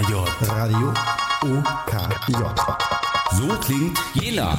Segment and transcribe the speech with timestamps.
[0.00, 0.14] OKJ.
[0.48, 0.94] Radio
[1.42, 2.42] OKJ.
[3.36, 4.56] So klingt Jena.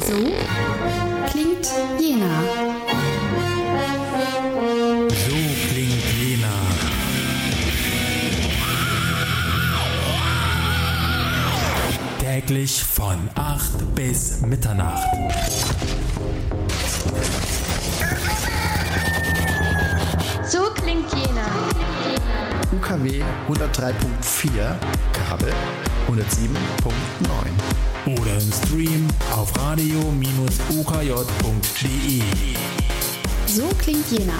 [0.00, 0.16] So
[1.30, 1.66] klingt
[1.98, 2.42] Jena.
[5.08, 5.36] So
[5.70, 6.54] klingt Jena.
[12.18, 15.08] Täglich von 8 bis Mitternacht.
[20.46, 21.46] So klingt Jena.
[22.72, 24.76] UKW 103.4,
[25.12, 25.52] Kabel
[26.08, 28.20] 107.9.
[28.20, 32.22] Oder im Stream auf radio-okj.de.
[33.46, 34.38] So klingt Jena.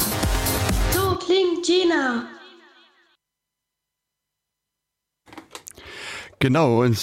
[0.92, 2.24] So klingt Jena.
[6.38, 6.96] Genau, und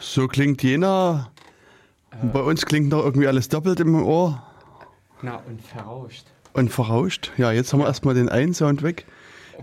[0.00, 1.30] so klingt Jena.
[2.32, 4.42] Bei uns klingt noch irgendwie alles doppelt im Ohr
[5.22, 6.26] Na, und verrauscht.
[6.54, 7.30] und verrauscht.
[7.38, 9.06] Ja, jetzt haben wir erstmal den einen Sound weg.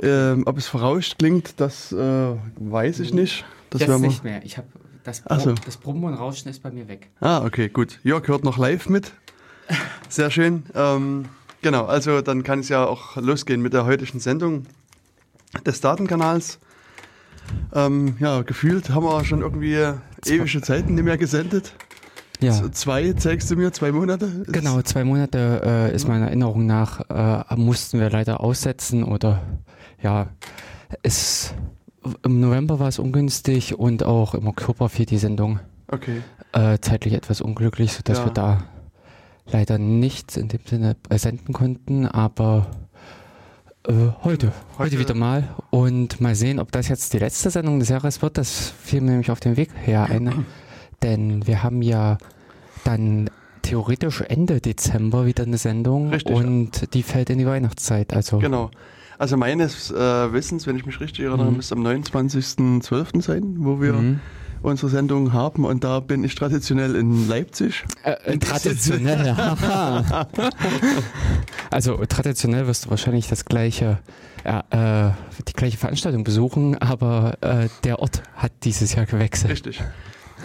[0.01, 3.45] Ähm, ob es verrauscht klingt, das äh, weiß ich nicht.
[3.69, 4.43] Das wir- nicht mehr.
[4.45, 4.67] Ich habe
[5.03, 5.45] das, Ach so.
[5.53, 7.09] Brum, das Brummen und Rauschen ist bei mir weg.
[7.21, 7.99] Ah, okay, gut.
[8.03, 9.11] Jörg hört noch live mit.
[10.09, 10.63] Sehr schön.
[10.75, 11.25] Ähm,
[11.61, 14.63] genau, also dann kann es ja auch losgehen mit der heutigen Sendung
[15.65, 16.59] des Datenkanals.
[17.73, 19.77] Ähm, ja, gefühlt haben wir schon irgendwie
[20.25, 21.73] ewige Zeiten nicht mehr gesendet.
[22.41, 22.51] Ja.
[22.51, 24.25] Z- Zwei, zeigst du mir, zwei Monate?
[24.25, 29.41] Ist- Genau, zwei Monate äh, ist meiner Erinnerung nach, äh, mussten wir leider aussetzen oder
[30.01, 30.27] ja,
[31.03, 31.53] es,
[32.23, 35.59] im November war es ungünstig und auch im Oktober fiel die Sendung
[35.89, 36.21] Okay,
[36.53, 38.25] äh, zeitlich etwas unglücklich, sodass Ja.
[38.25, 38.63] wir da
[39.45, 42.67] leider nichts in dem Sinne äh, senden konnten, aber
[43.87, 47.87] äh, heute, heute, wieder mal und mal sehen, ob das jetzt die letzte Sendung des
[47.89, 48.37] Jahres wird.
[48.37, 50.45] Das fiel mir nämlich auf den Weg her ein,
[51.03, 52.17] denn wir haben ja
[52.83, 53.29] dann
[53.61, 56.35] theoretisch Ende Dezember wieder eine Sendung Richtig.
[56.35, 58.13] und die fällt in die Weihnachtszeit.
[58.13, 58.71] Also genau.
[59.19, 59.95] Also meines äh,
[60.33, 61.57] Wissens, wenn ich mich richtig erinnere, Mhm.
[61.57, 63.21] müsste am 29.12.
[63.21, 64.19] sein, wo wir Mhm.
[64.61, 65.65] unsere Sendung haben.
[65.65, 67.83] Und da bin ich traditionell in Leipzig.
[68.03, 69.35] Äh, äh, traditionell.
[69.35, 70.27] haha.
[71.71, 73.99] also traditionell wirst du wahrscheinlich das gleiche,
[74.45, 75.11] ja, äh,
[75.47, 79.51] die gleiche Veranstaltung besuchen, aber äh, der Ort hat dieses Jahr gewechselt.
[79.51, 79.81] Richtig.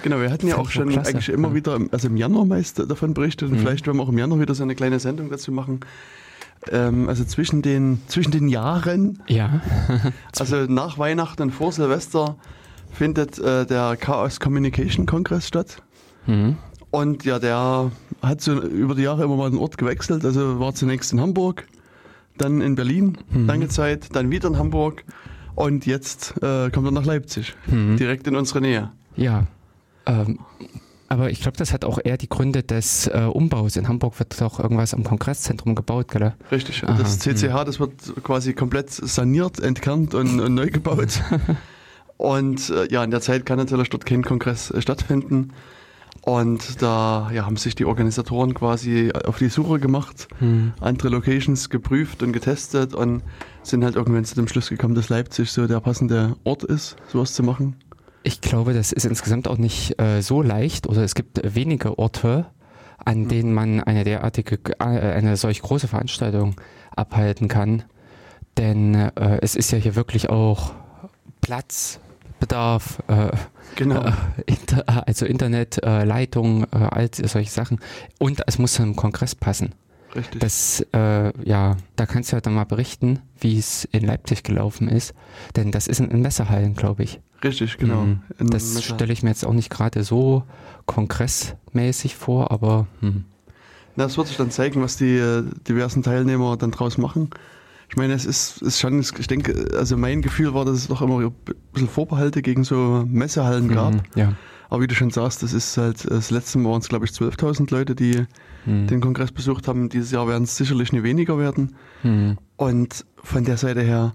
[0.02, 1.10] Genau, wir hatten ja auch schon klasse.
[1.10, 1.54] eigentlich immer Ja.
[1.54, 3.60] wieder, also im Januar meist davon berichtet und Mhm.
[3.60, 5.80] vielleicht werden wir auch im Januar wieder so eine kleine Sendung dazu machen.
[6.70, 9.60] Ähm, also zwischen den, zwischen den Jahren, Ja.
[10.38, 12.36] also nach Weihnachten und vor Silvester,
[12.92, 15.82] findet äh, der Chaos Communication Kongress statt.
[16.26, 16.56] Mhm.
[16.90, 17.90] Und ja, der
[18.22, 20.24] hat so über die Jahre immer mal den Ort gewechselt.
[20.24, 21.66] Also war zunächst in Hamburg,
[22.38, 23.46] dann in Berlin, Mhm.
[23.46, 25.04] lange Zeit, dann wieder in Hamburg
[25.54, 27.96] und jetzt äh, kommt er nach Leipzig, Mhm.
[27.96, 28.90] direkt in unsere Nähe.
[29.16, 29.46] Ja.
[30.06, 30.38] Ähm,
[31.12, 33.76] aber ich glaube, das hat auch eher die Gründe des äh, Umbaus.
[33.76, 36.32] In Hamburg wird doch irgendwas am Kongresszentrum gebaut, gell?
[36.50, 36.82] Richtig.
[36.84, 37.92] Aha, das CCH, das wird
[38.24, 41.20] quasi komplett saniert, entkernt und, und neu gebaut.
[42.16, 45.52] und äh, ja, in der Zeit kann natürlich dort kein Kongress äh, stattfinden.
[46.22, 50.72] Und da ja, haben sich die Organisatoren quasi auf die Suche gemacht, Hm.
[50.80, 53.22] andere Locations geprüft und getestet und
[53.62, 57.34] sind halt irgendwann zu dem Schluss gekommen, dass Leipzig so der passende Ort ist, sowas
[57.34, 57.76] zu machen.
[58.24, 62.46] Ich glaube, das ist insgesamt auch nicht äh, so leicht oder es gibt wenige Orte,
[63.04, 66.54] an denen man eine derartige, äh, eine solch große Veranstaltung
[66.94, 67.82] abhalten kann.
[68.58, 70.72] Denn äh, es ist ja hier wirklich auch
[71.40, 73.30] Platzbedarf, äh,
[73.76, 74.04] Genau.
[74.04, 74.12] äh,
[74.46, 77.80] Inter, also Internet, äh, Leitung, äh, all solche Sachen.
[78.18, 79.74] Und es muss zum Kongress passen.
[80.14, 80.40] Richtig.
[80.40, 84.88] Das, äh, ja, da kannst du ja dann mal berichten, wie es in Leipzig gelaufen
[84.88, 85.14] ist.
[85.56, 87.20] Denn das ist in, in Messerhallen, glaube ich.
[87.42, 88.02] Richtig, genau.
[88.02, 88.20] Mhm.
[88.38, 90.44] Das stelle ich mir jetzt auch nicht gerade so
[90.86, 93.24] kongressmäßig vor, aber hm.
[93.94, 97.28] Na, es wird sich dann zeigen, was die äh, diversen Teilnehmer dann draus machen.
[97.90, 101.02] Ich meine, es ist, ist schon, ich denke, also mein Gefühl war, dass es doch
[101.02, 101.34] immer ein
[101.74, 103.92] bisschen Vorbehalte gegen so Messehallen gab.
[103.92, 104.32] Mhm, ja.
[104.70, 107.10] Aber wie du schon sagst, das ist halt, das letzte Mal waren es, glaube ich,
[107.10, 108.24] 12.000 Leute, die
[108.64, 108.86] Hm.
[108.86, 109.88] den Kongress besucht haben.
[109.88, 111.74] Dieses Jahr werden es sicherlich nicht weniger werden.
[112.02, 112.38] Hm.
[112.56, 114.14] Und von der Seite her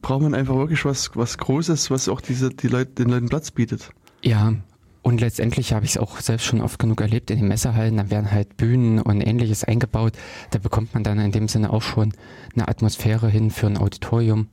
[0.00, 3.50] braucht man einfach wirklich was, was Großes, was auch diese, die Leute, den Leuten Platz
[3.50, 3.90] bietet.
[4.22, 4.54] Ja,
[5.02, 7.98] und letztendlich habe ich es auch selbst schon oft genug erlebt in den Messehallen.
[7.98, 10.14] Da werden halt Bühnen und ähnliches eingebaut.
[10.50, 12.14] Da bekommt man dann in dem Sinne auch schon
[12.54, 14.48] eine Atmosphäre hin für ein Auditorium,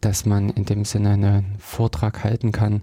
[0.00, 2.82] dass man in dem Sinne einen Vortrag halten kann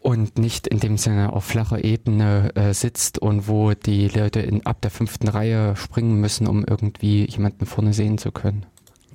[0.00, 4.64] und nicht in dem Sinne auf flacher Ebene äh, sitzt und wo die Leute in,
[4.66, 8.66] ab der fünften Reihe springen müssen, um irgendwie jemanden vorne sehen zu können.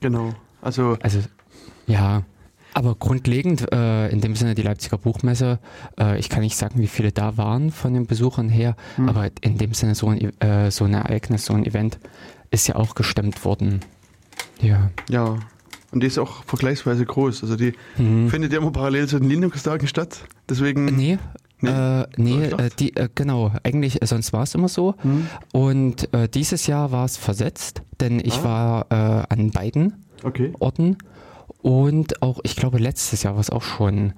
[0.02, 0.34] Genau.
[0.62, 1.20] Also, Also,
[1.88, 2.24] ja.
[2.76, 5.60] Aber grundlegend, äh, in dem Sinne die Leipziger Buchmesse,
[6.00, 9.10] äh, ich kann nicht sagen, wie viele da waren von den Besuchern her, Hm.
[9.10, 12.00] aber in dem Sinne so ein, E- äh, so ein Ereignis, so ein Event
[12.50, 13.82] ist ja auch gestemmt worden.
[14.60, 14.90] Ja.
[15.08, 15.36] ja.
[15.92, 17.44] Und die ist auch vergleichsweise groß.
[17.44, 20.22] Also die findet ja immer parallel zu den Linux-Tagen statt.
[20.50, 20.86] Deswegen.
[20.86, 21.20] Nee.
[21.62, 21.70] Nee?
[21.70, 23.52] Äh, nee, äh, die, äh, genau.
[23.64, 24.96] Eigentlich, äh, sonst war es immer so.
[25.04, 25.28] Hm.
[25.54, 28.44] Und äh, dieses Jahr war es versetzt, denn ich Ah.
[28.44, 30.52] war äh, an beiden Okay.
[30.60, 30.98] Orten.
[31.64, 34.14] Und auch, ich glaube, letztes Jahr war es auch schon,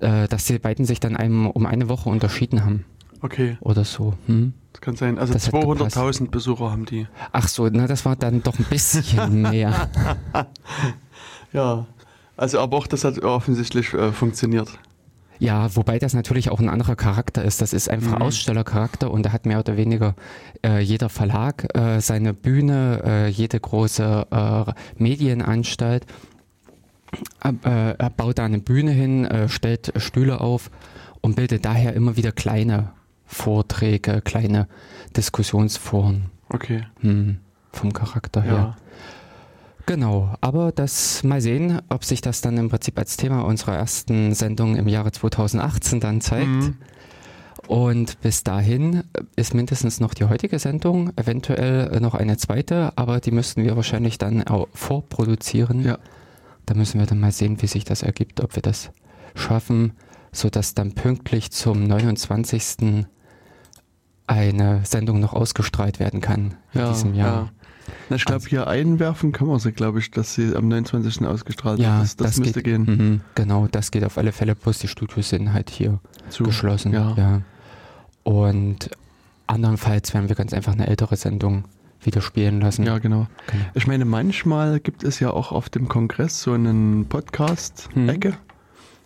[0.00, 2.84] äh, dass die beiden sich dann einem um eine Woche unterschieden haben.
[3.22, 4.14] Okay, Oder so.
[4.26, 4.52] Hm?
[4.72, 5.18] das kann sein.
[5.18, 7.06] Also Das hat 200.000 Besucher haben die.
[7.32, 9.88] Ach so, na, das war dann doch ein bisschen mehr.
[11.52, 11.86] Ja.
[12.36, 14.70] Also, aber auch das hat offensichtlich äh, funktioniert.
[15.38, 17.60] Ja, wobei das natürlich auch ein anderer Charakter ist.
[17.62, 18.22] Das ist einfach Mhm.
[18.22, 20.14] Ausstellercharakter und da hat mehr oder weniger
[20.64, 26.04] äh, jeder Verlag äh, seine Bühne, äh, jede große äh, Medienanstalt
[27.40, 30.70] er baut da eine Bühne hin, äh, stellt Stühle auf
[31.20, 32.92] und bildet daher immer wieder kleine
[33.26, 34.66] Vorträge, kleine
[35.16, 36.84] Diskussionsforen Okay.
[37.00, 37.38] hm,
[37.72, 38.52] vom Charakter her.
[38.52, 38.76] Ja.
[39.86, 44.34] Genau, aber das mal sehen, ob sich das dann im Prinzip als Thema unserer ersten
[44.34, 46.46] Sendung im Jahre 2018 dann zeigt.
[46.46, 46.76] Mhm.
[47.66, 49.04] Und bis dahin
[49.36, 54.18] ist mindestens noch die heutige Sendung, eventuell noch eine zweite, aber die müssten wir wahrscheinlich
[54.18, 55.84] dann auch vorproduzieren.
[55.84, 55.98] Ja.
[56.70, 58.92] Da müssen wir dann mal sehen, wie sich das ergibt, ob wir das
[59.34, 59.94] schaffen,
[60.30, 63.06] sodass dann pünktlich zum 29.
[64.28, 67.34] eine Sendung noch ausgestrahlt werden kann in Ja, diesem Jahr.
[67.34, 67.48] ja.
[68.08, 71.26] Na, ich glaube, hier einwerfen kann man sie, glaube ich, dass sie am 29.
[71.26, 71.88] ausgestrahlt wird.
[71.88, 72.96] Ja, Das, das, müsste geht, gehen.
[72.96, 74.54] Mhm, genau, das geht auf alle Fälle.
[74.54, 76.44] Plus die Studios sind halt hier Zu.
[76.44, 76.92] geschlossen.
[76.92, 77.42] Ja.
[78.22, 78.90] Und
[79.48, 81.64] andernfalls werden wir ganz einfach eine ältere Sendung
[82.02, 82.84] wieder spielen lassen.
[82.84, 83.26] Ja, genau.
[83.50, 83.64] Genau.
[83.74, 88.34] Ich meine, manchmal gibt es ja auch auf dem Kongress so einen Podcast-Ecke,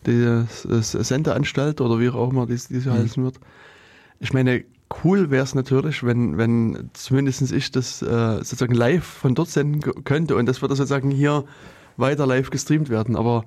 [0.06, 2.94] die das- das Sendeanstalt oder wie auch immer dies, diese Mhm.
[2.94, 3.40] heißen wird.
[4.20, 4.64] Ich meine,
[5.02, 9.80] cool wäre es natürlich, wenn, wenn zumindest ich das äh, sozusagen live von dort senden
[10.04, 11.44] könnte und das würde sozusagen hier
[11.96, 13.16] weiter live gestreamt werden.
[13.16, 13.44] Aber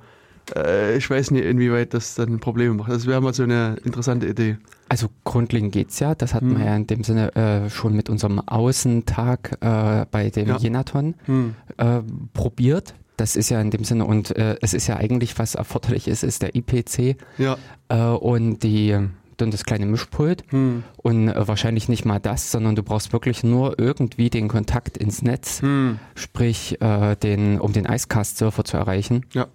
[0.55, 2.91] äh, ich weiß nicht, inwieweit das dann Probleme macht.
[2.91, 4.57] Das wäre mal so eine interessante Idee.
[4.89, 6.15] Also grundlegend geht's ja.
[6.15, 6.57] Das hatten Mhm.
[6.59, 10.57] wir ja in dem Sinne äh, schon mit unserem Außentag äh, bei dem Ja.
[10.57, 11.55] Jenaton Hm.
[11.77, 11.99] äh,
[12.33, 12.93] probiert.
[13.17, 16.23] Das ist ja in dem Sinne, und äh, es ist ja eigentlich, was erforderlich ist,
[16.23, 17.57] ist der IPC Ja.
[17.89, 18.95] äh, und die
[19.39, 20.43] und das kleine Mischpult.
[20.49, 20.83] Hm.
[20.97, 25.21] Und äh, wahrscheinlich nicht mal das, sondern du brauchst wirklich nur irgendwie den Kontakt ins
[25.21, 25.99] Netz, Hm.
[26.15, 29.45] sprich, äh, den, um den Icecast-Surfer zu erreichen, Ja,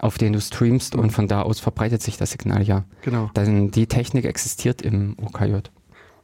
[0.00, 2.84] auf den du streamst und von da aus verbreitet sich das Signal ja.
[3.02, 3.30] genau.
[3.36, 5.56] Denn die Technik existiert im OKJ.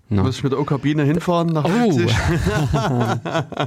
[0.08, 0.23] Na.
[0.23, 1.69] Muss ich mit der O-Kabine hinfahren nach Oh.
[1.69, 2.14] Leipzig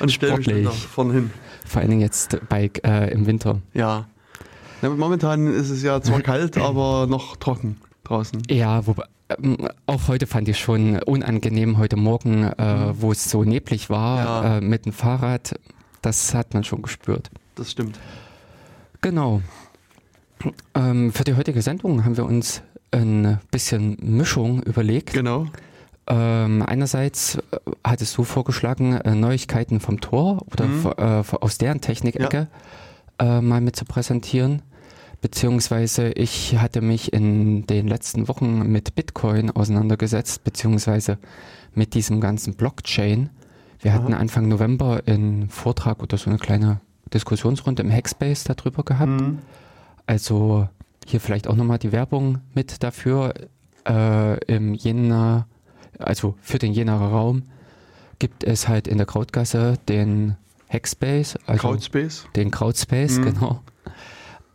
[0.00, 1.30] und stelle mich dann da vorne hin.
[1.66, 3.60] Vor allen Dingen jetzt bei, äh, im Winter.
[3.74, 4.06] Ja.
[4.82, 8.42] Na, momentan ist es ja zwar kalt, aber noch trocken draußen.
[8.50, 9.04] Ja, wobei,
[9.42, 14.18] ähm, auch heute fand ich schon unangenehm, heute Morgen, äh, wo es so neblig war,
[14.44, 14.56] Ja.
[14.56, 15.54] äh, mit dem Fahrrad.
[16.02, 17.30] Das hat man schon gespürt.
[17.56, 17.98] Das stimmt.
[19.00, 19.42] Genau.
[20.74, 22.62] Ähm, für die heutige Sendung haben wir uns
[22.92, 25.12] ein bisschen Mischung überlegt.
[25.12, 25.46] Genau.
[26.06, 27.40] Ähm, einerseits äh,
[27.84, 30.86] hattest du vorgeschlagen, äh, Neuigkeiten vom Tor oder Mhm.
[30.96, 32.48] äh, aus deren Technikecke
[33.18, 34.62] äh, mal mit zu präsentieren.
[35.20, 41.18] Beziehungsweise ich hatte mich in den letzten Wochen mit Bitcoin auseinandergesetzt, beziehungsweise
[41.74, 43.28] mit diesem ganzen Blockchain.
[43.80, 44.20] Wir hatten Aha.
[44.20, 46.80] Anfang November einen Vortrag oder so eine kleine
[47.14, 49.20] Diskussionsrunde im Hackspace darüber gehabt.
[49.20, 49.38] Mhm.
[50.06, 50.68] Also
[51.06, 53.34] hier vielleicht auch nochmal die Werbung mit dafür.
[53.88, 55.46] Äh, Im Jena,
[55.98, 57.44] also für den Jenaer Raum,
[58.18, 60.36] gibt es halt in der Krautgasse den
[60.68, 62.26] Hackspace, also Crowdspace.
[62.36, 63.24] den Krautspace, Mhm.
[63.24, 63.60] genau.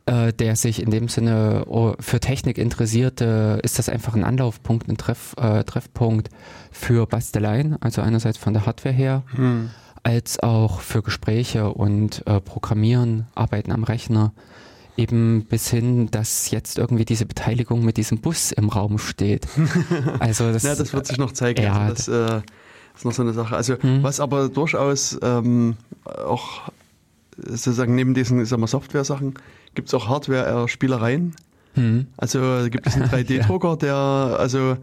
[0.08, 4.88] Äh, der sich in dem Sinne oh, für Technik interessierte, ist das einfach ein Anlaufpunkt,
[4.88, 6.30] ein Treff, äh, Treffpunkt
[6.72, 9.72] für Basteleien, also einerseits von der Hardware her, Mhm.
[10.06, 14.34] Als auch für Gespräche und äh, Programmieren, Arbeiten am Rechner.
[14.98, 19.48] Eben bis hin, dass jetzt irgendwie diese Beteiligung mit diesem Bus im Raum steht.
[20.20, 21.62] Also das, Ja, das wird sich noch zeigen.
[21.64, 22.42] Ja, also das äh,
[22.96, 23.56] ist noch so eine Sache.
[23.56, 24.04] Also Mhm.
[24.04, 26.70] was aber durchaus ähm, auch
[27.38, 29.34] sozusagen neben diesen Software-Sachen
[29.74, 31.36] gibt es auch Hardware-Spielereien.
[31.76, 34.78] Hm, Also da gibt es einen 3D-Drucker, der also äh,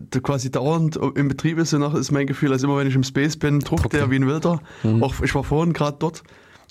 [0.00, 2.52] der quasi dauernd im Betrieb ist, so nach ist mein Gefühl.
[2.52, 4.10] Also immer wenn ich im Space bin, druckt Druckt der er.
[4.10, 4.60] wie ein Wilder.
[4.82, 5.02] Mhm.
[5.02, 6.22] Auch ich war vorhin gerade dort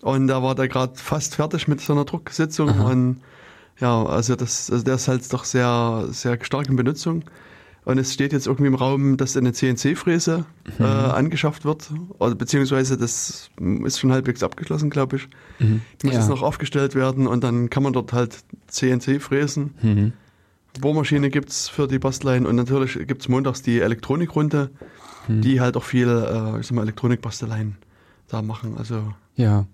[0.02, 2.90] und da war der gerade fast fertig mit so einer Drucksitzung Aha.
[2.92, 3.18] und
[3.80, 7.24] ja, also das, also der ist halt doch sehr, sehr stark in Benutzung.
[7.84, 10.46] Und es steht jetzt irgendwie im Raum, dass eine CNC-Fräse
[10.78, 10.86] Mhm.
[10.86, 11.90] äh, angeschafft wird.
[12.20, 13.50] Oder beziehungsweise das
[13.86, 15.28] ist schon halbwegs abgeschlossen, glaube ich.
[15.60, 15.82] mhm.
[16.04, 16.20] Muss ja.
[16.20, 19.74] jetzt noch aufgestellt werden und dann kann man dort halt CNC fräsen.
[19.82, 20.14] Mhm.
[20.80, 24.70] Bohrmaschine gibt es für die Basteleien und natürlich gibt es montags die Elektronikrunde,
[25.28, 25.42] Hm.
[25.42, 27.76] die halt auch viel, äh, ich sag mal, Elektronikbasteleien
[28.30, 28.76] da machen.
[28.78, 29.66] Also, Ja.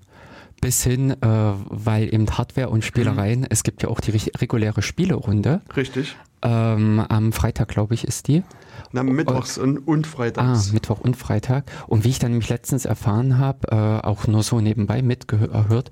[0.59, 5.61] bis hin, äh, weil eben Hardware und Spielereien, es gibt ja auch die reguläre Spielerunde.
[5.75, 6.15] Richtig.
[6.41, 8.43] Ähm, am Freitag, glaube ich, ist die.
[8.91, 10.71] Na, mittwochs und, und Ah, freitags.
[10.71, 11.71] Mittwoch und Freitag.
[11.87, 15.91] Und wie ich dann nämlich letztens erfahren habe, äh, auch nur so nebenbei mitgehört,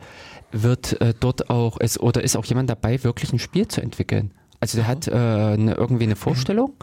[0.52, 4.32] wird äh, dort auch, ist, oder ist auch jemand dabei, wirklich ein Spiel zu entwickeln.
[4.60, 6.74] Also der hat äh, eine, irgendwie eine Vorstellung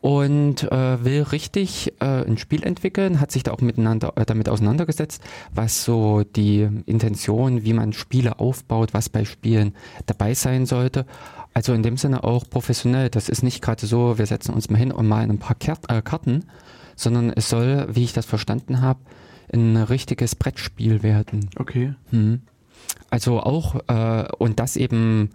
[0.00, 4.50] und äh, will richtig äh, ein Spiel entwickeln, hat sich da auch miteinander äh, damit
[4.50, 5.22] auseinandergesetzt,
[5.54, 11.06] was so die Intention, wie man Spiele aufbaut, was bei Spielen dabei sein sollte.
[11.54, 13.10] Also in dem Sinne auch professionell.
[13.10, 15.56] Das ist nicht gerade so, wir setzen uns mal hin und malen ein paar
[15.88, 16.44] äh, Karten,
[16.96, 19.00] sondern es soll, wie ich das verstanden habe,
[19.52, 21.48] ein richtiges Brettspiel werden.
[21.56, 21.94] Okay.
[22.10, 22.40] Hm.
[23.10, 25.30] Also auch, äh, und das eben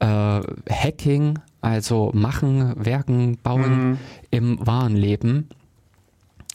[0.00, 3.98] äh, Hacking, also machen, werken, bauen Mhm.
[4.32, 5.48] im wahren Leben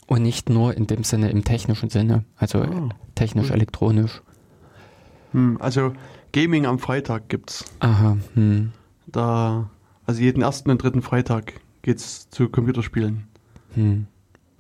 [0.07, 4.21] und nicht nur in dem Sinne im technischen Sinne, also Oh, technisch, elektronisch.
[5.31, 5.93] Hm, also
[6.33, 7.63] Gaming am Freitag gibt's.
[7.79, 8.73] Aha, hm,
[9.07, 9.69] Da,
[10.05, 13.23] also jeden ersten und dritten Freitag geht's zu Computerspielen.
[13.73, 14.07] hm,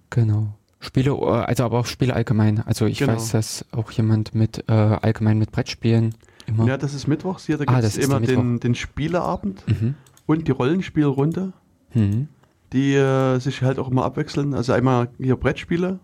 [0.09, 0.53] genau.
[0.79, 2.59] Spiele, äh, also aber auch Spiele allgemein.
[2.61, 3.13] Also ich Genau.
[3.13, 6.13] weiß, dass auch jemand mit äh, allgemein mit Brettspielen
[6.45, 6.65] immer.
[6.67, 9.95] Ja, das ist mittwochs hier, da Ah, gibt's das ist immer den, den Spieleabend Mhm.
[10.27, 11.51] und die Rollenspielrunde,
[11.91, 12.27] Hm,
[12.73, 14.53] die äh, sich halt auch immer abwechseln.
[14.53, 15.99] Also einmal hier Brettspiele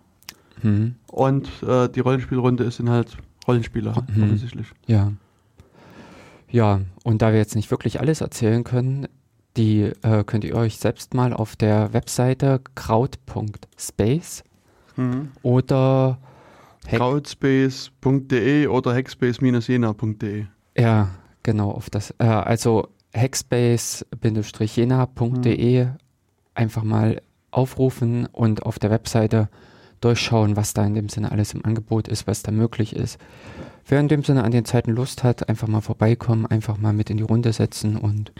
[0.61, 3.15] hm, und äh, die Rollenspielrunde ist dann halt
[3.47, 4.23] Rollenspieler, Mhm.
[4.23, 4.67] offensichtlich.
[4.87, 5.11] ja.
[6.53, 9.07] Ja, und da wir jetzt nicht wirklich alles erzählen können,
[9.57, 14.43] die äh, könnt ihr euch selbst mal auf der Webseite kraut.space
[14.95, 15.31] Mhm.
[15.41, 16.19] oder
[16.87, 20.45] Crowdspace.de oder hackspace-jena.de.
[20.77, 21.09] Ja,
[21.41, 25.87] genau, auf das, äh, also hackspace-jena.de
[26.55, 29.49] einfach mal aufrufen und auf der Webseite
[30.01, 33.19] durchschauen, was da in dem Sinne alles im Angebot ist, was da möglich ist.
[33.85, 37.09] Wer in dem Sinne an den Zeiten Lust hat, einfach mal vorbeikommen, einfach mal mit
[37.09, 38.31] in die Runde setzen und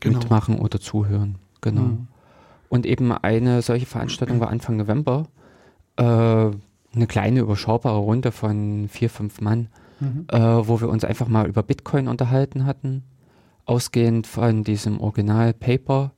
[0.00, 0.18] Genau.
[0.18, 1.36] mitmachen oder zuhören.
[1.60, 1.82] Genau.
[1.82, 2.08] Mhm.
[2.68, 5.26] Und eben eine solche Veranstaltung war Anfang November.
[5.96, 9.68] Äh, eine kleine, überschaubare Runde von vier, fünf Mann,
[10.00, 10.26] Mhm.
[10.28, 10.38] äh,
[10.68, 13.02] wo wir uns einfach mal über Bitcoin unterhalten hatten.
[13.66, 16.12] Ausgehend von diesem Original-Paper,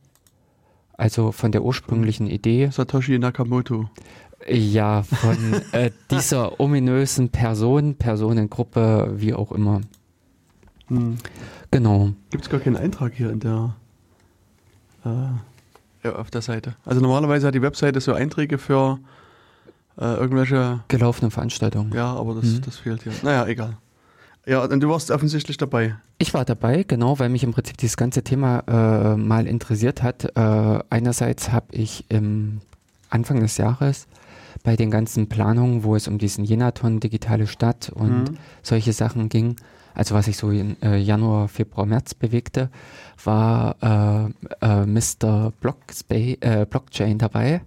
[0.93, 2.69] also von der ursprünglichen Idee.
[2.71, 3.89] Satoshi Nakamoto.
[4.49, 5.37] Ja, von
[5.73, 9.81] äh, dieser ominösen Person, Personengruppe, wie auch immer.
[10.89, 11.19] Hm.
[11.71, 12.11] Genau.
[12.31, 13.77] Gibt es gar keinen Eintrag hier in der
[15.05, 15.09] äh,
[16.05, 16.75] ja, auf der Seite.
[16.85, 18.99] Also normalerweise hat die Webseite so Einträge für
[19.99, 21.93] äh, irgendwelche, Gelaufene Veranstaltung.
[21.95, 22.61] ja, aber das, Mhm.
[22.63, 23.13] das fehlt hier.
[23.23, 23.77] Naja, egal.
[24.47, 25.97] Ja, und du warst offensichtlich dabei.
[26.19, 30.25] Ich war dabei, genau, weil mich im Prinzip dieses ganze Thema äh, mal interessiert hat.
[30.35, 32.63] Äh, einerseits habe ich im
[33.11, 34.07] Anfang des Jahres
[34.63, 38.37] bei den ganzen Planungen, wo es um diesen Jenaton, digitale Stadt und Mhm.
[38.63, 39.57] solche Sachen ging,
[39.95, 42.71] also was sich so in äh, Januar, Februar, März bewegte,
[43.25, 43.77] war
[44.63, 45.53] äh, äh, Mr.
[45.61, 47.63] Blockspa äh, Blockchain dabei.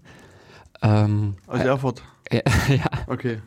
[0.81, 2.03] Ähm, Aus Erfurt.
[2.29, 3.39] äh, ja, Okay.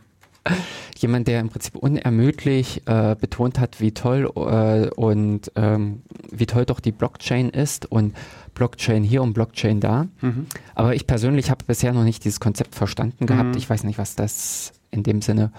[0.96, 6.64] jemand, der im Prinzip unermüdlich äh, betont hat, wie toll äh, und ähm, wie toll
[6.64, 8.14] doch die Blockchain ist und
[8.54, 10.06] Blockchain hier und Blockchain da.
[10.20, 10.46] Mhm.
[10.74, 13.50] Aber ich persönlich habe bisher noch nicht dieses Konzept verstanden gehabt.
[13.50, 13.58] Mhm.
[13.58, 15.52] Ich weiß nicht, was das in dem Sinne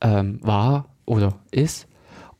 [0.00, 1.86] ähm, war oder ist.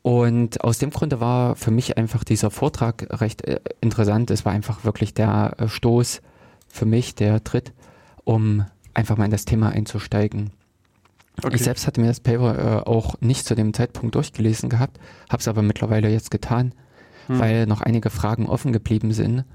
[0.01, 4.29] Und aus dem Grunde war für mich einfach dieser Vortrag recht äh, interessant.
[4.29, 6.21] Es war einfach wirklich der äh, Stoß
[6.67, 7.73] für mich, der Tritt,
[8.23, 10.51] um einfach mal in das Thema einzusteigen.
[11.43, 11.55] Okay.
[11.55, 14.99] Ich selbst hatte mir das Paper äh, auch nicht zu dem Zeitpunkt durchgelesen gehabt,
[15.29, 16.73] habe es aber mittlerweile jetzt getan,
[17.27, 17.39] Hm.
[17.39, 19.45] weil noch einige Fragen offen geblieben sind.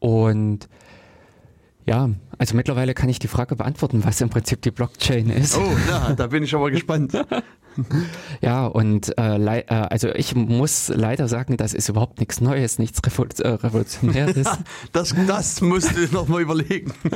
[0.00, 0.68] Und
[1.84, 5.56] ja, also mittlerweile kann ich die Frage beantworten, was im Prinzip die Blockchain ist.
[5.56, 7.12] Oh, ja, da bin ich aber gespannt.
[8.40, 13.00] Ja, und äh, äh, also ich muss leider sagen, das ist überhaupt nichts Neues, nichts
[13.04, 14.46] Revol äh, Revolutionäres.
[14.92, 16.92] Das, das musst du nochmal überlegen.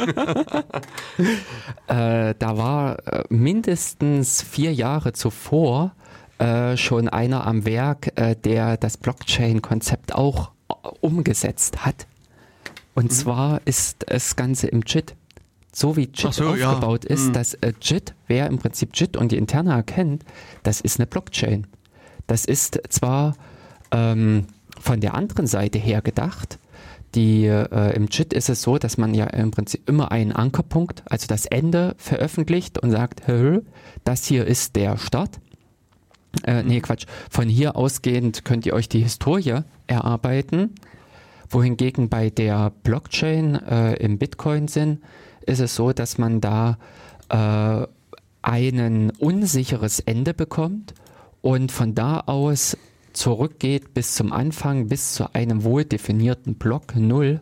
[1.87, 5.93] äh, da war äh, mindestens vier Jahre zuvor
[6.39, 10.51] äh, schon einer am Werk, äh, der das Blockchain-Konzept auch
[11.01, 12.07] umgesetzt hat.
[12.95, 15.15] Und zwar ist das Ganze im JIT.
[15.73, 16.71] So wie JIT so, ja.
[16.73, 17.33] aufgebaut ist, Mhm.
[17.33, 20.25] dass äh, JIT, wer im Prinzip JIT und die Interne erkennt,
[20.63, 21.67] das ist eine Blockchain.
[22.27, 23.35] Das ist zwar
[23.93, 24.47] ähm,
[24.81, 26.59] von der anderen Seite her gedacht,
[27.17, 31.03] die, äh, Im JIT ist es so, dass man ja im Prinzip immer einen Ankerpunkt,
[31.11, 33.63] also das Ende veröffentlicht und sagt, "Hö,
[34.05, 35.41] das hier ist der Start.
[36.45, 37.07] Äh, nee, Quatsch.
[37.29, 40.77] Von hier ausgehend könnt ihr euch die Historie erarbeiten.
[41.49, 45.01] Wohingegen bei der Blockchain äh, im Bitcoin-Sinn
[45.51, 46.79] ist es so, dass man da
[47.29, 47.87] äh,
[48.43, 50.95] ein unsicheres Ende bekommt
[51.43, 52.77] und von da aus
[53.13, 57.41] zurückgeht bis zum Anfang, bis zu einem wohl definierten Block 0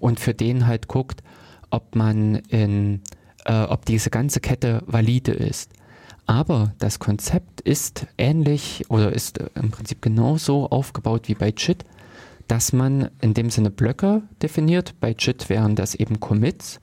[0.00, 1.22] und für den halt guckt,
[1.70, 3.00] ob man in,
[3.44, 5.70] äh, ob diese ganze Kette valide ist.
[6.26, 11.84] Aber das Konzept ist ähnlich oder ist äh, im Prinzip genauso aufgebaut wie bei JIT,
[12.48, 14.94] dass man in dem Sinne Blöcke definiert.
[15.00, 16.80] Bei JIT wären das eben Commits.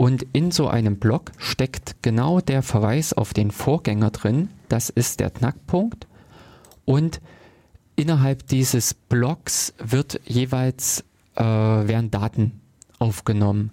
[0.00, 4.48] Und in so einem Block steckt genau der Verweis auf den Vorgänger drin.
[4.70, 6.06] Das ist der Knackpunkt.
[6.86, 7.20] Und
[7.96, 11.04] innerhalb dieses Blocks wird jeweils
[11.34, 12.62] äh, werden Daten
[12.98, 13.72] aufgenommen.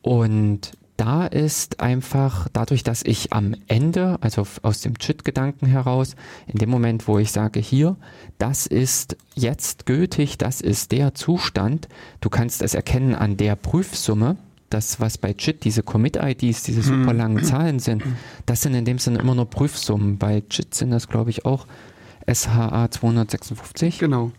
[0.00, 6.58] Und da ist einfach dadurch, dass ich am Ende, also aus dem JIT-Gedanken heraus, in
[6.58, 7.96] dem Moment, wo ich sage, hier,
[8.38, 11.88] das ist jetzt gültig, das ist der Zustand,
[12.22, 14.38] du kannst es erkennen an der Prüfsumme,
[14.74, 18.02] das, was bei JIT diese Commit-IDs, diese super langen Zahlen sind,
[18.44, 20.18] das sind in dem Sinne immer nur Prüfsummen.
[20.18, 21.66] Bei JIT sind das, glaube ich, auch
[22.30, 23.98] SHA 256.
[24.00, 24.32] Genau.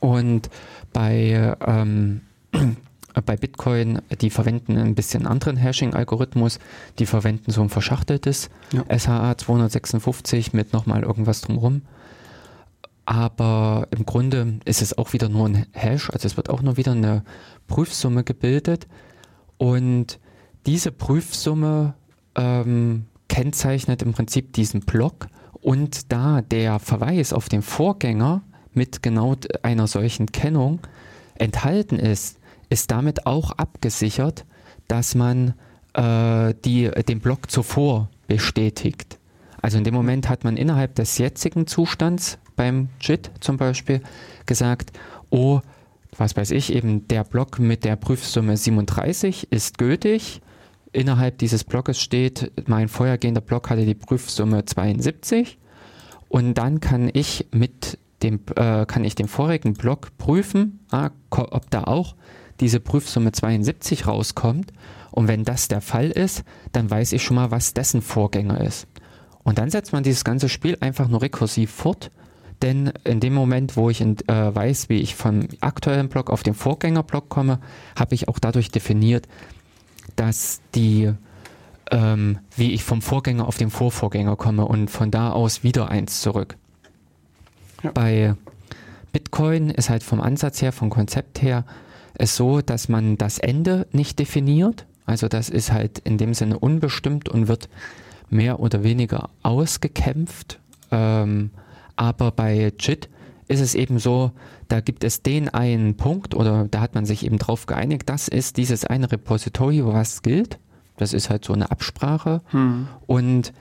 [0.00, 0.50] Und
[0.92, 2.20] bei, ähm,
[3.24, 6.58] bei Bitcoin, die verwenden ein bisschen anderen Hashing-Algorithmus.
[6.98, 8.84] Die verwenden so ein verschachteltes Ja.
[8.98, 11.82] SHA 256 mit nochmal irgendwas drumherum.
[13.06, 16.76] Aber im Grunde ist es auch wieder nur ein Hash, also es wird auch nur
[16.76, 17.24] wieder eine
[17.66, 18.86] Prüfsumme gebildet.
[19.60, 20.18] Und
[20.64, 21.92] diese Prüfsumme
[22.34, 25.26] ähm, kennzeichnet im Prinzip diesen Block.
[25.60, 28.40] Und da der Verweis auf den Vorgänger
[28.72, 30.80] mit genau einer solchen Kennung
[31.34, 32.38] enthalten ist,
[32.70, 34.46] ist damit auch abgesichert,
[34.88, 35.52] dass man
[35.92, 39.18] äh, die, den Block zuvor bestätigt.
[39.60, 44.00] Also in dem Moment hat man innerhalb des jetzigen Zustands beim JIT zum Beispiel
[44.46, 44.98] gesagt,
[45.28, 45.60] oh,
[46.16, 50.40] was weiß ich, eben der Block mit der Prüfsumme 37 ist gültig.
[50.92, 55.58] Innerhalb dieses Blockes steht, mein vorhergehender Block hatte die Prüfsumme 72
[56.28, 61.70] und dann kann ich mit dem, äh, kann ich den vorigen Block prüfen, ah, ob
[61.70, 62.14] da auch
[62.60, 64.72] diese Prüfsumme 72 rauskommt.
[65.10, 68.86] Und wenn das der Fall ist, dann weiß ich schon mal, was dessen Vorgänger ist.
[69.42, 72.10] Und dann setzt man dieses ganze Spiel einfach nur rekursiv fort.
[72.62, 76.42] Denn in dem Moment, wo ich in, äh, weiß, wie ich vom aktuellen Block auf
[76.42, 77.58] den Vorgängerblock komme,
[77.96, 79.26] habe ich auch dadurch definiert,
[80.16, 81.12] dass die,
[81.90, 86.20] ähm, wie ich vom Vorgänger auf den Vorvorgänger komme und von da aus wieder eins
[86.20, 86.56] zurück.
[87.82, 87.92] Ja.
[87.92, 88.34] Bei
[89.12, 91.64] Bitcoin ist halt vom Ansatz her, vom Konzept her,
[92.14, 94.84] es so, dass man das Ende nicht definiert.
[95.06, 97.68] Also das ist halt in dem Sinne unbestimmt und wird
[98.28, 100.60] mehr oder weniger ausgekämpft.
[100.90, 101.50] Ähm,
[102.00, 103.10] aber bei JIT
[103.46, 104.32] ist es eben so,
[104.68, 108.26] da gibt es den einen Punkt oder da hat man sich eben drauf geeinigt, das
[108.26, 110.58] ist dieses eine Repository, was gilt.
[110.96, 112.40] Das ist halt so eine Absprache.
[113.06, 113.52] Und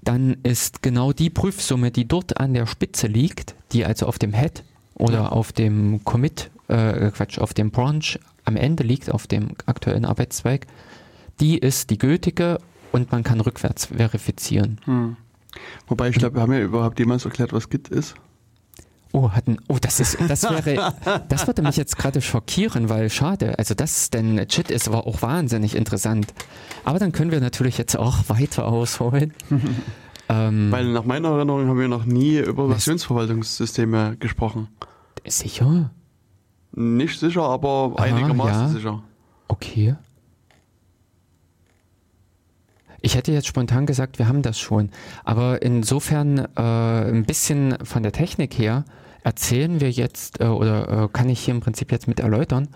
[0.00, 4.32] dann ist genau die Prüfsumme, die dort an der Spitze liegt, die also auf dem
[4.32, 4.62] Head
[4.94, 10.04] oder auf dem Commit, äh, Quatsch, auf dem Branch am Ende liegt, auf dem aktuellen
[10.04, 10.66] Arbeitszweig,
[11.40, 12.58] die ist die gültige
[12.92, 14.78] und man kann rückwärts verifizieren.
[14.84, 15.16] Hm.
[15.86, 18.14] Wobei, ich glaube, wir haben ja überhaupt jemals erklärt, was Git ist.
[19.12, 20.94] Oh, hatten, oh, das ist, das wäre,
[21.28, 23.58] das würde mich jetzt gerade schockieren, weil schade.
[23.58, 26.34] Also das, denn JIT ist aber auch wahnsinnig interessant.
[26.84, 29.32] Aber dann können wir natürlich jetzt auch weiter ausholen.
[30.28, 34.68] ähm, Weil nach meiner Erinnerung haben wir noch nie über Versionsverwaltungssysteme gesprochen.
[35.26, 35.90] sicher?
[36.72, 38.68] Nicht sicher, aber einigermaßen ja.
[38.68, 39.02] sicher.
[39.48, 39.96] Okay.
[43.08, 44.90] Ich hätte jetzt spontan gesagt, wir haben das schon.
[45.24, 48.84] Aber insofern äh, ein bisschen von der Technik her
[49.24, 52.68] erzählen wir jetzt äh, oder äh, kann ich hier im Prinzip jetzt mit erläutern.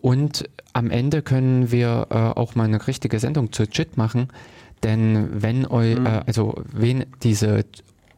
[0.00, 4.26] Und am Ende können wir äh, auch mal eine richtige Sendung zu JIT machen.
[4.82, 7.64] Denn wenn eu, äh, also wen diese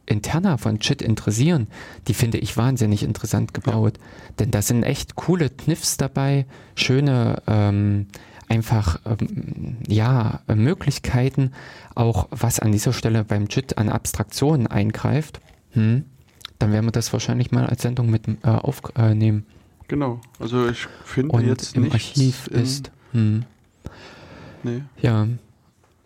[0.07, 1.67] Interna von JIT interessieren,
[2.07, 3.99] die finde ich wahnsinnig interessant gebaut.
[4.39, 8.07] Denn da sind echt coole Kniffs dabei, schöne ähm,
[8.49, 11.51] einfach ähm, ja äh, Möglichkeiten,
[11.95, 15.39] auch was an dieser Stelle beim JIT an Abstraktionen eingreift.
[15.71, 16.03] Hm,
[16.57, 19.45] dann werden wir das wahrscheinlich mal als Sendung mit äh, aufnehmen.
[19.87, 20.19] Genau.
[20.39, 22.91] Also ich finde Und jetzt im Archiv ist.
[23.13, 23.45] Hm,
[24.63, 24.83] Nee.
[25.01, 25.27] ja.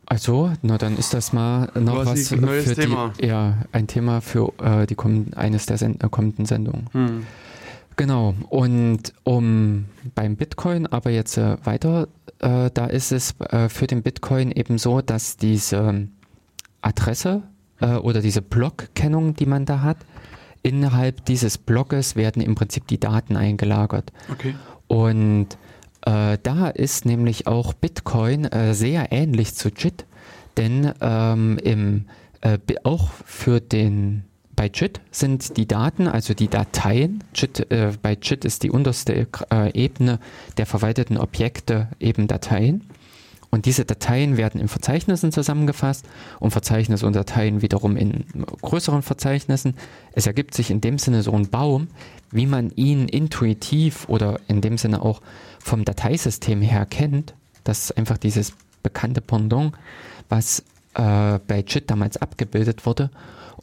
[0.05, 3.13] Also, na dann ist das mal noch was ein neues für Thema.
[3.19, 4.95] die, ja, ein Thema für äh, die
[5.35, 6.87] eines der Send äh, kommenden Sendungen.
[6.91, 7.25] Hm.
[7.95, 12.07] Genau, und um beim Bitcoin aber jetzt äh, weiter,
[12.39, 16.07] äh, da ist es äh, für den Bitcoin eben so, dass diese
[16.81, 17.43] Adresse
[17.79, 19.97] äh, oder diese Blockkennung, die man da hat,
[20.61, 24.11] innerhalb dieses Blockes werden im Prinzip die Daten eingelagert.
[24.31, 24.55] Okay.
[24.87, 25.57] Und
[26.05, 30.05] äh, da ist nämlich auch Bitcoin äh, sehr ähnlich zu JIT,
[30.57, 32.05] denn ähm, im
[32.41, 38.17] äh, auch für den bei JIT sind die Daten, also die Dateien, JIT, äh, bei
[38.21, 40.19] JIT ist die unterste äh, Ebene
[40.57, 42.87] der verwalteten Objekte eben Dateien.
[43.49, 46.07] Und diese Dateien werden in Verzeichnissen zusammengefasst
[46.39, 48.25] und Verzeichnisse und Dateien wiederum in
[48.63, 49.75] größeren Verzeichnissen.
[50.13, 51.87] Es ergibt sich in dem Sinne so ein Baum,
[52.31, 55.21] wie man ihn intuitiv oder in dem Sinne auch
[55.59, 57.35] vom Dateisystem her kennt.
[57.63, 59.73] Das ist einfach dieses bekannte Pendant,
[60.29, 60.63] was
[60.95, 63.11] äh, bei JIT damals abgebildet wurde.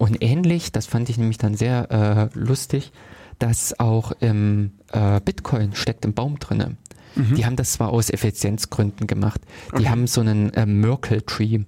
[0.00, 2.90] Und ähnlich, das fand ich nämlich dann sehr äh, lustig,
[3.38, 6.78] dass auch im äh, Bitcoin steckt im Baum drinne.
[7.16, 9.42] Die haben das zwar aus Effizienzgründen gemacht.
[9.78, 11.64] Die haben so einen äh, Merkle Tree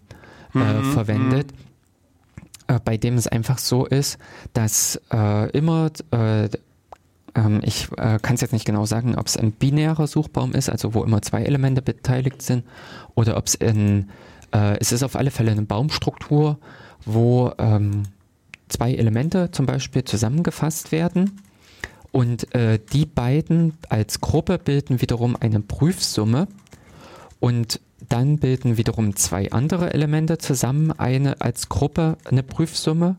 [0.55, 1.53] äh, verwendet,
[2.69, 4.17] äh, bei dem es einfach so ist,
[4.55, 6.49] dass äh, immer, äh,
[7.35, 10.71] ähm, ich äh, kann es jetzt nicht genau sagen, ob es ein binärer Suchbaum ist,
[10.71, 12.65] also wo immer zwei Elemente beteiligt sind,
[13.15, 14.09] oder ob es ein,
[14.55, 16.57] äh, es ist auf alle Fälle eine Baumstruktur,
[17.05, 18.05] wo ähm,
[18.69, 21.41] zwei Elemente zum Beispiel zusammengefasst werden.
[22.11, 26.47] Und äh, die beiden als Gruppe bilden wiederum eine Prüfsumme
[27.41, 33.17] und dann bilden wiederum zwei andere Elemente zusammen eine als Gruppe eine Prüfsumme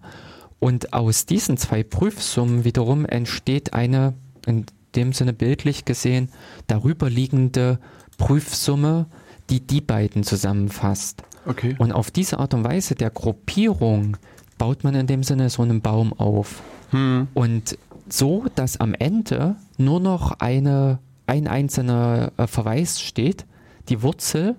[0.60, 4.13] und aus diesen zwei Prüfsummen wiederum entsteht eine
[4.45, 6.29] in dem Sinne bildlich gesehen
[6.67, 7.79] darüber liegende
[8.17, 9.08] Prüfsumme,
[9.49, 11.23] die die beiden zusammenfasst.
[11.45, 11.75] Okay.
[11.79, 14.17] Und auf diese Art und Weise der Gruppierung
[14.58, 16.62] baut man in dem Sinne so einen Baum auf.
[16.92, 17.28] Hm.
[17.34, 17.78] Und
[18.10, 23.46] so, dass am Ende nur noch eine, ein einzelner äh, Verweis steht,
[23.89, 24.56] die Wurzel.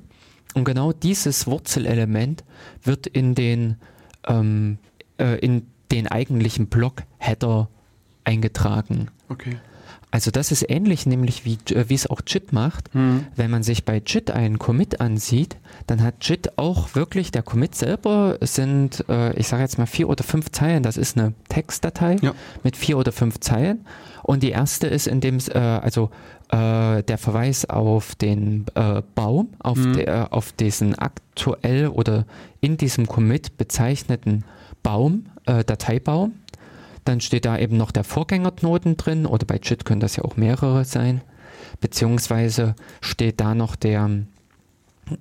[0.55, 2.45] Und genau dieses Wurzelelement
[2.83, 3.77] wird in den,
[4.27, 4.79] ähm,
[5.19, 7.69] äh, in den eigentlichen Block-Header
[8.25, 9.09] eingetragen.
[9.29, 9.57] Okay.
[10.15, 12.95] Also das ist ähnlich nämlich wie, äh, wie es auch JIT macht.
[12.95, 13.27] Hm.
[13.35, 15.57] Wenn man sich bei JIT einen Commit ansieht,
[15.89, 20.09] dann hat JIT auch wirklich, der Commit selber sind, äh, ich sage jetzt mal vier
[20.09, 22.33] oder fünf Zeilen, das ist eine Textdatei Ja.
[22.63, 23.85] mit vier oder fünf Zeilen.
[24.23, 26.11] Und die erste ist in dem, äh, also
[26.51, 29.93] äh, der Verweis auf den äh, Baum, auf, Mhm.
[29.95, 32.25] der, auf diesen aktuell oder
[32.61, 34.45] in diesem Commit bezeichneten
[34.85, 36.35] Baum, äh, Dateibaum.
[37.05, 40.37] Dann steht da eben noch der Vorgängerknoten drin oder bei JIT können das ja auch
[40.37, 41.21] mehrere sein.
[41.81, 44.11] Beziehungsweise steht da noch der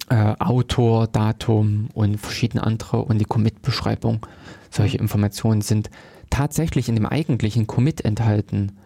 [0.10, 4.26] äh, Autor, Datum und verschiedene andere und die Commit-Beschreibung.
[4.70, 5.90] Solche Informationen sind
[6.30, 8.78] tatsächlich in dem eigentlichen Commit enthalten.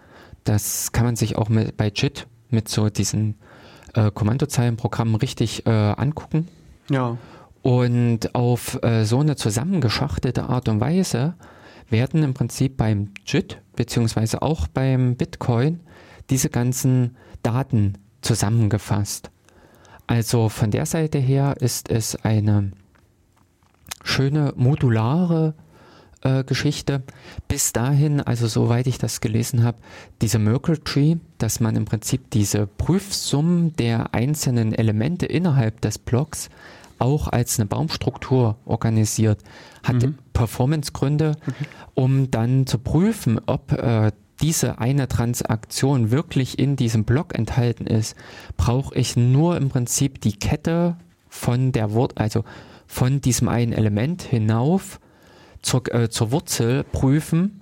[0.43, 3.35] Das kann man sich auch mit, bei JIT mit so diesen
[3.93, 6.47] äh, Kommandozeilenprogrammen richtig äh, angucken.
[6.89, 7.17] Ja.
[7.61, 11.35] Und auf äh, so eine zusammengeschachtelte Art und Weise
[11.89, 15.79] werden im Prinzip beim JIT beziehungsweise auch beim Bitcoin
[16.29, 19.31] diese ganzen Daten zusammengefasst.
[20.07, 22.71] Also von der Seite her ist es eine
[24.03, 25.53] schöne modulare
[26.21, 27.03] äh, Geschichte.
[27.47, 29.77] Bis dahin, also soweit ich das gelesen habe,
[30.21, 36.49] diese Merkle Tree, dass man im Prinzip diese Prüfsummen der einzelnen Elemente innerhalb des Blocks
[36.99, 39.41] auch als eine Baumstruktur organisiert,
[39.83, 40.01] hat
[40.37, 41.35] Performancegründe,
[41.95, 48.15] um dann zu prüfen, ob äh, diese eine Transaktion wirklich in diesem Block enthalten ist,
[48.55, 50.95] brauche ich nur im Prinzip die Kette
[51.27, 52.43] von der Wort, also
[52.85, 54.99] von diesem einen Element hinauf
[55.63, 57.61] zur, äh, zur Wurzel prüfen.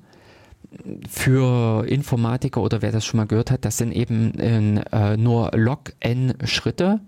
[1.08, 5.52] Für Informatiker oder wer das schon mal gehört hat, das sind eben in, äh, nur
[5.56, 7.00] log-n-Schritte.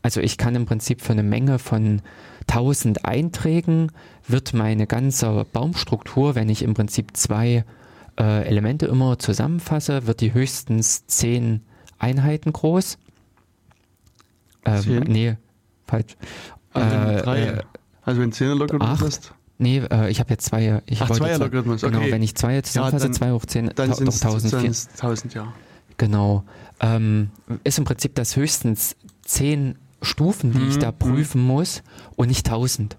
[0.00, 2.00] Also ich kann im Prinzip für eine Menge von
[2.50, 3.92] 1000 Einträgen
[4.26, 7.64] wird meine ganze Baumstruktur, wenn ich im Prinzip zwei
[8.18, 11.62] äh, Elemente immer zusammenfasse, wird die höchstens 10
[11.98, 12.98] Einheiten groß.
[14.64, 15.02] Ähm, Zehn?
[15.04, 15.36] nee,
[15.86, 16.16] falsch.
[16.72, 17.62] Also wenn Äh, drei, äh,
[18.02, 20.80] also wenn 10 Logarithmus hast, Nee, äh, ich habe jetzt zwei.
[20.86, 22.12] Ich Ach, zwei- Logarithmus, Genau, okay.
[22.12, 24.54] wenn ich zwei zusammenfasse, dann- zwei hoch zehn, dann ta- sind es 1000.
[24.98, 25.52] 1000, ja.
[25.98, 26.44] Genau.
[26.80, 27.28] Ähm,
[27.62, 30.98] ist im Prinzip das höchstens zehn Stufen, die ich Mhm, da mhm.
[30.98, 31.82] prüfen muss
[32.16, 32.96] und nicht 1000,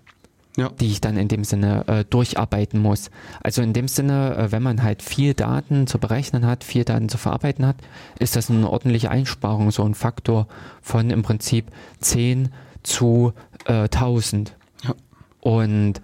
[0.57, 0.69] Ja.
[0.79, 3.09] die ich dann in dem Sinne äh, durcharbeiten muss.
[3.41, 7.09] Also in dem Sinne, äh, wenn man halt viel Daten zu berechnen hat, viel Daten
[7.09, 7.77] zu verarbeiten hat,
[8.19, 10.47] ist das eine ordentliche Einsparung, so ein Faktor
[10.81, 11.65] von im Prinzip
[11.99, 12.49] 10
[12.83, 13.33] zu
[13.65, 14.55] äh, 1000.
[14.83, 14.93] Ja.
[15.39, 16.01] Und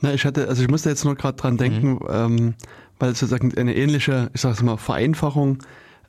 [0.00, 1.40] Na, ich hatte, also ich musste jetzt nur gerade Mhm.
[1.40, 2.54] dran denken, ähm,
[2.98, 5.58] weil sozusagen eine ähnliche, ich sag's mal, Vereinfachung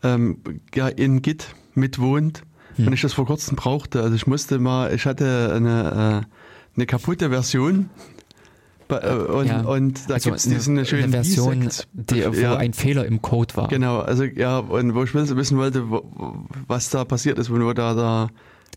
[0.03, 0.39] ähm,
[0.73, 2.43] ja in Git mitwohnt,
[2.75, 2.85] Hm.
[2.87, 4.01] wenn ich das vor kurzem brauchte.
[4.01, 7.89] Also ich musste mal, ich hatte eine, äh, eine kaputte Version
[8.87, 9.61] bei- äh, und, Ja.
[9.61, 13.55] und da also gibt's diesen eine, schönen Version, die, wo ja, ein Fehler im Code
[13.55, 13.67] war.
[13.67, 16.03] Genau, also ja, und wo ich wissen wollte, wo,
[16.67, 18.29] was da passiert ist, wo da, da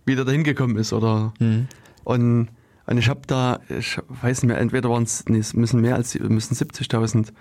[0.05, 1.67] wieder dahin gekommen ist oder Hm.
[2.05, 2.49] und
[2.89, 5.97] Und ich habe da, ich weiß nicht mehr, entweder waren es, nee, es müssen mehr
[5.97, 7.33] als, müssen 70.000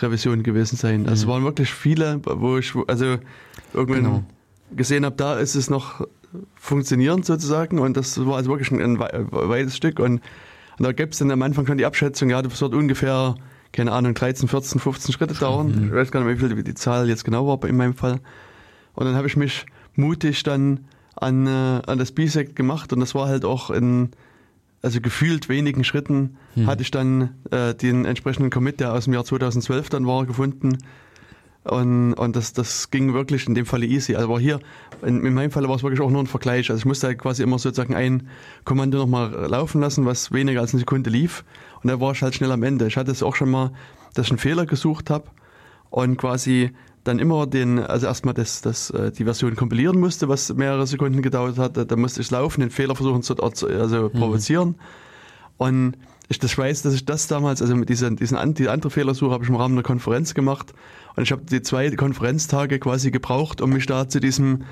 [0.00, 1.08] Revisionen gewesen sein.
[1.08, 3.16] Also es waren wirklich viele, wo ich, also
[3.72, 4.24] irgendwann Genau.
[4.76, 6.06] Gesehen habe, da ist es noch
[6.56, 10.14] funktionierend sozusagen und das war also wirklich ein, ein wei- weites Stück und,
[10.78, 13.36] und da gibt es dann am Anfang schon die Abschätzung, ja, das wird ungefähr,
[13.72, 15.84] keine Ahnung, 13, 14, 15 Schritte dauern.
[15.88, 18.20] Ich weiß gar nicht, mehr, wie viel die Zahl jetzt genau war in meinem Fall.
[18.94, 20.80] Und dann habe ich mich mutig dann
[21.16, 21.50] an, äh,
[21.86, 24.10] an das Bisect gemacht und das war halt auch in,
[24.82, 29.24] also gefühlt wenigen Schritten hatte ich dann äh, den entsprechenden Commit, der aus dem Jahr
[29.24, 30.78] 2012 dann war, gefunden.
[31.64, 34.14] Und, und das, das ging wirklich in dem Falle easy.
[34.14, 34.60] Also aber hier,
[35.02, 36.70] in, in meinem Fall war es wirklich auch nur ein Vergleich.
[36.70, 38.28] Also ich musste halt quasi immer sozusagen ein
[38.64, 41.42] Kommando nochmal laufen lassen, was weniger als eine Sekunde lief.
[41.82, 42.86] Und da war ich halt schnell am Ende.
[42.86, 43.72] Ich hatte es auch schon mal,
[44.12, 45.24] dass ich einen Fehler gesucht habe
[45.88, 46.72] und quasi
[47.02, 51.22] dann immer den, also erstmal das, das, äh, die Version kompilieren musste, was mehrere Sekunden
[51.22, 51.90] gedauert hat.
[51.90, 54.76] Da musste ich laufen, den Fehler versuchen zu zu- also provozieren.
[55.56, 55.96] Und
[56.28, 59.44] ich das weiß, dass ich das damals, also mit diesen, diesen die andere Fehlersuche habe
[59.44, 60.72] ich im Rahmen einer Konferenz gemacht.
[61.16, 64.64] Und ich habe die zwei Konferenztage quasi gebraucht, um mich da zu diesem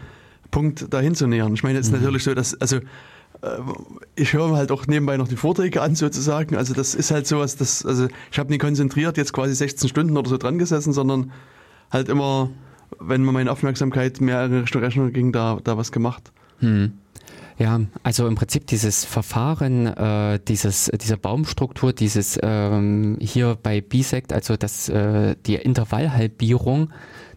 [0.51, 1.55] Punkt dahin zu nähern.
[1.55, 3.59] Ich meine, es ist natürlich so, dass, also äh,
[4.17, 6.57] ich höre halt auch nebenbei noch die Vorträge an sozusagen.
[6.57, 10.17] Also das ist halt sowas, das, also ich habe nie konzentriert jetzt quasi 16 Stunden
[10.17, 11.33] oder so dran gesessen, sondern
[11.91, 12.51] halt immer,
[12.99, 16.33] wenn meine Aufmerksamkeit mehr in Richtung Rechner ging, da, da was gemacht.
[16.59, 16.93] Hm.
[17.59, 24.33] Ja, also im Prinzip dieses Verfahren, äh, dieses, diese Baumstruktur, dieses ähm, hier bei Bisect,
[24.33, 26.91] also das, äh, die Intervallhalbierung,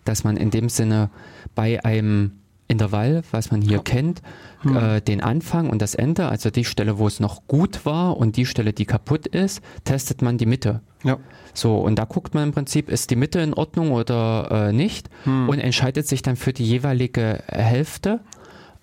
[0.05, 1.09] dass man in dem Sinne
[1.53, 2.31] bei einem
[2.67, 4.21] Intervall, was man hier kennt,
[4.65, 8.37] äh, den Anfang und das Ende, also die Stelle, wo es noch gut war und
[8.37, 10.81] die Stelle, die kaputt ist, testet man die Mitte.
[11.03, 11.19] Ja.
[11.53, 15.09] So, und da guckt man im Prinzip, ist die Mitte in Ordnung oder äh, nicht
[15.25, 18.21] und entscheidet sich dann für die jeweilige Hälfte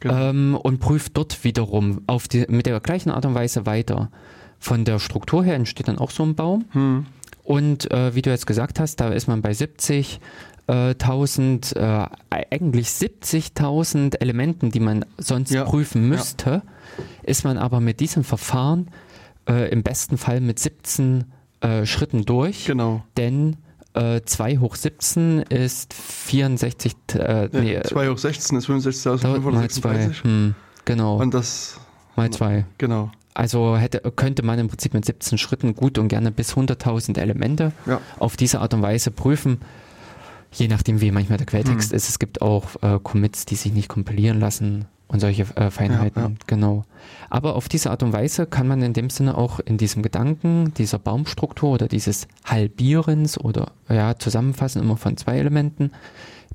[0.03, 0.31] Genau.
[0.31, 4.11] ähm, und prüft dort wiederum auf die, mit der gleichen Art und Weise weiter.
[4.59, 6.65] Von der Struktur her entsteht dann auch so ein Baum.
[6.73, 7.07] Hm.
[7.45, 10.21] Und äh, wie du jetzt gesagt hast, da ist man bei 70.
[10.67, 16.63] äh, 1000, äh, eigentlich 70.000 Elementen, die man sonst Ja, prüfen müsste,
[17.23, 18.89] ist man aber mit diesem Verfahren
[19.49, 21.25] äh, im besten Fall mit 17
[21.61, 22.65] äh, Schritten durch.
[22.65, 23.05] Genau.
[23.17, 23.57] Denn
[23.95, 28.85] äh, 2 hoch 17 ist 64, äh, nee, Ja, 2 hoch 16 ist Tausend
[29.25, 29.51] mal zwei.
[29.61, 30.25] 6536.
[30.25, 31.79] Hm, genau, Und das,
[32.17, 32.65] mal zwei.
[32.79, 33.11] genau.
[33.35, 37.73] Also hätte, könnte man im Prinzip mit 17 Schritten gut und gerne bis 100.000 Elemente
[37.87, 38.01] Ja.
[38.19, 39.59] auf diese Art und Weise prüfen.
[40.53, 41.97] Je nachdem, wie manchmal der Quelltext Hm.
[41.97, 42.09] ist.
[42.11, 46.23] Es gibt auch äh, Commits, die sich nicht kompilieren lassen und solche äh, Feinheiten.
[46.23, 46.35] Ja, ja.
[46.47, 46.85] Genau.
[47.31, 50.75] Aber auf diese Art und Weise kann man in dem Sinne auch in diesem Gedanken
[50.75, 55.93] dieser Baumstruktur oder dieses Halbierens oder ja, Zusammenfassen immer von zwei Elementen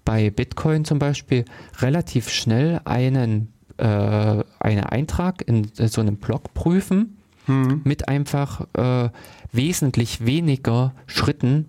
[0.03, 1.45] bei Bitcoin zum Beispiel
[1.79, 7.17] relativ schnell einen, äh, einen Eintrag in äh, so einem Blog prüfen
[7.47, 7.81] Hm.
[7.85, 9.09] mit einfach äh,
[9.53, 11.65] wesentlich weniger Schritten,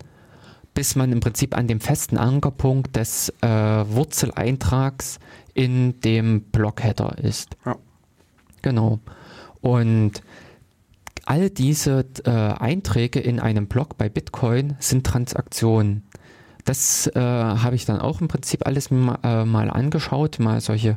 [0.75, 5.21] bis man im Prinzip an dem festen Ankerpunkt des äh, Wurzeleintrags
[5.59, 7.57] in dem Blockheader ist.
[7.67, 7.77] Ja.
[8.63, 9.01] Genau.
[9.61, 10.23] Und
[11.25, 16.05] all diese äh, Einträge in einem Block bei Bitcoin sind Transaktionen.
[16.65, 20.97] Das äh, habe ich dann auch im Prinzip alles mal, äh, mal angeschaut, mal solche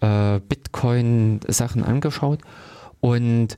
[0.00, 2.40] äh, Bitcoin-Sachen angeschaut.
[3.00, 3.56] Und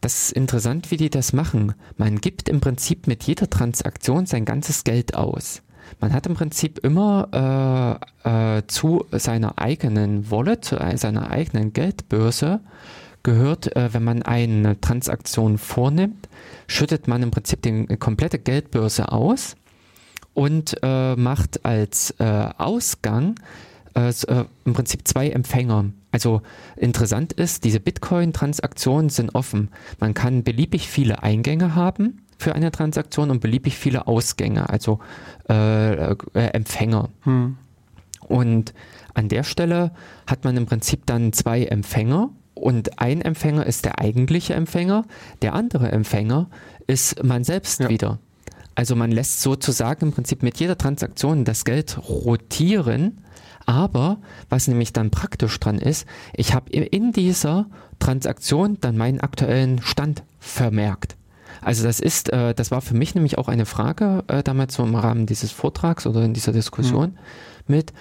[0.00, 1.74] das ist interessant, wie die das machen.
[1.96, 5.62] Man gibt im Prinzip mit jeder Transaktion sein ganzes Geld aus.
[6.00, 12.60] Man hat im Prinzip immer äh, äh, zu seiner eigenen Wallet, zu seiner eigenen Geldbörse
[13.22, 16.28] gehört, äh, wenn man eine Transaktion vornimmt,
[16.66, 19.56] schüttet man im Prinzip die komplette Geldbörse aus
[20.34, 23.36] und äh, macht als äh, Ausgang
[23.94, 24.12] äh,
[24.64, 25.86] im Prinzip zwei Empfänger.
[26.12, 26.42] Also
[26.76, 29.70] interessant ist, diese Bitcoin-Transaktionen sind offen.
[29.98, 34.98] Man kann beliebig viele Eingänge haben für eine Transaktion und beliebig viele Ausgänge, also
[35.48, 37.08] äh, äh, Empfänger.
[37.22, 37.56] Hm.
[38.20, 38.74] Und
[39.14, 39.92] an der Stelle
[40.26, 45.06] hat man im Prinzip dann zwei Empfänger und ein Empfänger ist der eigentliche Empfänger,
[45.40, 46.50] der andere Empfänger
[46.86, 47.88] ist man selbst Ja.
[47.88, 48.18] wieder.
[48.74, 53.22] Also man lässt sozusagen im Prinzip mit jeder Transaktion das Geld rotieren,
[53.64, 54.18] aber
[54.50, 57.66] was nämlich dann praktisch dran ist, ich habe in dieser
[58.00, 61.16] Transaktion dann meinen aktuellen Stand vermerkt.
[61.64, 64.84] Also das ist, äh, das war für mich nämlich auch eine Frage äh, damals so
[64.84, 67.18] im Rahmen dieses Vortrags oder in dieser Diskussion
[67.66, 67.92] mit,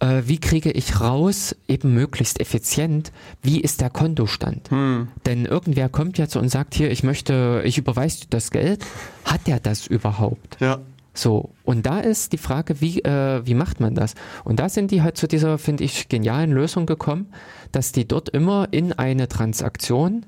[0.00, 4.70] äh, wie kriege ich raus, eben möglichst effizient, wie ist der Kontostand?
[4.70, 5.08] Hm.
[5.26, 8.84] Denn irgendwer kommt ja zu und sagt hier, ich möchte, ich überweise dir das Geld.
[9.24, 10.56] Hat der das überhaupt?
[10.60, 10.80] Ja.
[11.12, 14.14] So, und da ist die Frage, wie, äh, wie macht man das?
[14.44, 17.26] Und da sind die halt zu dieser, finde ich, genialen Lösung gekommen,
[17.72, 20.24] dass die dort immer in eine Transaktion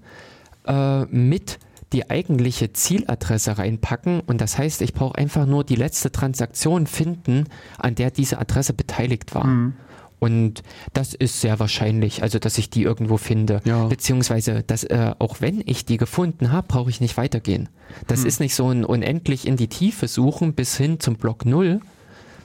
[0.67, 1.59] äh, mit
[1.93, 7.45] die eigentliche Zieladresse reinpacken und das heißt, ich brauche einfach nur die letzte Transaktion finden,
[7.79, 9.45] an der diese Adresse beteiligt war.
[9.47, 9.75] Mhm.
[10.19, 13.61] Und das ist sehr wahrscheinlich, also dass ich die irgendwo finde.
[13.65, 13.87] Ja.
[13.87, 17.69] Beziehungsweise, dass äh, auch wenn ich die gefunden habe, brauche ich nicht weitergehen.
[18.07, 18.27] Das Hm.
[18.29, 21.81] ist nicht so ein unendlich in die Tiefe suchen bis hin zum Block Null,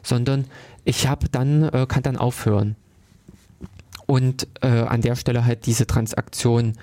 [0.01, 0.45] sondern
[0.85, 2.77] ich habe dann, äh, kann dann aufhören.
[4.07, 6.73] Und äh, an der Stelle halt diese Transaktion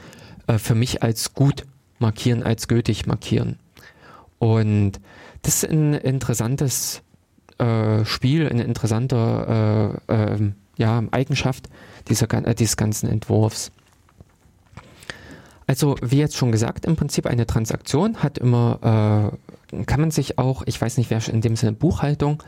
[0.47, 1.65] äh, für mich als gut
[1.99, 3.59] markieren, als gültig markieren.
[4.39, 5.01] Und
[5.43, 7.03] das ist ein interessantes
[7.59, 11.69] äh, Spiel, eine interessante äh, ähm, ja, Eigenschaft
[12.09, 13.71] dieser, äh, dieses ganzen Entwurfs.
[15.67, 19.33] Also, wie jetzt schon gesagt, im Prinzip eine Transaktion hat immer,
[19.73, 22.43] äh, kann man sich auch, ich weiß nicht, wer in dem Sinne Buchhaltung,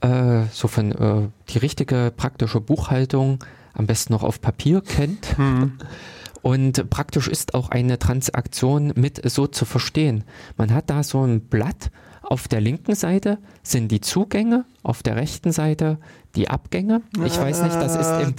[0.00, 3.44] äh, so von äh, die richtige praktische Buchhaltung
[3.74, 5.36] am besten noch auf Papier kennt.
[6.46, 10.22] Und praktisch ist auch eine Transaktion mit so zu verstehen.
[10.56, 11.90] Man hat da so ein Blatt.
[12.22, 15.98] Auf der linken Seite sind die Zugänge, auf der rechten Seite
[16.36, 17.02] die Abgänge.
[17.24, 18.34] Ich weiß nicht, das ist im.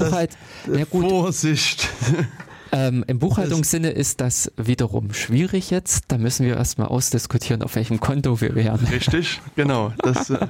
[0.67, 1.89] Na gut, Vorsicht.
[2.71, 6.05] ähm, Im Buchhaltungssinne ist das wiederum schwierig jetzt.
[6.07, 8.85] Da müssen wir erstmal ausdiskutieren, auf welchem Konto wir wären.
[8.85, 9.91] Richtig, genau.
[9.97, 10.47] Das, äh,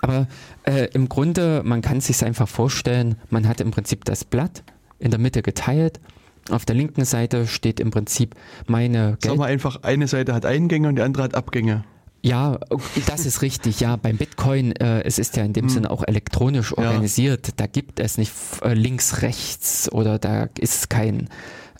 [0.00, 0.26] Aber
[0.64, 4.64] äh, im Grunde, man kann es sich einfach vorstellen, man hat im Prinzip das Blatt
[4.98, 6.00] in der Mitte geteilt.
[6.50, 8.34] Auf der linken Seite steht im Prinzip
[8.66, 9.36] meine sag Geld.
[9.36, 11.84] mal einfach, eine Seite hat Eingänge und die andere hat Abgänge.
[12.24, 12.58] Ja,
[13.06, 13.80] das ist richtig.
[13.80, 17.60] Ja, beim Bitcoin, äh, es ist ja in dem Sinne auch elektronisch organisiert.
[17.60, 21.28] Da gibt es nicht äh, links, rechts oder da ist kein.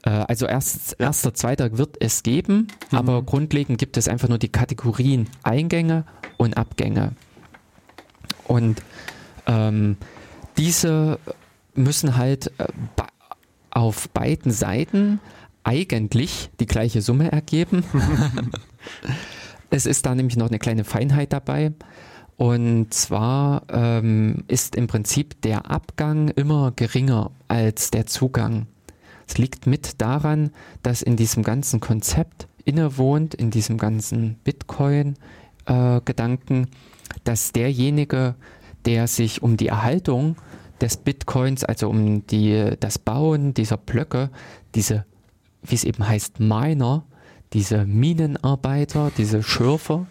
[0.02, 4.50] Äh, also erst, erster, zweiter wird es geben, aber grundlegend gibt es einfach nur die
[4.50, 6.04] Kategorien Eingänge
[6.36, 7.12] und Abgänge.
[8.46, 8.82] Und
[9.46, 9.96] ähm,
[10.58, 11.18] diese
[11.74, 12.66] müssen halt äh,
[13.74, 15.20] auf beiden Seiten
[15.64, 17.84] eigentlich die gleiche Summe ergeben.
[19.70, 21.72] Es ist da nämlich noch eine kleine Feinheit dabei.
[22.36, 28.68] Und zwar ähm, ist im Prinzip der Abgang immer geringer als der Zugang.
[29.26, 36.68] Es liegt mit daran, dass in diesem ganzen Konzept innewohnt, in diesem ganzen Bitcoin-Gedanken,
[37.24, 38.36] dass derjenige,
[38.84, 40.36] der sich um die Erhaltung
[40.80, 44.30] des Bitcoins, also um die, das Bauen dieser Blöcke,
[44.74, 45.04] diese,
[45.62, 47.04] wie es eben heißt, Miner,
[47.52, 50.06] diese Minenarbeiter, diese Schürfer,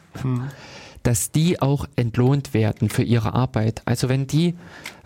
[1.04, 3.82] dass die auch entlohnt werden für ihre Arbeit.
[3.86, 4.56] Also wenn die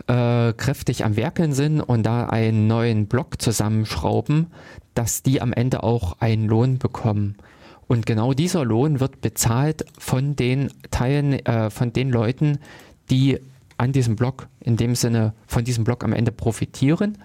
[0.07, 4.47] äh, kräftig am Werkeln sind und da einen neuen Block zusammenschrauben,
[4.93, 7.35] dass die am Ende auch einen Lohn bekommen.
[7.87, 12.59] Und genau dieser Lohn wird bezahlt von den Teilen, äh, von den Leuten,
[13.09, 13.39] die
[13.77, 17.17] an diesem Block, in dem Sinne von diesem Block am Ende profitieren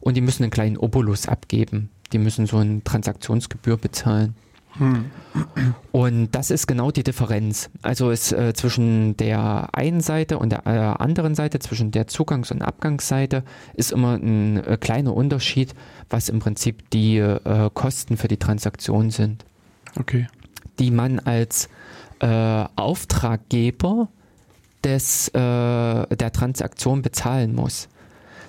[0.00, 1.90] und die müssen einen kleinen Obolus abgeben.
[2.12, 4.34] Die müssen so eine Transaktionsgebühr bezahlen.
[5.92, 7.68] Und das ist genau die Differenz.
[7.82, 12.52] Also ist äh, zwischen der einen Seite und der äh, anderen Seite, zwischen der Zugangs-
[12.52, 13.42] und Abgangsseite,
[13.74, 15.74] ist immer ein äh, kleiner Unterschied,
[16.10, 19.44] was im Prinzip die äh, Kosten für die Transaktion sind,
[19.98, 20.28] Okay.
[20.78, 21.68] die man als
[22.20, 24.08] äh, Auftraggeber
[24.84, 27.88] des, äh, der Transaktion bezahlen muss.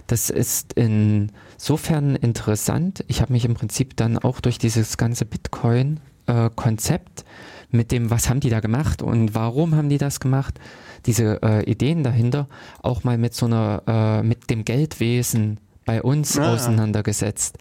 [0.07, 3.03] Das ist insofern interessant.
[3.07, 7.25] Ich habe mich im Prinzip dann auch durch dieses ganze Bitcoin-Konzept
[7.71, 10.59] mit dem, was haben die da gemacht und warum haben die das gemacht,
[11.05, 12.47] diese äh, Ideen dahinter,
[12.81, 16.53] auch mal mit so einer, äh, mit dem Geldwesen bei uns Ah.
[16.53, 17.57] auseinandergesetzt.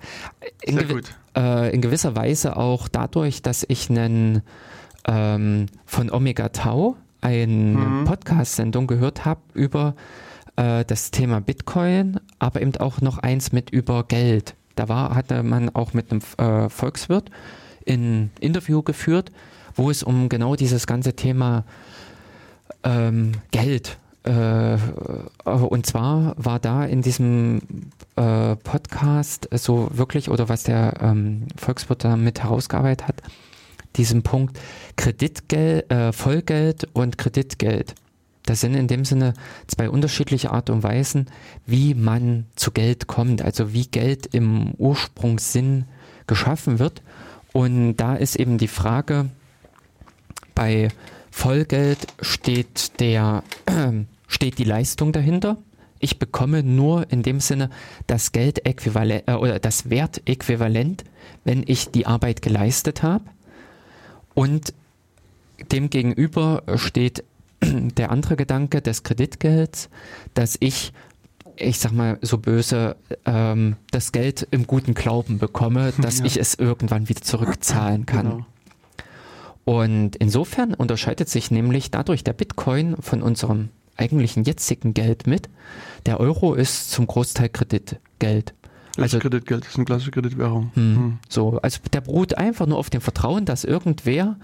[0.63, 1.15] In, Sehr gewi- gut.
[1.37, 4.43] äh, in gewisser Weise auch dadurch, dass ich einen
[5.07, 9.95] ähm, von Omega Tau eine Podcast-Sendung gehört habe über
[10.57, 14.55] äh, das Thema Bitcoin, aber eben auch noch eins mit über Geld.
[14.77, 17.31] Da war, hatte man auch mit einem äh, Volkswirt
[17.89, 19.33] ein Interview geführt,
[19.75, 21.65] wo es um genau dieses ganze Thema
[22.85, 24.77] ähm, Geld äh,
[25.45, 27.61] und zwar war da in diesem
[28.17, 33.23] äh, Podcast so wirklich, oder was der ähm, Volkswirt da mit herausgearbeitet hat,
[33.99, 34.59] diesen Punkt
[34.97, 37.95] Kreditgeld, äh, Vollgeld und Kreditgeld.
[38.49, 39.35] Das sind in dem Sinne
[39.67, 41.27] zwei unterschiedliche Art und Weisen,
[41.67, 45.85] wie man zu Geld kommt, also wie Geld im Ursprungssinn
[46.27, 47.03] geschaffen wird.
[47.53, 49.29] Und da ist eben die Frage,
[50.55, 50.89] bei
[51.31, 53.43] Vollgeld steht der,
[54.29, 55.59] steht die Leistung dahinter.
[56.01, 57.71] Ich bekomme nur in dem Sinne
[58.07, 61.05] das Geldäquivalent äh, oder das Wertäquivalent,
[61.45, 63.25] wenn ich die Arbeit geleistet habe.
[64.39, 64.73] Und
[65.73, 67.25] demgegenüber steht
[67.63, 69.89] der andere Gedanke des Kreditgelds,
[70.35, 70.93] dass ich
[71.61, 76.27] ich sag mal so böse, ähm, das Geld im guten Glauben bekomme, dass Ja.
[76.27, 78.31] ich es irgendwann wieder zurückzahlen kann.
[78.31, 78.47] Genau.
[79.65, 85.49] Und insofern unterscheidet sich nämlich dadurch der Bitcoin von unserem eigentlichen jetzigen Geld mit.
[86.07, 88.55] Der Euro ist zum Großteil Kreditgeld.
[89.03, 90.71] Also Also Kreditgeld das ist eine klassische Kreditwährung.
[90.75, 91.19] hm, Hm.
[91.29, 94.37] so, also der beruht einfach nur auf dem Vertrauen, dass irgendwer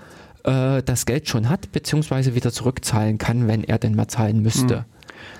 [0.45, 4.85] äh, das Geld schon hat, beziehungsweise wieder zurückzahlen kann, wenn er denn mal zahlen müsste.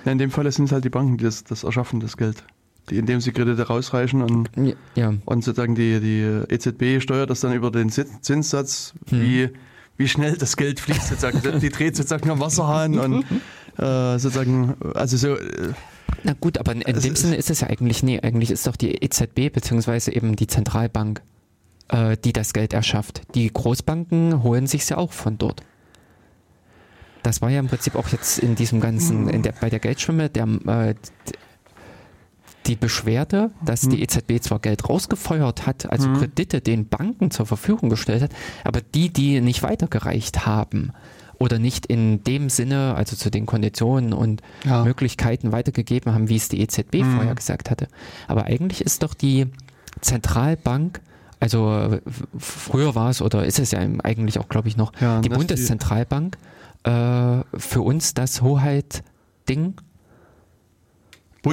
[0.05, 2.43] Ja, in dem Fall sind es halt die Banken, die das, das erschaffen, das Geld.
[2.89, 4.49] Die, indem sie Kredite rausreichen und,
[4.95, 9.49] Ja, und sozusagen die, die EZB steuert das dann über den Zins- Zinssatz, wie,
[9.97, 11.59] wie schnell das Geld fließt sozusagen.
[11.59, 13.25] Die dreht sozusagen am Wasserhahn und
[13.79, 15.39] äh, sozusagen, also so, äh,
[16.23, 18.75] Na gut, aber in, in dem Sinne ist es ja eigentlich, nee, eigentlich ist doch
[18.75, 21.21] die EZB beziehungsweise eben die Zentralbank,
[21.89, 23.21] äh, die das Geld erschafft.
[23.35, 25.61] Die Großbanken holen sich's ja auch von dort.
[27.23, 30.29] Das war ja im Prinzip auch jetzt in diesem ganzen, in der, bei der Geldschwimme,
[30.29, 30.95] der, äh,
[32.67, 37.89] die Beschwerde, dass die EZB zwar Geld rausgefeuert hat, also Kredite den Banken zur Verfügung
[37.89, 38.31] gestellt hat,
[38.63, 40.91] aber die, die nicht weitergereicht haben
[41.37, 44.83] oder nicht in dem Sinne, also zu den Konditionen und Ja.
[44.83, 47.15] Möglichkeiten weitergegeben haben, wie es die EZB Mhm.
[47.15, 47.87] vorher gesagt hatte.
[48.27, 49.47] Aber eigentlich ist doch die
[50.01, 51.01] Zentralbank,
[51.39, 51.97] also
[52.37, 56.37] früher war es oder ist es ja eigentlich auch, glaube ich, noch, Ja, die Bundeszentralbank
[56.83, 59.73] äh, für uns das Hoheit-Ding.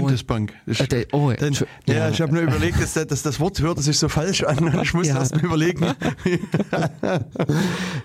[0.01, 0.53] Bundesbank.
[0.67, 3.61] Ich, Äh, oh, Denn, Entschu- ja, ich habe nur überlegt, dass, das- dass das Wort
[3.61, 5.21] hörte sich so falsch an ich musste Ja.
[5.21, 5.87] erst mal überlegen.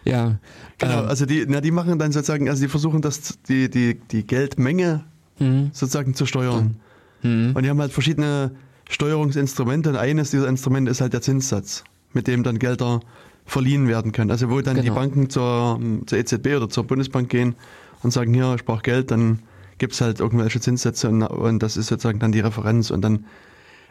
[0.06, 0.38] ja,
[0.80, 3.96] Genau, ähm, also die, na, die machen dann sozusagen, also die versuchen das, die, die,
[4.12, 5.04] die Geldmenge
[5.38, 6.76] hm, sozusagen zu steuern.
[7.22, 8.52] hm, Und die haben halt verschiedene
[8.90, 11.84] Steuerungsinstrumente und eines dieser Instrumente ist halt der Zinssatz,
[12.14, 13.00] mit dem dann Gelder
[13.46, 14.30] verliehen werden können.
[14.32, 14.96] Also wo dann die Genau.
[14.96, 17.56] Banken zur, zur EZB oder zur Bundesbank gehen
[18.04, 19.40] und sagen, hier, ich brauche Geld, dann
[19.78, 22.92] gibt es halt irgendwelche Zinssätze und, und das ist sozusagen dann die Referenz.
[22.92, 23.26] Und dann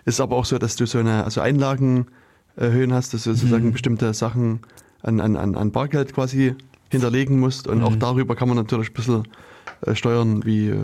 [0.04, 4.12] ist aber auch so, dass du so eine also Einlagenhöhen hast, dass du sozusagen bestimmte
[4.14, 4.60] Sachen
[5.02, 6.54] an, an, an, Bargeld quasi
[6.90, 9.28] hinterlegen musst und auch darüber kann man natürlich ein bisschen
[9.82, 10.68] äh, steuern, wie...
[10.68, 10.78] Äh,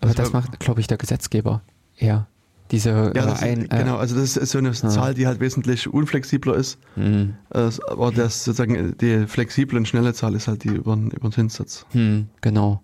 [0.00, 1.62] aber also, das macht, glaube ich, der Gesetzgeber
[1.96, 2.26] eher.
[2.72, 5.38] Diese ja, äh, das ein, ist, genau, also das ist so eine Zahl, die halt
[5.40, 6.78] wesentlich unflexibler ist.
[6.94, 11.10] hm, Äh, Aber das sozusagen die flexible und schnelle Zahl ist halt die über, den-
[11.10, 11.84] über den Zinssatz.
[11.92, 12.80] Hm, genau.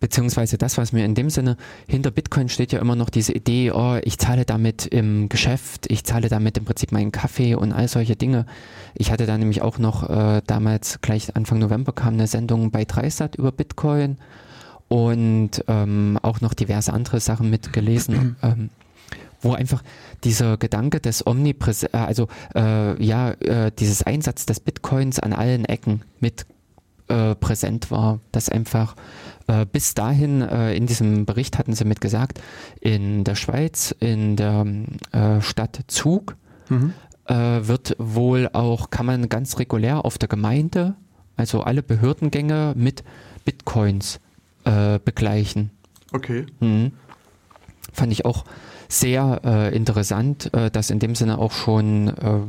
[0.00, 1.56] Beziehungsweise das, was mir in dem Sinne
[1.88, 6.04] hinter Bitcoin steht ja immer noch diese Idee, oh, ich zahle damit im Geschäft, ich
[6.04, 8.46] zahle damit im Prinzip meinen Kaffee und all solche Dinge.
[8.94, 12.84] Ich hatte da nämlich auch noch äh, damals gleich Anfang November kam eine Sendung bei
[12.84, 14.18] Dreisat über Bitcoin
[14.88, 18.36] und ähm, auch noch diverse andere Sachen mitgelesen.
[18.42, 18.70] ähm,
[19.42, 19.82] wo einfach
[20.24, 25.64] dieser Gedanke des Omnipräs, äh, also äh, ja, äh, dieses Einsatz des Bitcoins an allen
[25.64, 26.46] Ecken mit
[27.08, 28.94] äh, präsent war, dass einfach
[29.48, 32.40] äh, bis dahin äh, in diesem Bericht hatten sie mit gesagt,
[32.80, 34.64] in der Schweiz, in der
[35.40, 36.36] Stadt Zug
[36.70, 40.94] äh, wird wohl auch, kann man ganz regulär auf der Gemeinde,
[41.36, 43.04] also alle Behördengänge mit
[43.44, 44.20] Bitcoins
[44.64, 45.70] begleichen.
[46.12, 46.46] Okay.
[46.60, 46.92] Mhm.
[47.92, 48.44] Fand ich auch
[48.92, 52.40] sehr äh, interessant, äh, dass in dem Sinne auch schon, äh,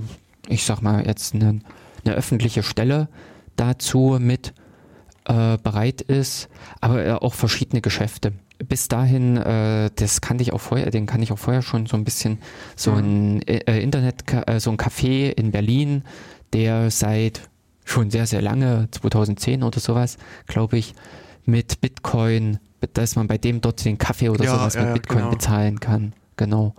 [0.47, 1.61] ich sag mal, jetzt eine,
[2.03, 3.07] eine öffentliche Stelle
[3.55, 4.53] dazu mit
[5.25, 6.49] äh, bereit ist,
[6.81, 8.33] aber äh, auch verschiedene Geschäfte.
[8.59, 11.95] Bis dahin, äh, das kannte ich auch vorher, den kann ich auch vorher schon so
[11.95, 12.39] ein bisschen,
[12.75, 16.03] so ein äh, Internet, äh, so ein Café in Berlin,
[16.51, 17.49] der seit
[17.85, 20.17] schon sehr, sehr lange, 2010 oder sowas,
[20.47, 20.93] glaube ich,
[21.45, 22.59] mit Bitcoin,
[22.93, 25.31] dass man bei dem dort den Kaffee oder Ja, sowas ja, mit Bitcoin genau.
[25.31, 26.13] bezahlen kann.
[26.37, 26.73] Genau.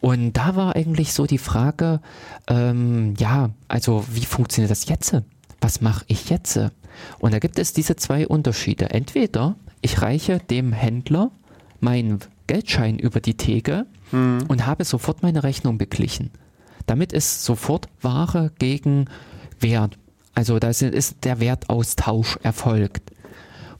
[0.00, 2.00] Und da war eigentlich so die Frage,
[2.46, 5.16] ähm, ja, also wie funktioniert das jetzt?
[5.60, 6.58] Was mache ich jetzt?
[7.18, 8.90] Und da gibt es diese zwei Unterschiede.
[8.90, 11.30] Entweder ich reiche dem Händler
[11.80, 16.30] meinen Geldschein über die Theke und habe sofort meine Rechnung beglichen.
[16.86, 19.06] Damit ist sofort Ware gegen
[19.60, 19.98] Wert.
[20.34, 23.12] Also da ist der Wertaustausch erfolgt.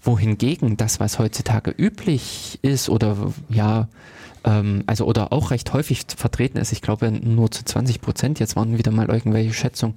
[0.02, 3.88] Wohingegen das, was heutzutage üblich ist oder ja,
[4.48, 8.56] ähm, also oder auch recht häufig vertreten ist, ich glaube nur zu 20 Prozent, jetzt
[8.56, 9.94] waren wieder mal irgendwelche Schätzungen,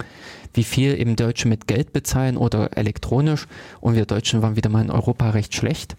[0.54, 3.48] wie viel eben Deutsche mit Geld bezahlen oder elektronisch
[3.80, 5.96] und wir Deutschen waren wieder mal in Europa recht schlecht.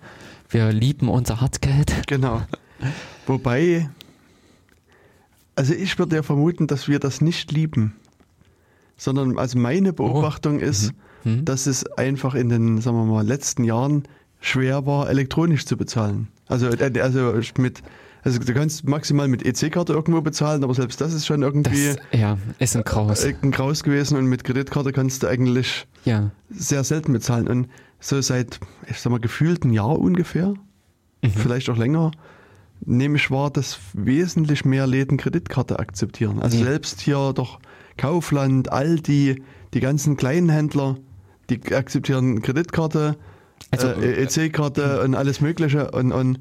[0.50, 1.92] Wir lieben unser Hartgeld.
[2.06, 2.42] Genau.
[3.26, 3.88] Wobei,
[5.54, 7.94] also ich würde ja vermuten, dass wir das nicht lieben.
[8.96, 10.92] Sondern also meine Beobachtung ist,
[11.24, 11.44] Mhm.
[11.44, 14.04] dass es einfach in den, sagen wir mal, letzten Jahren
[14.40, 16.28] schwer war, elektronisch zu bezahlen.
[16.48, 17.82] Also, äh, also mit,
[18.22, 22.20] also du kannst maximal mit EC-Karte irgendwo bezahlen, aber selbst das ist schon irgendwie Das,
[22.20, 23.24] ja, ist ein Graus.
[23.24, 26.30] ein Graus gewesen und mit Kreditkarte kannst du eigentlich Ja.
[26.50, 27.48] sehr selten bezahlen.
[27.48, 27.68] Und
[28.00, 28.58] so seit,
[28.88, 30.54] ich sag mal, gefühlt ein Jahr ungefähr,
[31.22, 31.30] Mhm.
[31.30, 32.10] vielleicht auch länger,
[32.84, 36.40] nehme ich wahr, dass wesentlich mehr Läden Kreditkarte akzeptieren.
[36.40, 36.64] Also Ja.
[36.64, 37.60] selbst hier doch
[37.96, 39.42] Kaufland, Aldi,
[39.74, 40.96] die ganzen kleinen Händler,
[41.50, 43.16] die akzeptieren Kreditkarte,
[43.70, 45.90] Also, äh, EC-Karte und alles Mögliche.
[45.92, 46.38] Und, und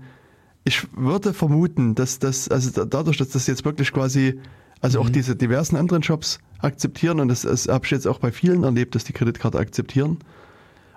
[0.64, 4.40] ich würde vermuten, dass das, also da- dadurch, dass das jetzt wirklich quasi,
[4.82, 5.06] also Mhm.
[5.06, 8.64] auch diese diversen anderen Shops akzeptieren und das, das habe ich jetzt auch bei vielen
[8.64, 10.20] erlebt, dass die Kreditkarte akzeptieren.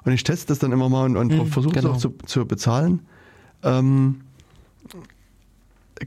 [0.05, 1.91] Und ich teste das dann immer mal und, und Mhm, versuche genau.
[1.93, 3.01] es auch zu, zu bezahlen.
[3.63, 4.21] Ähm,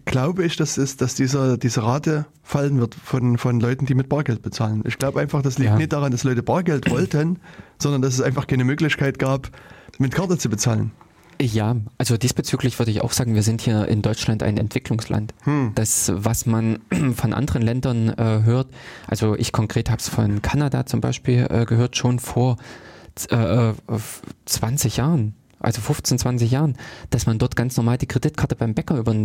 [0.06, 4.10] glaube ich, dass, es, dass dieser, diese Rate fallen wird von, von Leuten, die mit
[4.10, 4.84] Bargeld bezahlen.
[4.86, 5.78] Ich glaube einfach, das liegt Ja.
[5.78, 7.40] nicht daran, dass Leute Bargeld wollten,
[7.80, 9.50] sondern dass es einfach keine Möglichkeit gab,
[9.98, 10.92] mit Karte zu bezahlen.
[11.40, 15.34] Ja, also diesbezüglich würde ich auch sagen, wir sind hier in Deutschland ein Entwicklungsland.
[15.76, 16.80] Das, was man
[17.16, 18.68] von anderen Ländern äh, hört,
[19.08, 22.58] also ich konkret habe es von Kanada zum Beispiel äh, gehört, schon vor
[23.32, 23.74] äh, äh,
[24.46, 26.76] 20 Jahren, also 15, 20 Jahren,
[27.12, 29.16] dass man dort ganz normal die Kreditkarte beim Bäcker über,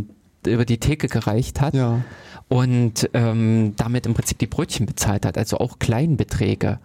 [0.46, 2.00] über die Theke gereicht hat Ja.
[2.48, 6.78] und ähm, damit im Prinzip die Brötchen bezahlt hat, also auch Kleinbeträge.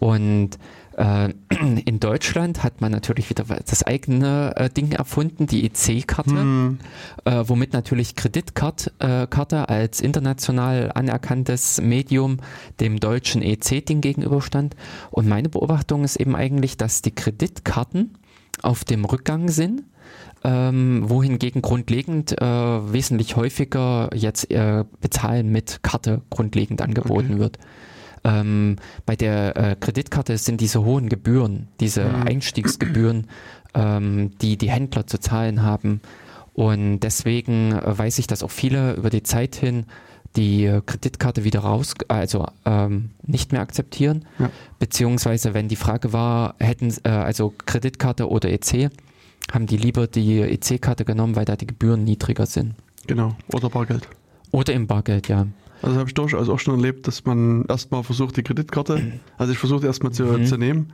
[0.00, 0.58] Und äh,
[1.84, 6.76] in Deutschland hat man natürlich wieder das eigene äh, Ding erfunden, die EC-Karte,
[7.24, 12.38] äh, womit natürlich Kreditkarte äh, Karte als international anerkanntes Medium
[12.80, 14.76] dem deutschen EC-Ding gegenüberstand.
[15.10, 18.14] Und meine Beobachtung ist eben eigentlich, dass die Kreditkarten
[18.62, 19.82] auf dem Rückgang sind
[20.44, 27.38] ähm, wohingegen grundlegend äh, wesentlich häufiger jetzt äh, Bezahlen mit Karte grundlegend angeboten Okay.
[27.38, 27.58] wird.
[28.24, 33.26] Ähm, bei der äh, Kreditkarte sind diese hohen Gebühren, diese Einstiegsgebühren,
[33.74, 36.00] ähm, die die Händler zu zahlen haben.
[36.54, 39.86] Und deswegen äh, weiß ich, dass auch viele über die Zeit hin
[40.36, 44.24] die äh, Kreditkarte wieder raus, also ähm, nicht mehr akzeptieren.
[44.38, 44.50] Ja.
[44.78, 48.90] Beziehungsweise, wenn die Frage war, hätten, äh, also Kreditkarte oder EC,
[49.52, 52.74] haben die lieber die EC-Karte genommen, weil da die Gebühren niedriger sind.
[53.06, 53.36] Genau.
[53.52, 54.08] Oder Bargeld.
[54.50, 55.46] Oder im Bargeld, ja.
[55.82, 59.00] Also habe ich durchaus auch schon erlebt, dass man erstmal versucht, die Kreditkarte,
[59.38, 60.44] also ich versuche erstmal zu, Mhm.
[60.46, 60.92] zu nehmen.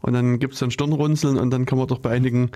[0.00, 2.50] Und dann gibt es dann Stirnrunzeln und dann kann man doch bei einigen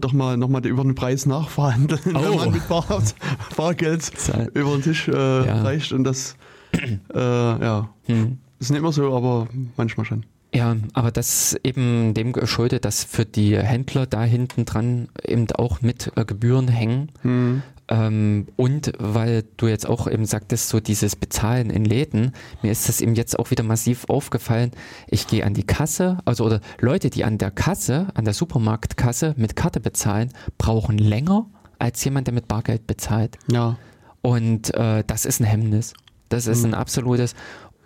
[0.00, 2.36] doch mal nochmal über den Preis nachverhandeln, wenn Oh.
[2.36, 2.84] man mit Bar,
[3.56, 4.10] Bargeld
[4.54, 5.12] über den Tisch äh,
[5.46, 5.62] Ja.
[5.62, 5.92] reicht.
[5.92, 6.36] Und das,
[7.14, 8.38] äh, ja, Hm.
[8.58, 10.24] ist nicht immer so, aber manchmal schon.
[10.54, 15.80] Ja, aber das eben dem geschuldet, dass für die Händler da hinten dran eben auch
[15.80, 17.08] mit äh, Gebühren hängen.
[17.22, 17.62] Hm.
[17.92, 22.32] Ähm, und weil du jetzt auch eben sagtest, so dieses Bezahlen in Läden,
[22.62, 24.70] mir ist das eben jetzt auch wieder massiv aufgefallen.
[25.08, 29.34] Ich gehe an die Kasse, also oder Leute, die an der Kasse, an der Supermarktkasse
[29.36, 33.36] mit Karte bezahlen, brauchen länger als jemand, der mit Bargeld bezahlt.
[33.50, 33.76] Ja.
[34.22, 35.92] Und äh, das ist ein Hemmnis.
[36.30, 37.34] Das ist ein absolutes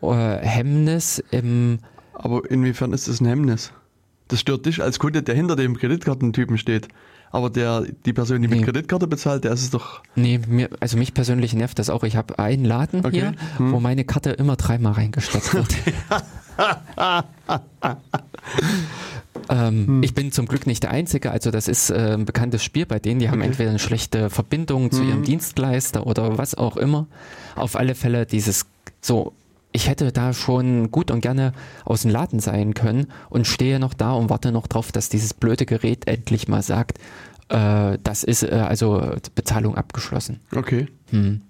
[0.03, 1.79] äh, Hemmnis im
[2.13, 3.73] Aber inwiefern ist das ein Hemmnis?
[4.29, 6.87] Das stört dich als Kunde, der hinter dem Kreditkartentypen steht.
[7.33, 8.64] Aber der, die Person, die mit Nee.
[8.64, 10.01] Kreditkarte bezahlt, der ist es doch.
[10.14, 12.03] Nee, mir, also mich persönlich nervt das auch.
[12.05, 13.11] Ich habe einen Laden Okay.
[13.12, 13.72] hier, Hm.
[13.72, 15.74] wo meine Karte immer dreimal reingesteckt wird.
[19.49, 20.03] ähm, Hm.
[20.03, 22.99] Ich bin zum Glück nicht der Einzige, also das ist äh, ein bekanntes Spiel bei
[22.99, 23.20] denen.
[23.20, 23.49] Die haben Okay.
[23.49, 25.09] entweder eine schlechte Verbindung zu Hm.
[25.09, 27.07] ihrem Dienstleister oder was auch immer.
[27.55, 28.66] Auf alle Fälle dieses
[29.01, 29.33] so.
[29.77, 31.53] Ich hätte da schon gut und gerne
[31.85, 35.35] aus dem Laden sein können und stehe noch da und warte noch drauf, dass dieses
[35.35, 36.97] blöde Gerät endlich mal sagt,
[37.51, 40.41] äh, das ist äh, also Bezahlung abgeschlossen.
[40.55, 40.87] Okay.
[41.11, 41.43] Hm.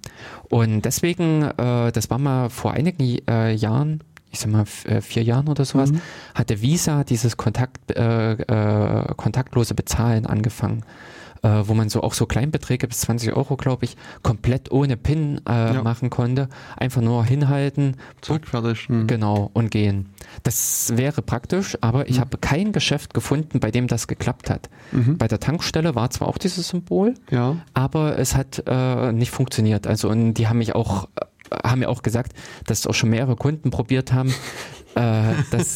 [0.48, 4.00] Und deswegen, äh, das war mal vor einigen äh, Jahren,
[4.32, 6.00] ich sag mal äh, vier Jahren oder sowas, Mhm.
[6.34, 10.82] hatte Visa dieses Kontakt, äh, kontaktlose Bezahlen angefangen.
[11.46, 15.40] Äh, wo man so auch so Kleinbeträge bis 20 Euro, glaube ich, komplett ohne PIN
[15.48, 15.82] äh, Ja.
[15.84, 16.48] machen konnte.
[16.76, 18.88] Einfach nur hinhalten, Zack, fertig.
[18.88, 19.06] Hm.
[19.06, 20.08] genau, und gehen.
[20.42, 22.04] Das wäre praktisch, aber Mhm.
[22.08, 24.68] ich habe kein Geschäft gefunden, bei dem das geklappt hat.
[24.90, 25.18] Mhm.
[25.18, 27.56] Bei der Tankstelle war zwar auch dieses Symbol, Ja.
[27.74, 29.86] aber es hat äh, nicht funktioniert.
[29.86, 31.26] Also und die haben mich auch äh,
[31.62, 32.32] haben mir auch gesagt,
[32.66, 34.34] dass auch schon mehrere Kunden probiert haben,
[34.96, 35.74] äh, dass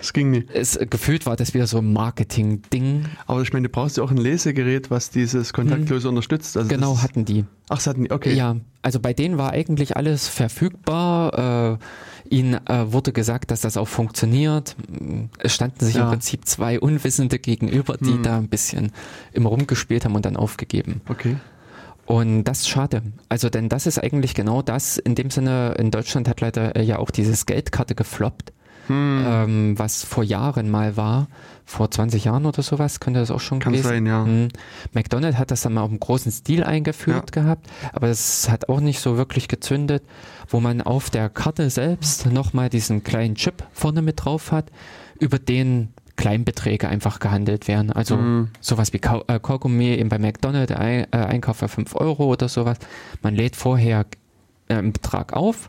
[0.00, 0.50] Das ging nicht.
[0.52, 3.06] es gefühlt war, dass wieder so ein Marketing-Ding.
[3.26, 6.56] Aber ich meine, du brauchst ja auch ein Lesegerät, was dieses kontaktlose unterstützt.
[6.56, 7.44] Also Genau, das, hatten die.
[7.68, 8.34] Ach, das hatten die, okay.
[8.34, 11.78] Ja, also bei denen war eigentlich alles verfügbar.
[12.28, 14.76] Äh, ihnen äh, wurde gesagt, dass das auch funktioniert.
[15.38, 16.08] Es standen sich im Ja.
[16.10, 18.22] Prinzip zwei Unwissende gegenüber, die Hm.
[18.22, 18.92] da ein bisschen
[19.32, 21.00] immer rumgespielt haben und dann aufgegeben.
[21.08, 21.36] Okay.
[22.04, 23.02] Und das ist schade.
[23.28, 24.96] Also, denn das ist eigentlich genau das.
[24.96, 28.52] In dem Sinne, in Deutschland hat leider äh, ja auch dieses Geldkarte gefloppt,
[28.88, 29.24] Hm.
[29.26, 31.28] ähm, was vor Jahren mal war.
[31.64, 34.24] Vor 20 Jahren oder sowas könnte das auch schon Kann gewesen sein, ja.
[34.24, 34.48] Hm.
[34.94, 38.80] McDonald's hat das dann mal auf einem großen Stil eingeführt gehabt, aber es hat auch
[38.80, 40.02] nicht so wirklich gezündet,
[40.48, 44.70] wo man auf der Karte selbst nochmal diesen kleinen Chip vorne mit drauf hat,
[45.20, 47.92] über den Kleinbeträge einfach gehandelt werden.
[47.92, 48.48] Also Mhm.
[48.60, 52.48] sowas wie Kau äh, Kaugummi eben bei McDonald's, Ein äh, Einkauf für 5 Euro oder
[52.48, 52.78] sowas.
[53.22, 54.06] Man lädt vorher
[54.68, 55.68] äh, einen Betrag auf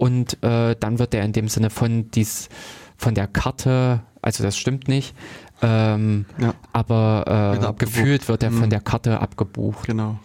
[0.00, 2.48] und äh, dann wird der in dem Sinne von dies,
[2.96, 5.14] von der Karte, also das stimmt nicht,
[5.60, 6.54] ähm, Ja.
[6.72, 8.70] aber äh, gefühlt wird er von Mhm.
[8.70, 9.86] der Karte abgebucht.
[9.86, 10.18] Genau.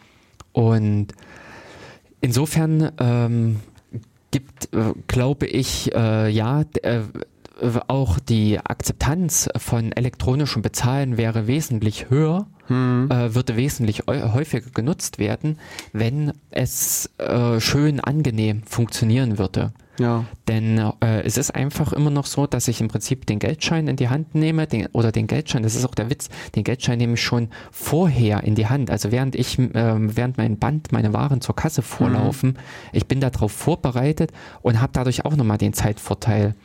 [0.54, 1.08] Und
[2.22, 3.60] insofern ähm,
[4.32, 7.02] gibt, äh, glaube ich, äh, ja, äh,
[7.88, 13.10] auch die Akzeptanz von elektronischem Bezahlen wäre wesentlich höher, Hm.
[13.12, 15.60] äh, würde wesentlich häufiger genutzt werden,
[15.94, 19.72] wenn es äh, schön angenehm funktionieren würde.
[20.00, 20.26] Ja.
[20.48, 23.96] Denn äh, es ist einfach immer noch so, dass ich im Prinzip den Geldschein in
[23.96, 27.14] die Hand nehme, den, oder den Geldschein, das ist auch der Witz, den Geldschein nehme
[27.14, 28.90] ich schon vorher in die Hand.
[28.92, 32.58] Also während ich, ähm, während mein Band meine Waren zur Kasse vorlaufen,
[32.92, 34.32] ich bin darauf vorbereitet
[34.62, 36.56] und habe dadurch auch nochmal den Zeitvorteil.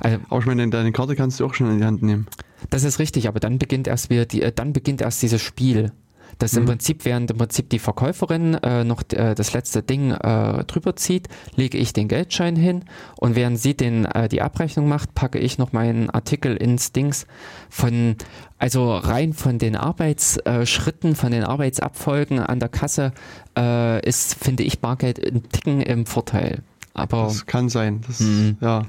[0.00, 2.26] Also Aber ich meine, deine Karte kannst du auch schon in die Hand nehmen.
[2.70, 5.92] das ist richtig, aber dann beginnt erst wieder die, äh, dann beginnt erst dieses Spiel.
[6.38, 10.64] Das im Prinzip, während im Prinzip die Verkäuferin äh, noch äh, das letzte Ding äh,
[10.64, 12.84] drüber zieht, lege ich den Geldschein hin
[13.16, 17.26] und während sie den, äh, die Abrechnung macht, packe ich noch meinen Artikel ins Dings
[17.68, 18.16] von,
[18.58, 23.12] also rein von den Arbeitsschritten, von den Arbeitsabfolgen an der Kasse
[23.56, 26.62] äh, ist, finde ich, Bargeld ein Ticken im Vorteil.
[26.94, 28.00] Aber Das kann sein.
[28.06, 28.58] Das, Mhm.
[28.60, 28.84] Ja.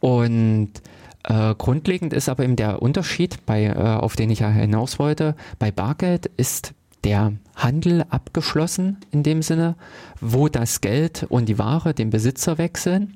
[0.00, 0.70] und
[1.26, 5.34] äh, grundlegend ist aber eben der Unterschied, bei, äh, auf den ich ja hinaus wollte.
[5.58, 6.72] Bei Bargeld ist
[7.02, 9.74] der Handel abgeschlossen in dem Sinne,
[10.20, 13.14] wo das Geld und die Ware den Besitzer wechseln.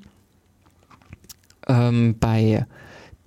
[1.68, 2.66] Ähm, bei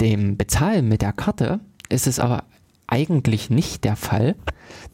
[0.01, 2.43] dem Bezahlen mit der Karte ist es aber
[2.88, 4.36] eigentlich nicht der Fall,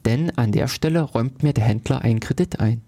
[0.06, 2.82] denn an der Stelle räumt mir der Händler einen Kredit ein.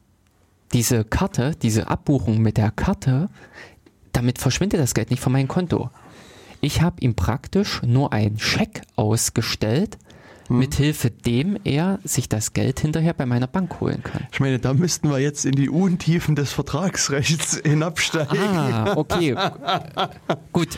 [0.71, 3.27] Diese Karte, diese Abbuchung mit der Karte,
[4.13, 5.89] damit verschwindet das Geld nicht von meinem Konto.
[6.61, 9.97] Ich habe ihm praktisch nur einen Scheck ausgestellt,
[10.49, 14.27] mithilfe dem er sich das Geld hinterher bei meiner Bank holen kann.
[14.31, 18.37] Ich meine, da müssten wir jetzt in die Untiefen des Vertragsrechts hinabsteigen.
[18.37, 19.35] Ah, okay.
[20.51, 20.77] Gut.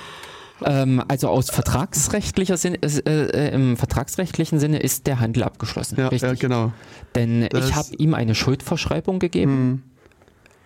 [0.64, 5.96] Ähm, also aus vertragsrechtlicher Sinne, äh, äh, im vertragsrechtlichen Sinne ist der Handel abgeschlossen.
[6.00, 6.30] Ja, richtig.
[6.30, 6.72] ja, genau.
[7.16, 9.84] Denn Das- ich habe ihm eine Schuldverschreibung gegeben.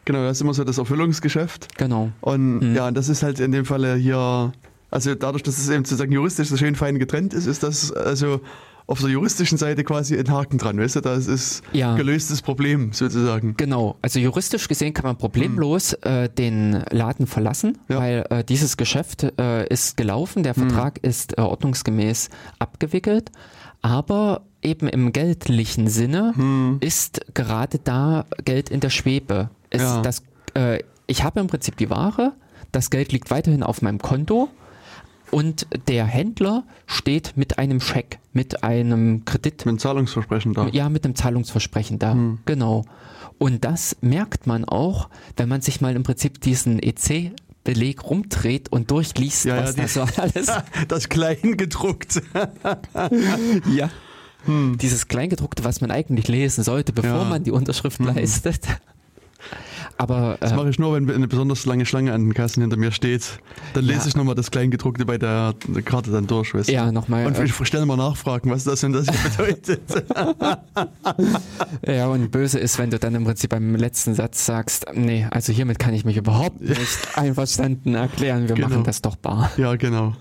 [0.05, 1.77] Genau, das ist immer so das Erfüllungsgeschäft.
[1.77, 2.11] Genau.
[2.21, 4.51] Und ja, das ist halt in dem Falle hier,
[4.91, 8.41] also dadurch, dass es eben sozusagen juristisch so schön fein getrennt ist, ist das also
[8.89, 11.95] auf der juristischen Seite quasi ein Haken dran, weißt du, das ist Ja.
[11.97, 13.55] gelöstes Problem sozusagen.
[13.57, 17.99] Genau, also juristisch gesehen kann man problemlos äh, den Laden verlassen, Ja.
[17.99, 22.29] weil äh, dieses Geschäft äh, ist gelaufen, der Vertrag ist äh, ordnungsgemäß
[22.59, 23.29] abgewickelt,
[23.81, 29.49] aber eben im geldlichen Sinne ist gerade da Geld in der Schwebe.
[29.69, 30.01] Es, Ja.
[30.01, 30.23] das,
[30.55, 32.33] äh, ich habe im Prinzip die Ware,
[32.71, 34.47] das Geld liegt weiterhin auf meinem Konto
[35.31, 40.67] und der Händler steht mit einem Scheck, mit einem Kredit Mit einem Zahlungsversprechen da.
[40.71, 42.13] ja, mit einem Zahlungsversprechen da.
[42.13, 42.39] Hm.
[42.45, 42.85] Genau.
[43.37, 48.89] Und das merkt man auch, wenn man sich mal im Prinzip diesen EC-Beleg rumdreht und
[48.89, 50.47] durchliest, Ja, ja, was die- da so alles.
[50.87, 52.21] Das Kleingedruckte.
[53.75, 53.89] ja.
[54.47, 57.17] Dieses Kleingedruckte, was man eigentlich lesen sollte, bevor Hm.
[57.17, 57.23] Ja.
[57.23, 57.29] Hm.
[57.29, 58.61] man die Unterschrift leistet.
[59.99, 62.77] Aber Das äh, mache ich nur, wenn eine besonders lange Schlange an den Kassen hinter
[62.77, 63.39] mir steht.
[63.73, 64.05] Dann lese Ja.
[64.07, 66.73] ich nochmal das Kleingedruckte bei der, Karte dann durch, weißt du.
[66.73, 67.25] ja, nochmal.
[67.25, 69.81] Und Äh, ich stelle mal Nachfragen, was das und das hier bedeutet.
[71.87, 75.51] ja, und böse ist, wenn du dann im Prinzip beim letzten Satz sagst, nee, also
[75.53, 76.77] hiermit kann ich mich überhaupt nicht
[77.17, 78.69] einverstanden erklären, wir Genau.
[78.69, 79.51] machen das doch bar.
[79.57, 80.13] ja, genau.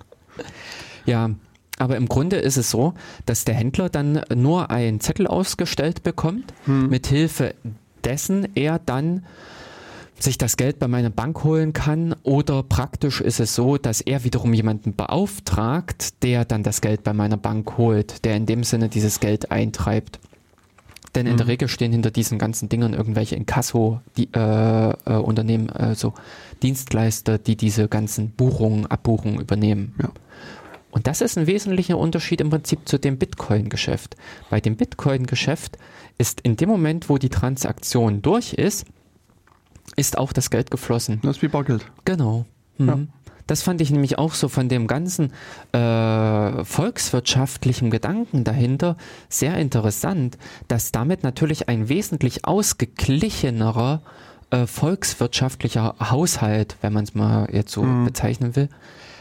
[1.04, 1.30] Ja,
[1.78, 2.94] aber im Grunde ist es so,
[3.26, 7.54] dass der Händler dann nur einen Zettel ausgestellt bekommt, mit Hilfe
[8.04, 9.24] dessen er dann
[10.18, 14.24] sich das Geld bei meiner Bank holen kann oder praktisch ist es so, dass er
[14.24, 18.88] wiederum jemanden beauftragt, der dann das Geld bei meiner Bank holt, der in dem Sinne
[18.88, 20.18] dieses Geld eintreibt.
[21.14, 26.12] Denn in der Regel stehen hinter diesen ganzen Dingern irgendwelche Inkasso-Unternehmen, äh, äh, Unternehmen, also
[26.62, 29.94] Dienstleister, die diese ganzen Buchungen, Abbuchungen übernehmen.
[30.00, 30.10] Ja.
[30.90, 34.16] Und das ist ein wesentlicher Unterschied im Prinzip zu dem Bitcoin-Geschäft.
[34.50, 35.78] Bei dem Bitcoin-Geschäft
[36.18, 38.84] ist in dem Moment, wo die Transaktion durch ist,
[39.96, 41.20] ist auch das Geld geflossen.
[41.22, 41.86] Das ist wie Bargeld.
[42.04, 42.44] Genau.
[42.78, 42.88] Mhm.
[42.88, 42.98] Ja.
[43.46, 45.32] Das fand ich nämlich auch so von dem ganzen
[45.72, 48.96] äh, volkswirtschaftlichen Gedanken dahinter
[49.28, 50.36] sehr interessant,
[50.66, 54.02] dass damit natürlich ein wesentlich ausgeglichenerer
[54.50, 58.68] äh, volkswirtschaftlicher Haushalt, wenn man es mal jetzt so bezeichnen will,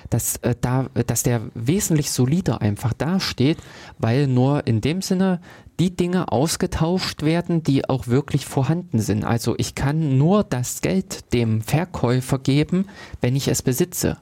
[0.09, 3.57] dass, äh, da, dass der wesentlich solider einfach dasteht,
[3.97, 5.39] weil nur in dem Sinne
[5.79, 9.23] die Dinge ausgetauscht werden, die auch wirklich vorhanden sind.
[9.23, 12.85] Also ich kann nur das Geld dem Verkäufer geben,
[13.21, 14.17] wenn ich es besitze.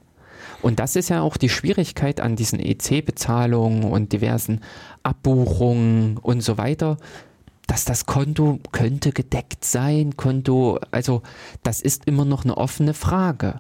[0.62, 4.62] Und das ist ja auch die Schwierigkeit an diesen EC-Bezahlungen und diversen
[5.04, 6.98] Abbuchungen und so weiter,
[7.68, 11.22] dass das Konto könnte gedeckt sein, Konto, also
[11.64, 13.60] das ist immer noch eine offene Frage.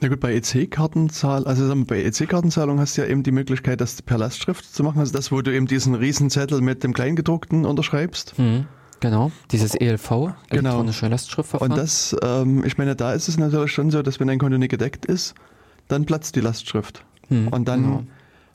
[0.00, 4.16] Na gut, bei EC-Kartenzahl, also bei EC-Kartenzahlung hast du ja eben die Möglichkeit, das per
[4.16, 5.00] Lastschrift zu machen.
[5.00, 8.34] Also das, wo du eben diesen Riesenzettel mit dem Kleingedruckten unterschreibst.
[8.36, 8.66] Hm,
[9.00, 10.34] genau, dieses ELV, Genau.
[10.50, 11.72] elektronische Lastschriftverfahren.
[11.72, 14.56] Und das, ähm, ich meine, da ist es natürlich schon so, dass wenn ein Konto
[14.56, 15.34] nicht gedeckt ist,
[15.88, 17.04] dann platzt die Lastschrift.
[17.28, 18.04] Hm, Und dann genau.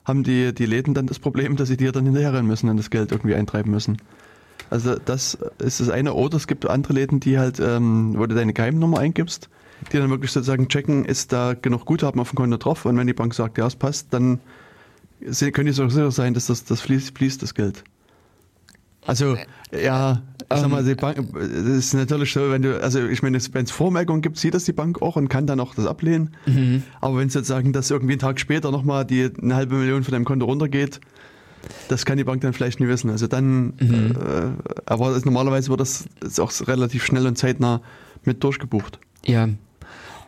[0.06, 2.88] haben die, die Läden dann das Problem, dass sie dir dann hinterherrennen müssen und das
[2.88, 3.98] Geld irgendwie eintreiben müssen.
[4.70, 6.14] Also das ist das eine.
[6.14, 9.50] Oder es gibt andere Läden, die halt, ähm, wo du deine Geheimnummer eingibst,
[9.92, 12.84] die dann wirklich sozusagen checken, ist da genug Guthaben auf dem Konto drauf.
[12.84, 14.40] Und wenn die Bank sagt, ja, es passt, dann
[15.20, 17.84] können die so sicher sein, dass das, das fließt, fließt das Geld.
[19.06, 19.36] Also,
[19.70, 23.38] ja, ich sag mal, die Bank, das ist natürlich so, wenn du, also ich meine,
[23.52, 26.34] wenn es Vormerkungen gibt, sieht das die Bank auch und kann dann auch das ablehnen.
[27.00, 30.04] Aber wenn es jetzt sagen, dass irgendwie einen Tag später nochmal die eine halbe Million
[30.04, 31.00] von deinem Konto runtergeht,
[31.88, 33.10] das kann die Bank dann vielleicht nie wissen.
[33.10, 36.06] Also dann, äh, aber das, normalerweise wird das
[36.38, 37.82] auch relativ schnell und zeitnah
[38.24, 38.98] mit durchgebucht.
[39.26, 39.48] Ja,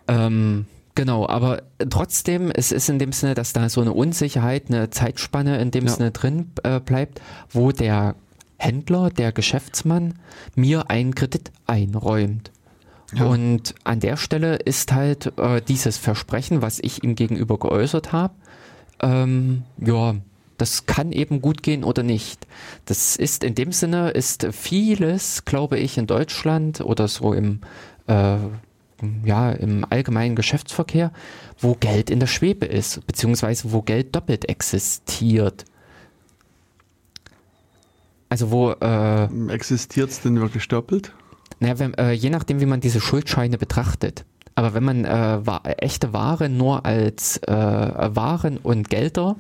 [0.09, 4.91] ähm, genau, aber trotzdem, es ist in dem Sinne, dass da so eine Unsicherheit, eine
[4.91, 5.93] Zeitspanne in dem Ja.
[5.93, 7.21] Sinne drin äh, bleibt,
[7.51, 8.15] wo der
[8.59, 10.15] Händler, der Geschäftsmann
[10.55, 12.51] mir einen Kredit einräumt.
[13.21, 18.35] Und an der Stelle ist halt äh, dieses Versprechen, was ich ihm gegenüber geäußert habe,
[19.01, 20.17] ähm, ja,
[20.59, 22.47] das kann eben gut gehen oder nicht.
[22.87, 27.61] Das ist in dem Sinne, ist vieles, glaube ich, in Deutschland oder so im,
[28.07, 28.39] äh,
[29.25, 31.13] ja, im allgemeinen Geschäftsverkehr,
[31.59, 35.65] wo Geld in der Schwebe ist, beziehungsweise wo Geld doppelt existiert.
[38.29, 41.13] Also wo, äh, Existiert es denn wirklich doppelt?
[41.61, 44.25] naja, wenn, äh, je nachdem, wie man diese Schuldscheine betrachtet.
[44.55, 49.37] Aber wenn man äh, wa echte Ware nur als äh, Waren und Gelder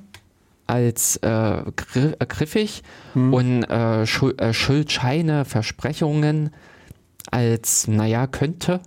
[0.66, 2.82] als äh, gri griffig
[3.14, 6.50] und äh, Schul äh, Schuldscheine, Versprechungen
[7.30, 8.80] als, naja, könnte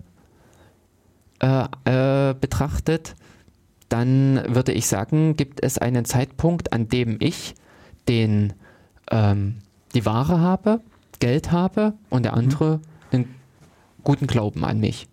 [1.39, 3.15] äh, äh, betrachtet,
[3.89, 7.55] dann würde ich sagen, gibt es einen Zeitpunkt, an dem ich
[8.07, 8.53] den,
[9.11, 9.55] ähm,
[9.95, 10.81] die Ware habe,
[11.19, 12.79] Geld habe und der andere
[13.11, 13.27] den
[14.03, 15.07] guten Glauben an mich.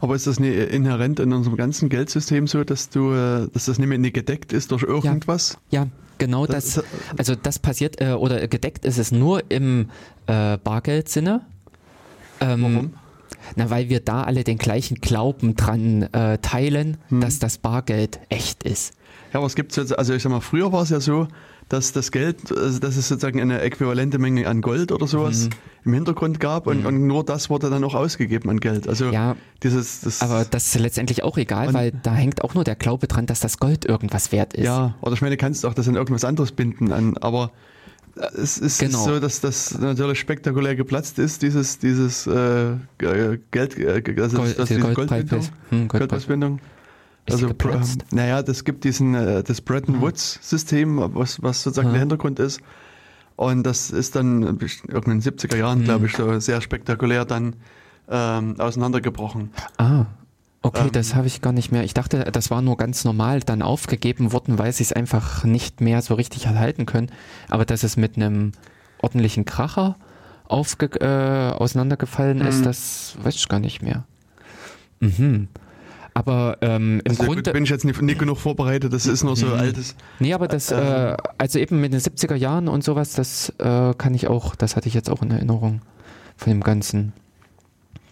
[0.00, 3.78] Aber ist das nicht inhärent in unserem ganzen Geldsystem so, dass du, äh, dass das
[3.78, 5.58] nicht mehr nicht gedeckt ist durch irgendwas?
[5.70, 5.86] Ja,
[6.18, 6.84] genau Das- das.
[7.16, 9.88] Also das passiert äh, oder gedeckt ist es nur im
[10.26, 11.40] äh, Bargeldsinne.
[12.40, 12.94] Ähm, Warum?
[13.56, 17.20] Na, weil wir da alle den gleichen Glauben dran äh, teilen, Hm.
[17.20, 18.94] dass das Bargeld echt ist.
[19.32, 21.28] Ja, aber es gibt jetzt, also ich sag mal, früher war es ja so,
[21.68, 25.50] dass das Geld, also dass es sozusagen eine äquivalente Menge an Gold oder sowas Mhm.
[25.84, 28.88] im Hintergrund gab und, und nur das wurde dann auch ausgegeben an Geld.
[28.88, 32.64] Also Ja, dieses, das, Aber das ist letztendlich auch egal, weil da hängt auch nur
[32.64, 34.64] der Glaube dran, dass das Gold irgendwas wert ist.
[34.64, 37.50] ja, oder ich meine, du kannst auch das an irgendwas anderes binden, an, aber
[38.36, 39.04] es ist Genau.
[39.04, 44.58] so, dass das natürlich spektakulär geplatzt ist, dieses, dieses äh, G- Geld, äh, also Gold,
[44.58, 45.48] das, die diese Goldbindung.
[45.70, 46.58] hm, Goldpreisbindung.
[47.26, 51.88] Ist die Also, ähm, naja, das gibt diesen, äh, das Bretton Woods-System, was, was sozusagen
[51.88, 51.92] Aha.
[51.94, 52.60] der Hintergrund ist.
[53.36, 57.54] Und das ist dann irgendwann in den 70er Jahren, glaube ich, so sehr spektakulär dann
[58.10, 59.50] ähm, auseinandergebrochen.
[59.76, 60.06] Ah,
[60.62, 61.84] okay, Ähm, das habe ich gar nicht mehr.
[61.84, 65.80] Ich dachte, das war nur ganz normal dann aufgegeben worden, weil sie es einfach nicht
[65.80, 67.10] mehr so richtig erhalten können.
[67.48, 68.52] Aber dass es mit einem
[69.00, 69.96] ordentlichen Kracher
[70.46, 72.64] aufge äh, auseinandergefallen ist, Mhm.
[72.64, 74.04] das weiß ich gar nicht mehr.
[75.00, 75.48] Mhm.
[76.14, 77.52] Aber ähm, im Also gut, Grunde.
[77.52, 79.52] bin ich jetzt nicht, nicht genug vorbereitet, das ist nur so Mhm.
[79.52, 79.94] altes.
[80.18, 84.14] Nee, aber das, äh, also eben mit den 70er Jahren und sowas, das äh, kann
[84.14, 85.82] ich auch, das hatte ich jetzt auch in Erinnerung
[86.36, 87.12] von dem Ganzen.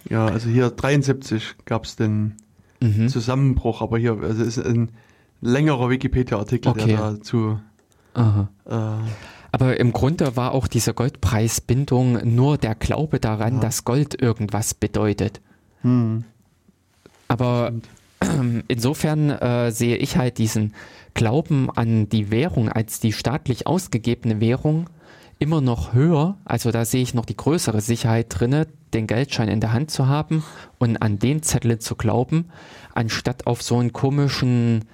[0.09, 2.35] Ja, also hier 73 gab es den
[2.81, 3.09] Mhm.
[3.09, 4.91] Zusammenbruch, aber hier also ist ein
[5.41, 6.87] längerer Wikipedia-Artikel, Okay.
[6.89, 7.59] der dazu.
[8.15, 8.49] Aha.
[8.67, 9.11] Äh,
[9.53, 13.61] Aber im Grunde war auch diese Goldpreisbindung nur der Glaube daran, Ja.
[13.61, 15.41] dass Gold irgendwas bedeutet.
[15.83, 16.25] hm.
[17.29, 17.73] Aber
[18.69, 20.75] insofern äh, sehe ich halt diesen
[21.15, 24.89] Glauben an die Währung als die staatlich ausgegebene Währung
[25.39, 26.37] immer noch höher.
[26.45, 30.07] Also da sehe ich noch die größere Sicherheit drinne, den Geldschein in der Hand zu
[30.07, 30.43] haben
[30.79, 32.47] und an den Zettel zu glauben,
[32.95, 34.85] anstatt auf so einen komischen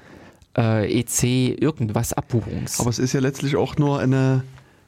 [0.57, 2.81] äh, EC irgendwas Abbuchungs.
[2.81, 4.43] Aber es ist ja letztlich auch nur eine,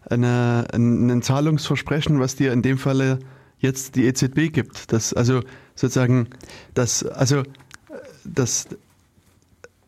[0.09, 3.21] eine, ein, ein Zahlungsversprechen, was dir in dem Falle
[3.59, 4.93] jetzt die EZB gibt.
[4.93, 5.41] Das, also
[5.75, 6.29] sozusagen,
[6.75, 7.45] das, also
[8.25, 8.69] das,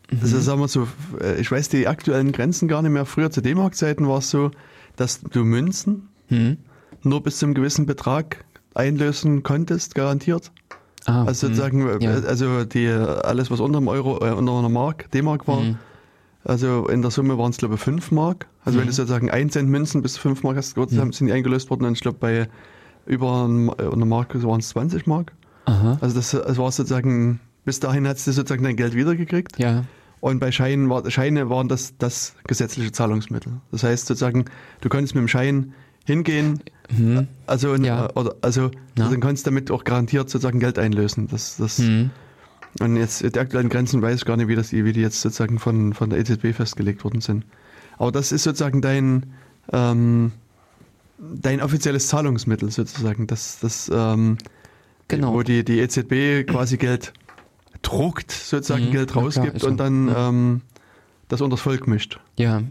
[0.09, 0.87] das ist, sagen wir so,
[1.21, 3.05] äh, ich weiß die aktuellen Grenzen gar nicht mehr.
[3.05, 4.53] Früher zu D-Mark-Zeiten war es so,
[4.97, 6.57] dass du Münzen hm?
[7.03, 8.45] nur bis zu einem gewissen Betrag
[8.75, 10.51] einlösen konntest, garantiert.
[11.07, 12.11] Ah, Also hm, sozusagen, äh, ja.
[12.27, 15.79] also die, alles, was unter einem Euro, äh, unter einer Mark, D-Mark war, Mhm.
[16.45, 18.47] also in der Summe waren es, glaube ich, 5 Mark.
[18.65, 21.13] Also wenn du sozusagen 1 Cent Münzen bis 5 Mark hast, Mhm.
[21.13, 22.49] sind die eingelöst worden und ich glaube, bei
[23.07, 25.33] über ein- äh, einer Mark waren es 20 Mark.
[25.67, 25.97] Aha.
[26.01, 29.59] Also das, das war sozusagen, bis dahin hast du sozusagen dein Geld wiedergekriegt.
[29.59, 29.85] Ja.
[30.27, 33.61] Und bei Scheinen war, Scheine waren das das gesetzliche Zahlungsmittel.
[33.71, 34.47] Das heißt sozusagen,
[34.81, 35.73] du konntest mit dem Schein
[36.05, 36.65] hingehen,
[36.97, 37.29] Hm.
[37.47, 38.11] also, in- Ja.
[38.17, 39.09] oder, also Ja.
[39.09, 41.29] dann konntest du damit auch garantiert sozusagen Geld einlösen.
[41.29, 42.11] Das, das, Hm.
[42.81, 45.61] Und jetzt die aktuellen Grenzen weiß ich gar nicht, wie, das, wie die jetzt sozusagen
[45.61, 47.45] von, von der EZB festgelegt worden sind.
[47.97, 49.27] Aber das ist sozusagen dein,
[49.73, 50.33] ähm,
[51.19, 53.29] dein offizielles Zahlungsmittel sozusagen.
[53.29, 54.39] Das, das, ähm,
[55.09, 55.35] Genau.
[55.35, 57.13] Wo die, die EZB quasi Geld
[57.83, 59.67] druckt, sozusagen Mhm, Geld ja klar, rausgibt so.
[59.69, 60.15] und dann Mhm.
[60.17, 60.61] ähm,
[61.29, 62.19] das unters Volk mischt.
[62.39, 62.63] Ja.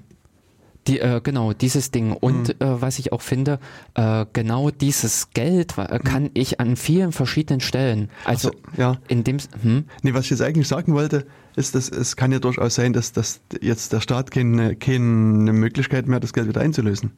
[0.87, 2.11] Die, äh, genau, dieses Ding.
[2.11, 2.53] Und Mhm.
[2.65, 3.59] äh, was ich auch finde,
[3.95, 8.53] äh, genau dieses Geld äh, kann ich an vielen verschiedenen Stellen, also Mhm.
[8.77, 8.97] Ja.
[9.07, 11.25] in dem, hm, Nee, was ich jetzt eigentlich sagen wollte,
[11.55, 16.05] ist, dass es kann ja durchaus sein, dass, dass jetzt der Staat keine, keine Möglichkeit
[16.07, 17.11] mehr hat, das Geld wieder einzulösen.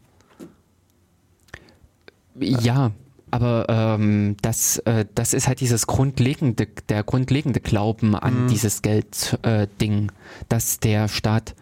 [2.39, 2.91] ja,
[3.37, 3.65] aber
[3.99, 8.47] ähm, das, äh, das ist halt dieses grundlegende, der grundlegende Glauben an Mhm.
[8.49, 10.13] dieses Geld-Ding, äh,
[10.49, 11.55] dass der Staat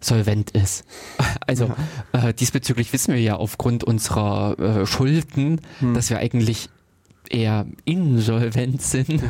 [0.00, 0.84] solvent ist.
[1.46, 1.72] Also
[2.12, 5.94] äh, diesbezüglich wissen wir ja aufgrund unserer äh, Schulden, Mhm.
[5.94, 6.68] dass wir eigentlich
[7.30, 9.22] eher insolvent sind.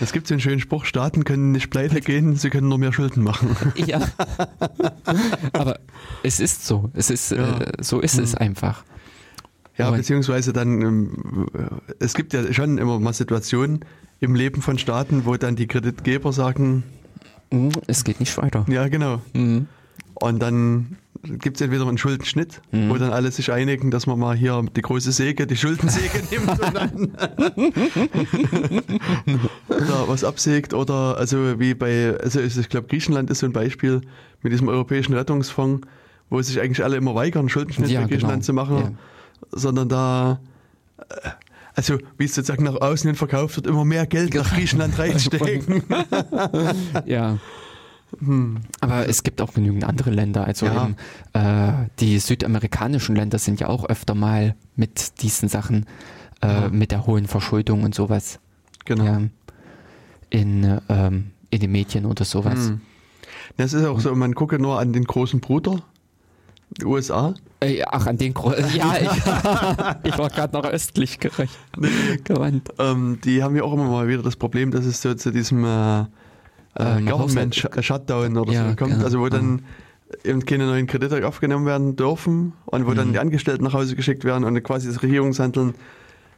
[0.00, 2.92] Es gibt so einen schönen Spruch, Staaten können nicht pleite gehen, sie können nur mehr
[2.92, 3.54] Schulden machen.
[3.76, 4.00] Ja.
[5.52, 5.78] Aber
[6.22, 6.90] es ist so.
[6.94, 7.58] Es ist, Ja.
[7.58, 8.84] äh, so ist es einfach.
[9.78, 11.46] Ja, Und- beziehungsweise dann, ähm,
[11.98, 13.80] es gibt ja schon immer mal Situationen
[14.20, 16.82] im Leben von Staaten, wo dann die Kreditgeber sagen,
[17.52, 18.64] Mhm, Es geht nicht weiter.
[18.68, 19.20] ja genau.
[19.34, 19.66] Mhm.
[20.14, 22.88] Und dann gibt es entweder einen Schuldenschnitt, Mhm.
[22.90, 26.48] wo dann alle sich einigen, dass man mal hier die große Säge, die Schuldensäge nimmt
[26.48, 27.12] und dann
[29.68, 30.74] da was absägt.
[30.74, 34.00] Oder also wie bei, also ich glaube Griechenland ist so ein Beispiel
[34.42, 35.86] mit diesem europäischen Rettungsfonds,
[36.30, 38.44] wo sich eigentlich alle immer weigern, Schuldenschnitt Ja, für Griechenland genau.
[38.46, 38.90] zu machen, Ja.
[39.52, 40.40] Sondern da
[40.98, 41.30] äh,
[41.74, 45.82] also wie es sozusagen nach außen hin verkauft wird, immer mehr Geld nach Griechenland reinstecken.
[47.04, 47.38] Ja.
[48.80, 50.46] Aber es gibt auch genügend andere Länder.
[50.46, 50.84] Also Ja.
[50.86, 50.96] eben,
[51.34, 55.86] äh, die südamerikanischen Länder sind ja auch öfter mal mit diesen Sachen,
[56.40, 58.38] äh, mit der hohen Verschuldung und sowas.
[58.84, 59.04] genau.
[59.04, 59.20] Ja.
[60.30, 62.68] In, äh, ähm, in den Medien oder sowas.
[62.68, 62.80] Hm.
[63.58, 65.82] Ja, es ist auch so, man gucke nur an den großen Bruder,
[66.84, 67.34] USA.
[67.60, 69.08] Äh, ach, an den Gro Ja, ich,
[70.12, 71.56] ich war gerade noch östlich gerecht.
[72.24, 72.70] gewandt.
[72.78, 75.64] Ähm, die haben ja auch immer mal wieder das Problem, dass es so zu diesem
[75.64, 76.04] äh, äh,
[76.78, 79.04] Ähm, Government Sh- Shutdown oder Ja, so kommt, genau.
[79.04, 79.62] also wo dann
[80.24, 82.96] eben keine neuen Kredite aufgenommen werden dürfen und wo Mhm.
[82.96, 85.74] dann die Angestellten nach Hause geschickt werden und quasi das Regierungshandeln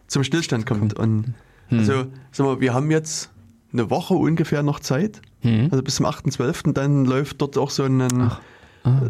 [0.07, 0.95] zum Stillstand kommt.
[0.95, 1.35] Und
[1.68, 1.79] Hm.
[1.81, 3.31] also, sag mal, wir haben jetzt
[3.72, 5.68] eine Woche ungefähr noch Zeit, Hm.
[5.70, 8.39] also bis zum 8.12., dann läuft dort auch so ein, Ah.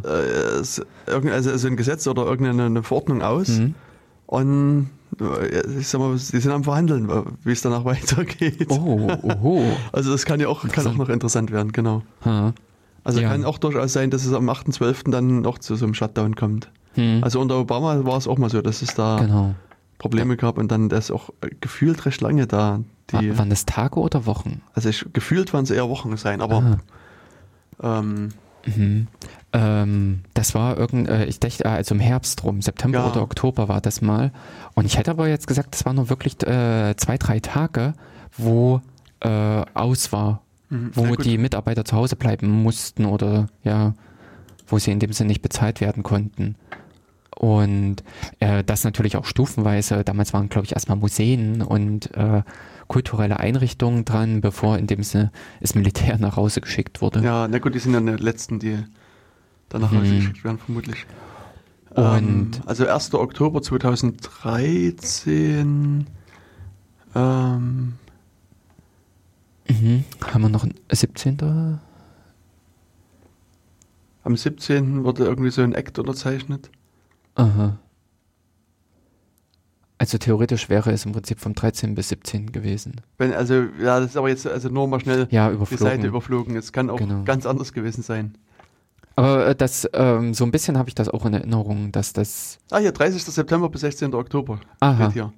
[0.05, 3.49] Äh, so- irgendein- also so ein Gesetz oder irgendeine eine Verordnung aus.
[3.49, 3.75] Hm.
[4.27, 8.67] Und äh, ich sag mal, die sind am Verhandeln, äh, wie es danach weitergeht.
[8.71, 9.63] Oh, oho.
[9.93, 12.03] Also das kann ja auch, kann auch noch interessant werden, genau.
[12.25, 12.53] Ha.
[13.05, 13.31] Also Ja.
[13.31, 15.11] kann auch durchaus sein, dass es am 8.12.
[15.11, 16.71] dann noch zu so einem Shutdown kommt.
[16.95, 17.21] Hm.
[17.23, 19.55] Also unter Obama war es auch mal so, dass es da genau.
[19.99, 22.81] Probleme gab und dann das auch äh, gefühlt recht lange da.
[23.11, 24.61] Die, Wa- Waren das Tage oder Wochen?
[24.75, 26.79] also ich, gefühlt waren es eher Wochen sein, aber
[27.83, 28.29] ähm,
[28.77, 29.07] Mhm.
[29.53, 33.11] Ähm, das war irgend, äh, ich dachte, äh, also im Herbst rum, September Ja.
[33.11, 34.31] oder Oktober war das mal.
[34.75, 37.95] Und ich hätte aber jetzt gesagt, das waren nur wirklich äh, zwei, drei Tage,
[38.37, 38.81] wo
[39.21, 39.29] äh,
[39.75, 40.91] aus war, Mhm.
[40.95, 43.95] wo die Mitarbeiter zu Hause bleiben mussten oder ja,
[44.67, 46.57] wo sie in dem Sinne nicht bezahlt werden konnten.
[47.35, 48.03] Und
[48.41, 50.05] äh, das natürlich auch stufenweise.
[50.05, 52.43] Damals waren, glaube ich, erstmal Museen und äh,
[52.89, 55.31] kulturelle Einrichtungen dran, bevor in dem Sinne
[55.61, 57.21] das Militär nach Hause geschickt wurde.
[57.23, 58.79] ja, na gut, die sind dann die letzten, die
[59.69, 59.99] danach Mhm.
[59.99, 61.07] rausgeschickt werden, vermutlich.
[61.91, 63.15] Und- ähm, also 1.
[63.15, 66.07] Oktober 2013
[67.15, 67.95] ähm,
[69.71, 70.05] Mhm.
[70.25, 71.79] Haben wir noch ein 17.
[74.25, 75.05] am 17.
[75.05, 76.71] wurde irgendwie so ein Act unterzeichnet.
[77.35, 77.77] Aha.
[80.01, 81.95] Also theoretisch wäre es im Prinzip vom 13.
[81.97, 82.53] bis 17.
[82.53, 83.01] gewesen.
[83.19, 85.77] Wenn, also, ja, das ist aber jetzt also nur mal schnell Ja, die.
[85.77, 86.55] Seite überflogen.
[86.57, 87.25] Es kann auch Genau.
[87.25, 88.39] ganz anders gewesen sein.
[89.17, 92.59] Aber äh, das, ähm, so ein bisschen habe ich das auch in Erinnerung, dass das.
[92.71, 93.21] Ah, hier, 30.
[93.25, 94.15] September bis 16.
[94.15, 94.61] Oktober.
[94.79, 95.11] Aha.
[95.13, 95.33] Hier.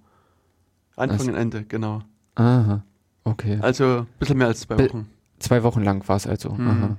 [0.97, 2.03] Anfang Das- und Ende, genau.
[2.35, 2.85] Aha.
[3.25, 3.59] Okay.
[3.63, 5.09] Also ein bisschen mehr als zwei Be- Wochen.
[5.39, 6.51] Zwei Wochen lang war es also.
[6.51, 6.69] Mhm.
[6.69, 6.99] Aha.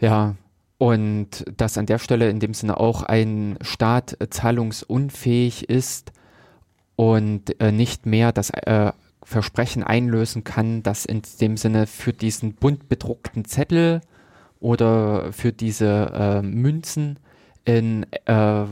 [0.00, 0.34] Ja.
[0.76, 6.11] Und dass an der Stelle in dem Sinne auch ein Staat äh, zahlungsunfähig ist
[7.02, 8.92] und äh, nicht mehr das äh,
[9.24, 14.02] Versprechen einlösen kann, dass in dem Sinne für diesen bunt bedruckten Zettel
[14.60, 17.18] oder für diese äh, Münzen
[17.64, 18.64] in äh,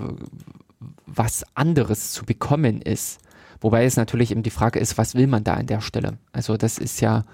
[1.07, 3.19] was anderes zu bekommen ist.
[3.61, 6.17] Wobei es natürlich eben die Frage ist, was will man da an der Stelle?
[6.33, 7.25] Also das ist ja,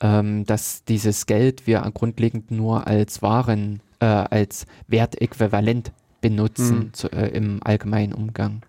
[0.00, 6.92] ähm, dass dieses Geld wir grundlegend nur als Waren, äh, als Wertäquivalent benutzen Mhm.
[6.94, 8.62] zu, äh, im allgemeinen Umgang.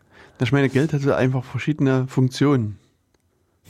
[0.44, 2.78] Ich meine, Geld hat einfach verschiedene Funktionen.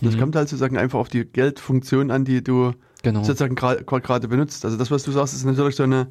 [0.01, 0.19] Das Mhm.
[0.19, 3.23] kommt halt sozusagen einfach auf die Geldfunktion an, die du Genau.
[3.23, 4.65] sozusagen gra- gra- gerade benutzt.
[4.65, 6.07] Also das, was du sagst, ist natürlich so eine,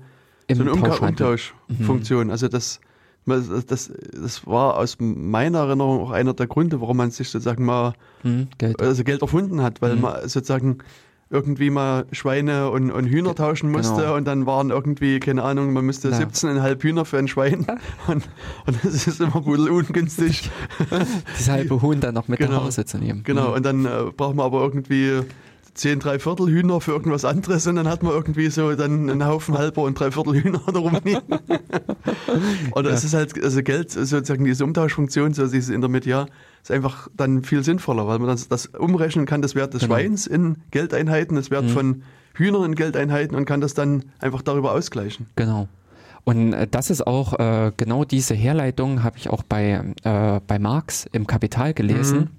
[0.46, 0.72] Im so eine.
[0.72, 2.30] Umtauschfunktion.
[2.30, 2.80] Also das,
[3.26, 7.64] das, das, das war aus meiner Erinnerung auch einer der Gründe, warum man sich sozusagen
[7.64, 8.80] mal Mhm, Geld.
[8.80, 10.02] also Geld erfunden hat, weil Mhm.
[10.02, 10.78] man sozusagen
[11.32, 14.16] irgendwie mal Schweine und, und Hühner tauschen musste Genau.
[14.16, 16.18] und dann waren irgendwie, keine Ahnung, man müsste Ja.
[16.18, 17.66] 17,5 Hühner für ein Schwein
[18.06, 18.28] und,
[18.66, 20.50] und das ist immer wohl ungünstig.
[20.90, 22.52] Das halbe Huhn dann noch mit Genau.
[22.52, 23.22] nach Hause zu nehmen.
[23.24, 23.54] Genau, Mhm.
[23.54, 25.20] und dann äh, braucht man aber irgendwie
[25.74, 29.56] 10, Dreiviertel Hühner für irgendwas anderes und dann hat man irgendwie so dann einen Haufen
[29.56, 31.22] halber und Dreiviertel Hühner da rumliegen.
[32.74, 36.26] Oder es ist halt, also Geld, sozusagen diese Umtauschfunktion, so dieses Intermediar,
[36.62, 39.94] ist einfach dann viel sinnvoller, weil man das, das umrechnen kann, das Wert des Genau.
[39.94, 41.68] Schweins in Geldeinheiten, das Wert Mhm.
[41.70, 42.02] von
[42.34, 45.26] Hühnern in Geldeinheiten und kann das dann einfach darüber ausgleichen.
[45.36, 45.68] Genau.
[46.24, 50.58] Und äh, das ist auch äh, genau diese Herleitung, habe ich auch bei, äh, bei
[50.58, 52.30] Marx im Kapital gelesen.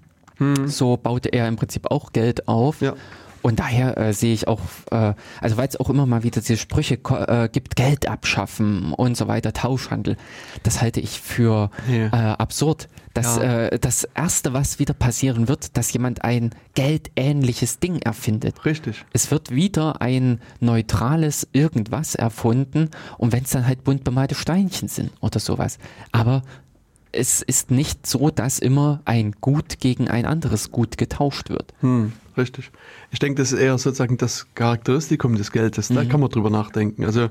[0.65, 2.81] So baute er im Prinzip auch Geld auf.
[2.81, 2.95] Ja.
[3.43, 6.57] Und daher äh, sehe ich auch, äh, also weil es auch immer mal wieder diese
[6.57, 10.17] Sprüche äh, gibt, Geld abschaffen und so weiter, Tauschhandel,
[10.63, 12.07] das halte ich für Ja.
[12.07, 12.87] äh, absurd.
[13.13, 13.43] Das, Ja.
[13.67, 18.65] äh, das Erste, was wieder passieren wird, dass jemand ein geldähnliches Ding erfindet.
[18.65, 19.03] Richtig.
[19.13, 24.87] Es wird wieder ein neutrales irgendwas erfunden und wenn es dann halt bunt bemalte Steinchen
[24.87, 25.77] sind oder sowas.
[26.11, 26.43] Aber
[27.11, 31.73] es ist nicht so, dass immer ein Gut gegen ein anderes Gut getauscht wird.
[31.81, 32.71] Hm, richtig.
[33.11, 35.87] Ich denke, das ist eher sozusagen das Charakteristikum des Geldes.
[35.89, 37.05] Da kann man drüber nachdenken.
[37.05, 37.29] Also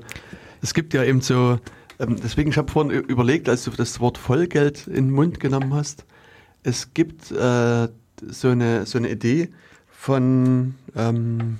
[0.61, 1.59] es gibt ja eben so,
[1.99, 5.73] ähm, deswegen, ich habe vorhin überlegt, als du das Wort Vollgeld in den Mund genommen
[5.73, 6.05] hast,
[6.63, 7.87] es gibt äh,
[8.27, 9.49] so, eine, so eine Idee
[9.89, 11.59] von, ähm,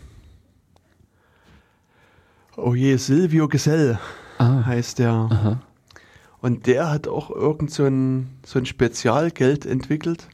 [2.56, 4.00] oh je, Silvio Gesell
[4.38, 5.12] Ah, heißt der.
[5.12, 5.62] aha.
[6.42, 10.28] Und der hat auch irgend so ein, so ein Spezialgeld entwickelt.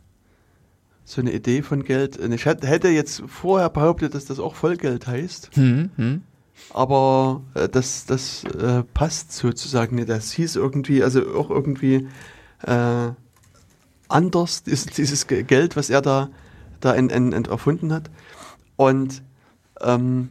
[1.09, 2.17] So eine Idee von Geld.
[2.17, 5.49] Und ich hätte jetzt vorher behauptet, dass das auch Vollgeld heißt.
[5.55, 6.21] Hm, hm.
[6.69, 10.07] Aber äh, das, das äh, passt sozusagen nicht.
[10.07, 12.07] Das hieß irgendwie, also auch irgendwie
[12.61, 13.09] äh,
[14.07, 16.29] anders, dieses, dieses Ge- Geld, was er da,
[16.79, 18.11] da ent, ent, ent erfunden hat.
[18.75, 19.23] Und
[19.81, 20.29] ähm,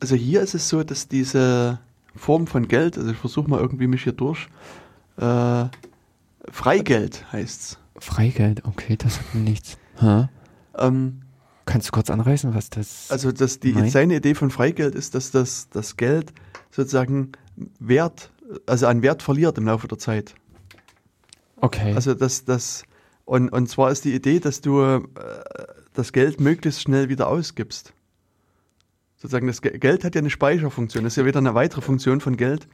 [0.00, 1.78] also hier ist es so, dass diese
[2.16, 4.48] Form von Geld, also ich versuche mal irgendwie mich hier durch,
[5.18, 5.66] äh,
[6.50, 7.78] Freigeld heißt's.
[8.04, 9.78] Freigeld, okay, das hat mir nichts.
[9.98, 10.28] Hä?
[10.76, 11.20] Ähm,
[11.66, 13.88] Kannst du kurz anreißen, was das Also dass die, Nein.
[13.90, 16.32] seine Idee von Freigeld ist, dass das, das Geld
[16.70, 17.32] sozusagen
[17.78, 18.30] Wert,
[18.66, 20.34] also an Wert verliert im Laufe der Zeit.
[21.56, 21.94] Okay.
[21.94, 22.84] Also dass das
[23.24, 25.00] und, und zwar ist die Idee, dass du äh,
[25.94, 27.94] das Geld möglichst schnell wieder ausgibst.
[29.16, 31.04] Sozusagen das Ge- Geld hat ja eine Speicherfunktion.
[31.04, 32.68] Das ist ja wieder eine weitere Funktion von Geld,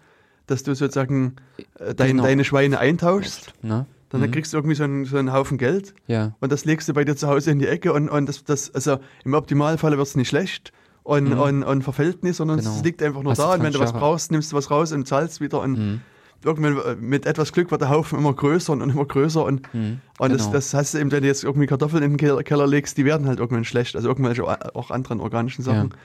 [0.46, 1.36] dass du sozusagen
[1.78, 2.22] äh, dein, Genau.
[2.24, 3.86] deine Schweine eintauschst, ne?
[4.10, 4.30] Dann Mhm.
[4.32, 6.34] kriegst du irgendwie so einen, so einen Haufen Geld Ja.
[6.40, 8.74] und das legst du bei dir zu Hause in die Ecke und, und das, das,
[8.74, 11.38] also im Optimalfall wird es nicht schlecht und, Mhm.
[11.40, 12.70] und, und verfällt nicht, sondern Genau.
[12.76, 13.98] es liegt einfach nur Hast da und wenn du was 20 Jahre.
[14.12, 16.00] brauchst, nimmst du was raus und zahlst wieder und Mhm.
[16.44, 20.00] irgendwann äh, mit etwas Glück wird der Haufen immer größer und immer größer und, Mhm.
[20.18, 20.52] und das, Genau.
[20.52, 23.26] das hast du eben, wenn du jetzt irgendwie Kartoffeln in den Keller, legst, die werden
[23.26, 24.44] halt irgendwann schlecht, also irgendwelche
[24.74, 25.90] auch anderen organischen Sachen.
[25.90, 25.96] Ja.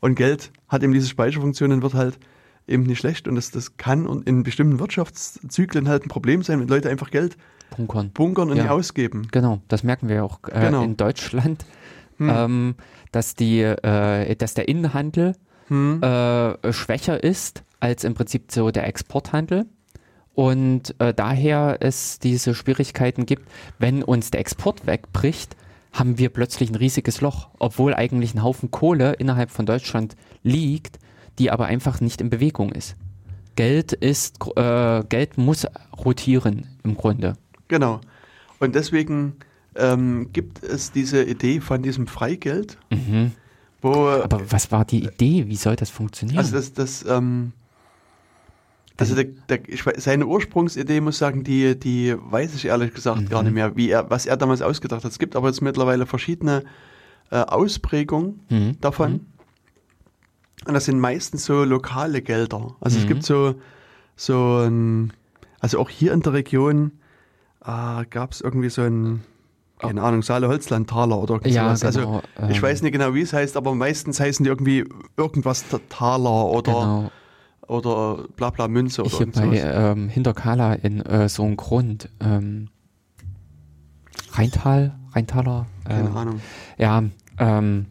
[0.00, 2.18] Und Geld hat eben diese Speicherfunktion und wird halt
[2.66, 6.60] eben nicht schlecht und das, das kann und in bestimmten Wirtschaftszyklen halt ein Problem sein,
[6.60, 7.36] wenn Leute einfach Geld
[7.76, 8.10] Bunkern.
[8.10, 8.62] bunkern und Ja.
[8.64, 9.28] nicht ausgeben.
[9.32, 10.82] Genau, das merken wir auch äh, Genau.
[10.82, 11.64] in Deutschland,
[12.18, 12.28] Hm.
[12.30, 12.74] ähm,
[13.12, 15.34] dass, die, äh, dass der Innenhandel
[15.68, 16.02] Hm.
[16.02, 19.66] äh, schwächer ist als im Prinzip so der Exporthandel.
[20.34, 23.48] Und äh, daher es diese Schwierigkeiten gibt,
[23.78, 25.56] wenn uns der Export wegbricht,
[25.92, 30.98] haben wir plötzlich ein riesiges Loch, obwohl eigentlich ein Haufen Kohle innerhalb von Deutschland liegt,
[31.38, 32.96] die aber einfach nicht in Bewegung ist.
[33.56, 35.66] Geld ist, äh, Geld muss
[36.04, 37.34] rotieren im Grunde.
[37.68, 38.00] Genau.
[38.60, 39.34] Und deswegen
[39.76, 43.32] ähm, gibt es diese Idee von diesem Freigeld, Mhm.
[43.82, 45.46] wo Aber was war die Idee?
[45.48, 46.38] Wie soll das funktionieren?
[46.38, 47.52] also das, das ähm,
[48.96, 49.60] also der, der,
[49.96, 53.46] seine Ursprungsidee muss ich sagen, die, die weiß ich ehrlich gesagt gar Mhm.
[53.48, 55.10] nicht mehr, wie er, was er damals ausgedacht hat.
[55.10, 56.62] Es gibt aber jetzt mittlerweile verschiedene
[57.30, 58.80] äh, Ausprägungen Mhm.
[58.80, 59.26] davon.
[60.66, 62.74] Und das sind meistens so lokale Gelder.
[62.80, 63.08] Also es Mhm.
[63.08, 63.54] gibt so,
[64.16, 65.12] so ein,
[65.60, 66.92] also auch hier in der Region
[67.64, 69.22] äh, gab es irgendwie so ein,
[69.78, 71.80] keine Ahnung, Saale-Holzland-Taler oder irgendwas.
[71.82, 72.62] Ja, also genau, ich ähm.
[72.62, 74.84] weiß nicht genau, wie es heißt, aber meistens heißen die irgendwie
[75.16, 77.10] irgendwas Ta- Taler oder, Genau.
[77.66, 82.08] oder bla bla Münze oder Hier bei ähm, Hinterkala in äh, so einem Grund.
[82.20, 82.68] Ähm,
[84.32, 85.66] Rheintal, Rheintaler.
[85.86, 86.40] Keine äh, Ahnung.
[86.78, 87.02] Ja,
[87.38, 87.86] ähm,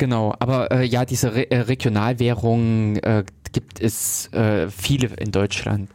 [0.00, 0.34] genau.
[0.40, 5.88] Aber äh, ja, diese Re äh, Regionalwährungen äh, gibt es äh, viele in Deutschland.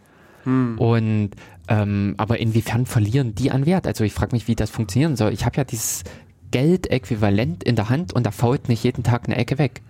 [0.45, 0.77] Hm.
[0.77, 1.31] Und
[1.67, 3.87] ähm, aber inwiefern verlieren die an Wert?
[3.87, 5.33] Also ich frage mich, wie das funktionieren soll.
[5.33, 6.03] Ich habe ja dieses
[6.51, 9.81] Geldäquivalent in der Hand und da fault nicht jeden Tag eine Ecke weg.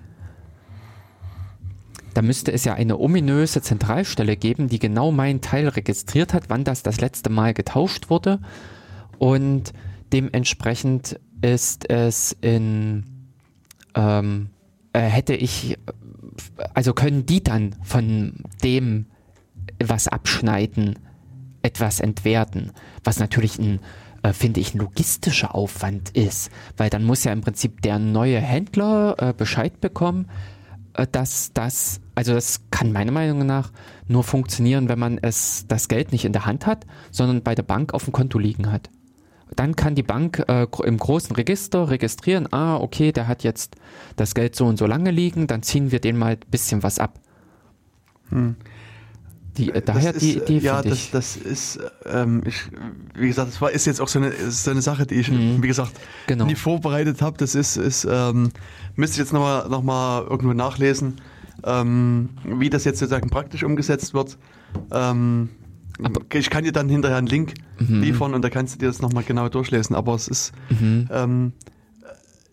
[2.14, 6.64] Da müsste es ja eine ominöse Zentralstelle geben, die genau meinen Teil registriert hat, wann
[6.64, 8.40] das das letzte Mal getauscht wurde.
[9.18, 9.74] Und
[10.14, 13.04] dementsprechend ist es in,
[13.96, 14.50] ähm,
[14.94, 15.78] äh, hätte ich,
[16.74, 18.34] also können die dann von
[18.64, 19.08] dem
[19.84, 21.00] was abschneiden,
[21.62, 22.72] etwas entwerten,
[23.04, 23.80] was natürlich ein,
[24.24, 28.40] äh, finde ich, ein logistischer Aufwand ist, weil dann muss ja im Prinzip der neue
[28.40, 30.28] Händler äh, Bescheid bekommen,
[30.94, 33.72] äh, dass das, also das kann meiner Meinung nach
[34.08, 37.64] nur funktionieren, wenn man es, das Geld nicht in der Hand hat, sondern bei der
[37.64, 38.90] Bank auf dem Konto liegen hat.
[39.56, 43.76] Dann kann die Bank äh, im großen Register registrieren, ah, okay, der hat jetzt
[44.16, 47.00] das Geld so und so lange liegen, dann ziehen wir den mal ein bisschen was
[47.00, 47.20] ab.
[49.58, 52.56] Die, äh, daher Das die ist, Idee, ja, das, das ist, ähm, ich,
[53.14, 55.32] wie gesagt, das war, ist jetzt auch so eine, ist so eine Sache, die ich,
[55.32, 56.28] wie gesagt, Mhm.
[56.28, 56.46] Genau.
[56.46, 57.38] nie vorbereitet habe.
[57.38, 58.52] Das ist, ist ähm,
[58.96, 61.22] müsste ich jetzt nochmal noch mal irgendwo nachlesen,
[61.64, 64.38] ähm, wie das jetzt sozusagen praktisch umgesetzt wird.
[64.92, 65.50] Ähm,
[66.34, 68.02] ich kann dir dann hinterher einen Link Mhm.
[68.02, 69.96] liefern und da kannst du dir das nochmal genau durchlesen.
[69.96, 71.08] Aber es ist, Mhm.
[71.12, 71.54] ähm,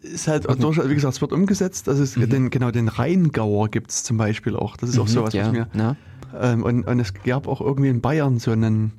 [0.02, 1.88] ist halt auch durch, wie gesagt, es wird umgesetzt.
[1.88, 4.76] Also es, den, genau den Rheingauer gibt es zum Beispiel auch.
[4.76, 5.96] Das ist auch Mhm, sowas, ja, was mir na?
[6.40, 8.92] ähm, und, und es gab auch irgendwie in Bayern so einen,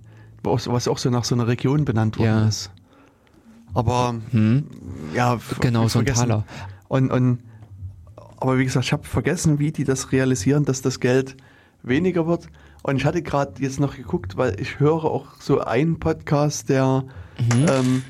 [0.43, 2.47] was auch so nach so einer Region benannt worden Ja.
[2.47, 2.71] ist.
[3.73, 4.63] Aber Hm?
[5.15, 6.05] ja, Genau, so ein.
[6.05, 6.45] Taler.
[6.87, 7.39] Und, und
[8.37, 11.35] aber wie gesagt, ich habe vergessen, wie die das realisieren, dass das Geld
[11.81, 12.47] weniger wird.
[12.83, 17.03] Und ich hatte gerade jetzt noch geguckt, weil ich höre auch so einen Podcast, der
[17.39, 17.65] Mhm.
[17.67, 18.03] ähm,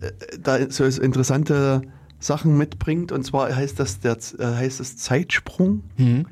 [0.00, 1.82] äh, da so interessante
[2.18, 3.12] Sachen mitbringt.
[3.12, 5.82] Und zwar heißt das der äh, heißt das Zeitsprung.
[5.96, 6.26] Hm?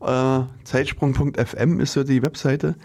[0.00, 2.76] Äh, Zeitsprung.fm ist so die Webseite.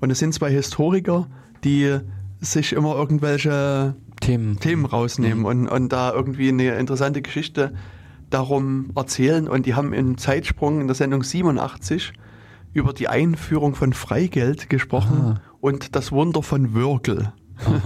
[0.00, 1.28] Und es sind zwei Historiker,
[1.64, 1.98] die
[2.40, 4.58] sich immer irgendwelche Themen.
[4.58, 7.72] Themen rausnehmen und, und da irgendwie eine interessante Geschichte
[8.30, 9.48] darum erzählen.
[9.48, 12.12] Und die haben im Zeitsprung in der Sendung 87
[12.72, 17.32] über die Einführung von Freigeld gesprochen und das Wunder von Würgel.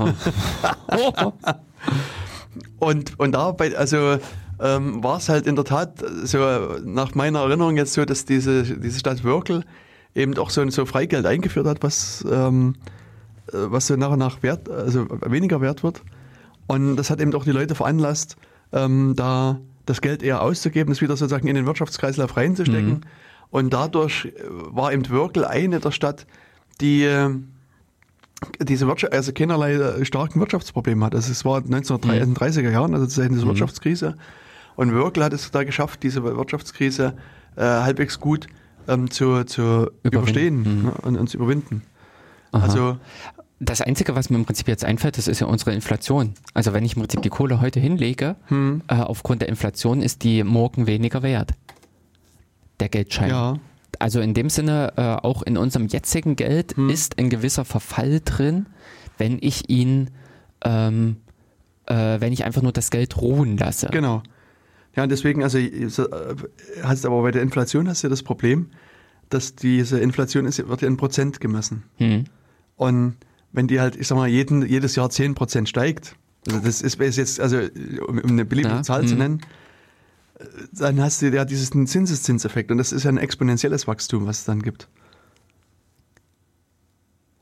[2.79, 4.19] Und, und dabei, also
[4.61, 6.39] ähm, war es halt in der Tat so
[6.85, 9.65] nach meiner Erinnerung jetzt so, dass diese, diese Stadt Würkel
[10.15, 12.75] eben auch so, so Freigeld eingeführt hat, was, ähm,
[13.49, 16.03] äh, was so nach und nach wert, also weniger wert wird.
[16.67, 18.37] Und das hat eben auch die Leute veranlasst,
[18.73, 23.03] ähm, da das Geld eher auszugeben, es wieder sozusagen in den Wirtschaftskreislauf reinzustecken.
[23.51, 26.27] Und dadurch äh, war eben Würkel eine der Stadt,
[26.81, 27.31] die äh,
[28.61, 31.15] diese Wirtschaft, also keinerlei äh, starken Wirtschaftsprobleme hat.
[31.15, 34.17] Also es war 1930er Jahren, also zu Zeiten dieser Wirtschaftskrise.
[34.77, 37.15] Und Würkel hat es da geschafft, diese Wirtschaftskrise
[37.57, 38.47] äh, halbwegs gut
[38.89, 41.83] ähm, zu, zu überstehen ne, und, und zu überwinden.
[42.53, 42.99] Also
[43.59, 46.35] Das Einzige, was mir im Prinzip jetzt einfällt, das ist ja unsere Inflation.
[46.53, 48.83] Also wenn ich im Prinzip die Kohle heute hinlege, Hm.
[48.89, 51.53] äh, aufgrund der Inflation ist die morgen weniger wert.
[52.81, 53.31] Der Geldschein.
[53.31, 53.59] ja,
[53.99, 56.91] Also in dem Sinne, äh, auch in unserem jetzigen Geld Hm.
[56.91, 58.67] ist ein gewisser Verfall drin,
[59.19, 60.11] wenn ich ihn,
[60.65, 61.17] ähm,
[61.87, 63.89] äh, wenn ich einfach nur das Geld ruhen lasse.
[63.91, 64.23] genau.
[64.95, 66.01] Ja, und deswegen, also äh,
[66.83, 68.71] hast aber bei der Inflation hast du ja das Problem,
[69.29, 71.83] dass diese Inflation ist, wird ja in Prozent gemessen.
[71.97, 72.25] Hm.
[72.77, 73.17] Und
[73.53, 76.17] wenn die halt, ich sag mal, jeden, jedes Jahr 10% steigt,
[76.47, 77.59] also das ist, ist jetzt, also
[78.07, 79.21] um, um eine beliebige Ja, Zahl zu mhm.
[79.21, 79.45] nennen, äh,
[80.73, 84.45] dann hast du ja diesen Zinseszinseffekt und das ist ja ein exponentielles Wachstum, was es
[84.45, 84.89] dann gibt.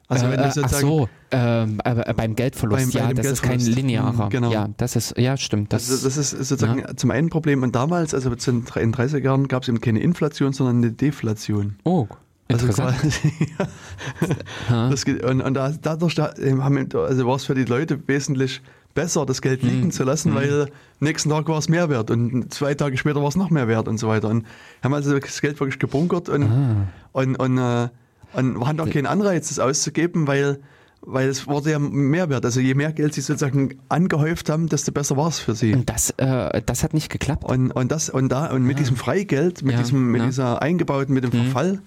[0.06, 3.42] Also wenn äh, ach so, ähm, aber beim Geldverlust, Beim- bei ja, dem das ist
[3.42, 3.76] kein Geldverlust.
[3.78, 4.24] linearer.
[4.24, 4.52] Hm, genau.
[4.52, 5.72] Ja, das ist, ja, stimmt.
[5.72, 9.48] Das, das, das ist sozusagen zum einen Problem und damals, also zu den 30er Jahren,
[9.48, 11.76] gab es eben keine Inflation, sondern eine Deflation.
[11.84, 12.06] oh,
[12.48, 12.98] Also interessant.
[13.00, 13.32] quasi,
[14.68, 14.90] Ha.
[14.90, 18.60] das, und, und da, dadurch da, haben, also war es für die Leute wesentlich
[18.94, 19.68] besser, das Geld Hm.
[19.68, 20.68] liegen zu lassen, weil
[21.00, 23.88] nächsten Tag war es mehr wert und zwei Tage später war es noch mehr wert
[23.88, 24.28] und so weiter.
[24.28, 24.46] Und
[24.82, 26.86] haben also das Geld wirklich gebunkert und, Ah.
[27.12, 27.88] und, und, äh,
[28.34, 30.60] und hatten auch keinen Anreiz, das auszugeben, weil,
[31.02, 32.44] weil es wurde ja mehr wert.
[32.44, 35.74] Also je mehr Geld sie sozusagen angehäuft haben, desto besser war es für sie.
[35.74, 37.44] Und das, äh, das hat nicht geklappt.
[37.44, 40.26] Und, und das und da und mit diesem Freigeld, mit Ja, diesem mit ja.
[40.26, 41.80] dieser eingebauten, mit dem Verfall,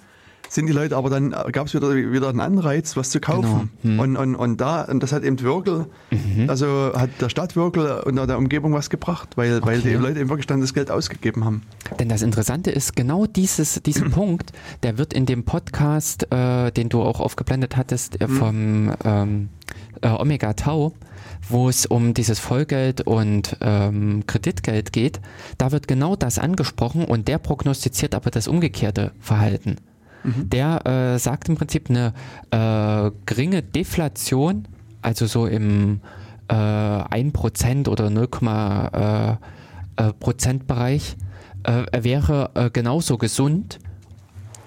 [0.50, 3.70] sind die Leute, aber dann gab es wieder, wieder einen Anreiz, was zu kaufen.
[3.84, 3.94] Genau.
[3.94, 4.00] Hm.
[4.00, 6.50] Und, und, und da, und das hat eben Würgel, Mhm.
[6.50, 9.98] also hat der Stadt Würgel und der Umgebung was gebracht, weil, weil die Okay.
[9.98, 11.64] Leute eben wirklich dann das Geld ausgegeben haben.
[12.00, 14.52] Denn das Interessante ist, genau dieses, diesen Punkt,
[14.84, 19.50] der wird in dem Podcast, äh, den du auch aufgeblendet hattest, äh, vom ähm,
[20.02, 20.94] äh, Omega Tau,
[21.50, 25.20] wo es um dieses Vollgeld und ähm, Kreditgeld geht,
[25.58, 29.78] da wird genau das angesprochen und der prognostiziert aber das umgekehrte Verhalten.
[30.24, 32.14] Der äh, sagt im Prinzip eine
[32.52, 34.68] äh, geringe Deflation,
[35.02, 36.02] also so im
[36.50, 41.16] äh, 1% oder 0, äh, äh, Prozentbereich,
[41.64, 43.80] äh, wäre äh, genauso gesund.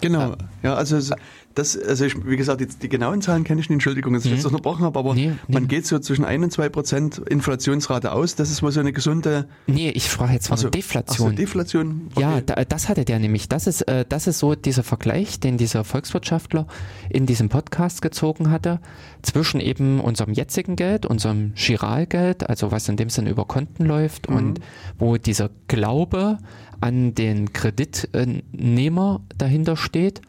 [0.00, 1.12] Genau, ja, also es-
[1.54, 4.30] das, also ich, wie gesagt, die, die genauen Zahlen kenne ich nicht, Entschuldigung, dass ich
[4.30, 5.16] jetzt unterbrochen habe, aber Mhm.
[5.20, 5.54] Nee, nee.
[5.54, 8.36] man geht so zwischen 1 und 2 Prozent Inflationsrate aus.
[8.36, 11.28] Das ist mal so eine gesunde Nee, ich sprach jetzt von Ach so, Deflation.
[11.28, 12.10] Ach so, Deflation.
[12.18, 12.42] Ja, okay.
[12.46, 13.48] da, das hatte der nämlich.
[13.48, 16.66] Das ist, äh, das ist so dieser Vergleich, den dieser Volkswirtschaftler
[17.08, 18.80] in diesem Podcast gezogen hatte,
[19.22, 24.28] zwischen eben unserem jetzigen Geld, unserem Giralgeld, also was in dem Sinne über Konten läuft
[24.28, 24.60] und
[24.98, 26.38] wo dieser Glaube
[26.80, 30.22] an den Kreditnehmer dahinter steht,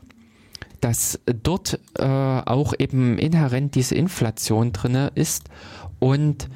[0.82, 5.50] dass dort äh, auch eben inhärent diese Inflation drinne ist
[6.00, 6.50] und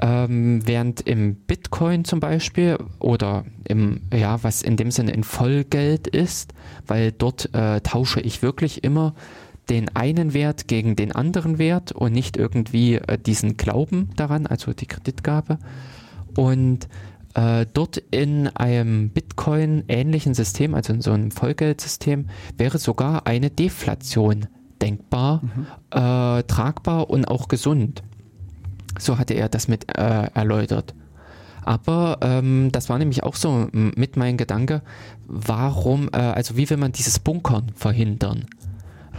[0.00, 6.06] ähm, während im Bitcoin zum Beispiel oder im, ja, was in dem Sinne in Vollgeld
[6.06, 6.52] ist,
[6.86, 9.14] weil dort äh, tausche ich wirklich immer
[9.70, 14.72] den einen Wert gegen den anderen Wert und nicht irgendwie äh, diesen Glauben daran, also
[14.72, 15.58] die Kreditgabe.
[16.36, 16.88] Und
[17.34, 24.46] äh, dort in einem Bitcoin-ähnlichen System, also in so einem Vollgeldsystem, wäre sogar eine Deflation
[24.80, 25.42] denkbar,
[25.90, 28.02] äh, tragbar und auch gesund.
[28.98, 30.94] So hatte er das mit äh, erläutert.
[31.64, 34.82] Aber ähm, das war nämlich auch so mit mein Gedanke,
[35.26, 38.46] warum, äh, also wie will man dieses Bunkern verhindern?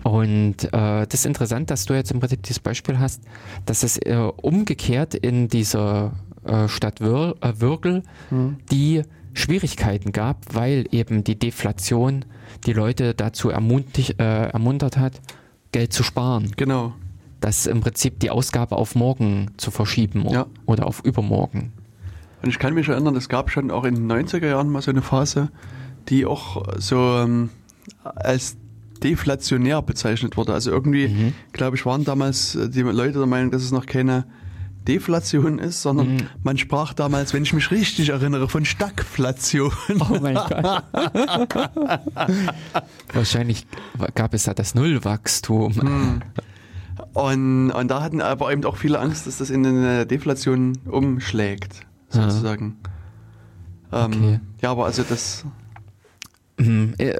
[0.03, 3.23] Und äh, das ist interessant, dass du jetzt im Prinzip dieses Beispiel hast,
[3.65, 6.11] dass es äh, umgekehrt in dieser
[6.45, 8.03] äh, Stadt Wür äh, Würgel
[8.71, 9.01] die
[9.33, 12.25] Schwierigkeiten gab, weil eben die Deflation
[12.65, 15.19] die Leute dazu ermutigt, äh, ermuntert hat,
[15.71, 16.93] Geld zu sparen Genau.
[17.39, 20.45] das im Prinzip die Ausgabe auf morgen zu verschieben Ja.
[20.65, 21.71] oder auf übermorgen.
[22.43, 24.91] Und ich kann mich erinnern, es gab schon auch in den 90er Jahren mal so
[24.91, 25.49] eine Phase,
[26.09, 27.49] die auch so ähm,
[28.03, 28.57] als
[29.03, 30.53] deflationär bezeichnet wurde.
[30.53, 31.33] Also irgendwie, Mhm.
[31.53, 34.25] glaube ich, waren damals äh, die Leute der Meinung, dass es noch keine
[34.87, 36.27] Deflation ist, sondern Mhm.
[36.43, 39.71] man sprach damals, wenn ich mich richtig erinnere, von Stagflation.
[39.99, 40.83] Oh mein Gott.
[43.13, 43.65] Wahrscheinlich
[44.15, 45.73] gab es da das Nullwachstum.
[45.75, 46.21] Hm.
[47.13, 51.81] Und, und da hatten aber eben auch viele Angst, dass das in eine Deflation umschlägt,
[52.13, 52.29] Ja.
[52.29, 52.77] sozusagen.
[53.91, 54.39] Ähm, Okay.
[54.61, 55.45] Ja, aber also das,
[56.57, 57.15] Mhm, äh,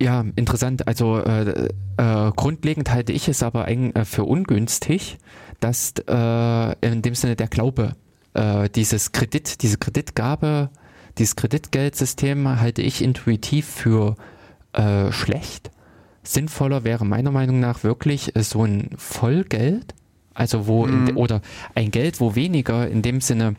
[0.00, 0.88] Ja, interessant.
[0.88, 5.18] Also äh, äh, grundlegend halte ich es aber äh, für ungünstig,
[5.62, 7.94] dass äh, in dem Sinne der Glaube
[8.34, 10.70] äh, dieses Kredit, diese Kreditgabe,
[11.18, 14.16] dieses Kreditgeldsystem halte ich intuitiv für
[14.72, 15.70] äh, schlecht.
[16.22, 19.94] Sinnvoller wäre meiner Meinung nach wirklich äh, so ein Vollgeld,
[20.34, 21.16] also wo in, Mhm.
[21.16, 21.42] oder
[21.74, 23.56] ein Geld, wo weniger in dem Sinne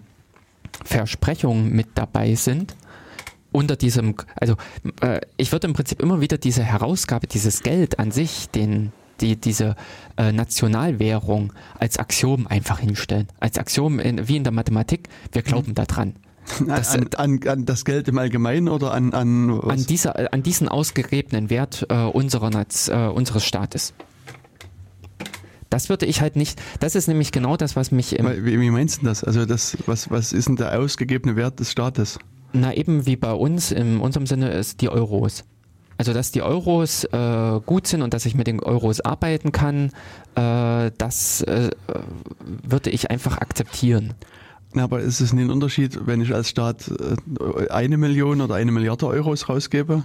[0.83, 2.75] Versprechungen mit dabei sind
[3.51, 4.55] unter diesem, also
[5.01, 9.35] äh, ich würde im Prinzip immer wieder diese Herausgabe, dieses Geld an sich, den, die,
[9.35, 9.75] diese
[10.17, 13.27] äh, Nationalwährung als Axiom einfach hinstellen.
[13.39, 16.13] Als Axiom in, wie in der Mathematik, wir glauben daran.
[16.67, 19.79] Das- an, an, an das Geld im Allgemeinen oder an, an, was?
[19.79, 22.51] An, dieser, äh, an diesen ausgegebenen Wert äh, unserer
[22.89, 23.93] äh, unseres Staates.
[25.69, 28.69] Das würde ich halt nicht, das ist nämlich genau das, was mich im, Wie, wie
[28.69, 29.23] meinst du das?
[29.23, 32.19] Also das, was, was ist denn der ausgegebene Wert des Staates?
[32.51, 35.45] Na, eben wie bei uns, in unserem Sinne ist die Euros.
[36.03, 39.89] Also, dass die Euros äh, gut sind und dass ich mit den Euros arbeiten kann,
[40.35, 41.69] äh, das äh,
[42.61, 44.13] würde ich einfach akzeptieren.
[44.73, 48.55] Na, aber ist es nicht ein Unterschied, wenn ich als Staat äh, eine Million oder
[48.55, 50.03] eine Milliarde Euros rausgebe?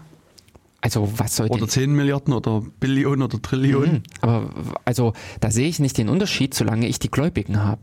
[0.83, 3.95] Also, was soll Oder denn, 10 Milliarden oder Billionen oder Trillionen?
[3.95, 4.03] Mhm.
[4.21, 4.51] Aber
[4.85, 7.81] also, da sehe ich nicht den Unterschied, solange ich die Gläubigen habe.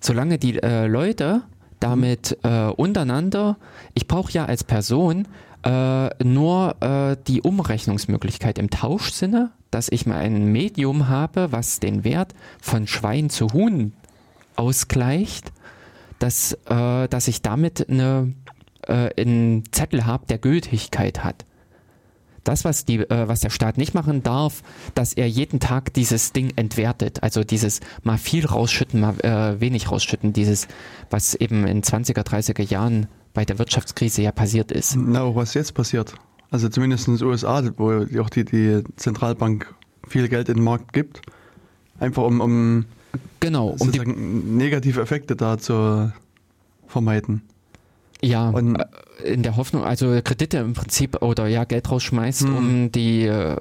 [0.00, 1.44] Solange die äh, Leute
[1.78, 3.56] damit äh, untereinander,
[3.94, 5.26] ich brauche ja als Person
[5.64, 12.04] äh, nur äh, die Umrechnungsmöglichkeit im Tauschsinne, dass ich mal ein Medium habe, was den
[12.04, 13.92] Wert von Schwein zu Huhn
[14.56, 15.52] ausgleicht,
[16.18, 18.34] dass, äh, dass ich damit eine,
[18.86, 21.44] äh, einen Zettel habe, der Gültigkeit hat.
[22.44, 24.62] Das, was, die, äh, was der Staat nicht machen darf,
[24.94, 27.22] dass er jeden Tag dieses Ding entwertet.
[27.22, 30.32] Also dieses mal viel rausschütten, mal äh, wenig rausschütten.
[30.32, 30.66] Dieses,
[31.10, 34.96] was eben in 20er, 30er Jahren bei der Wirtschaftskrise ja passiert ist.
[34.96, 36.14] Na, was jetzt passiert?
[36.50, 39.72] Also zumindest in den USA, wo auch die, die Zentralbank
[40.08, 41.22] viel Geld in den Markt gibt.
[41.98, 42.84] Einfach um, um,
[43.40, 46.12] Genau, um die, negative Effekte da zu
[46.88, 47.42] vermeiden.
[48.22, 48.84] ja, Und- äh,
[49.24, 52.56] in der Hoffnung, also Kredite im Prinzip oder ja, Geld rausschmeißt, Hm.
[52.56, 53.54] um die, äh,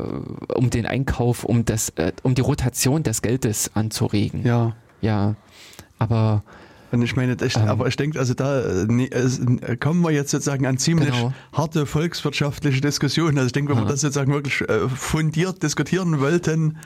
[0.56, 4.46] um den Einkauf, um das, äh, um die Rotation des Geldes anzuregen.
[4.46, 4.76] Ja.
[5.02, 5.36] Ja,
[5.98, 6.44] aber
[6.92, 7.68] Und ich meine, ich, Ähm.
[7.68, 11.12] aber ich denke, also da äh, nee, es, äh, kommen wir jetzt sozusagen an ziemlich
[11.12, 11.34] Genau.
[11.54, 13.38] harte volkswirtschaftliche Diskussionen.
[13.38, 13.92] Also ich denke, wenn wir Aha.
[13.92, 16.78] das sozusagen wirklich äh, fundiert diskutieren wollten,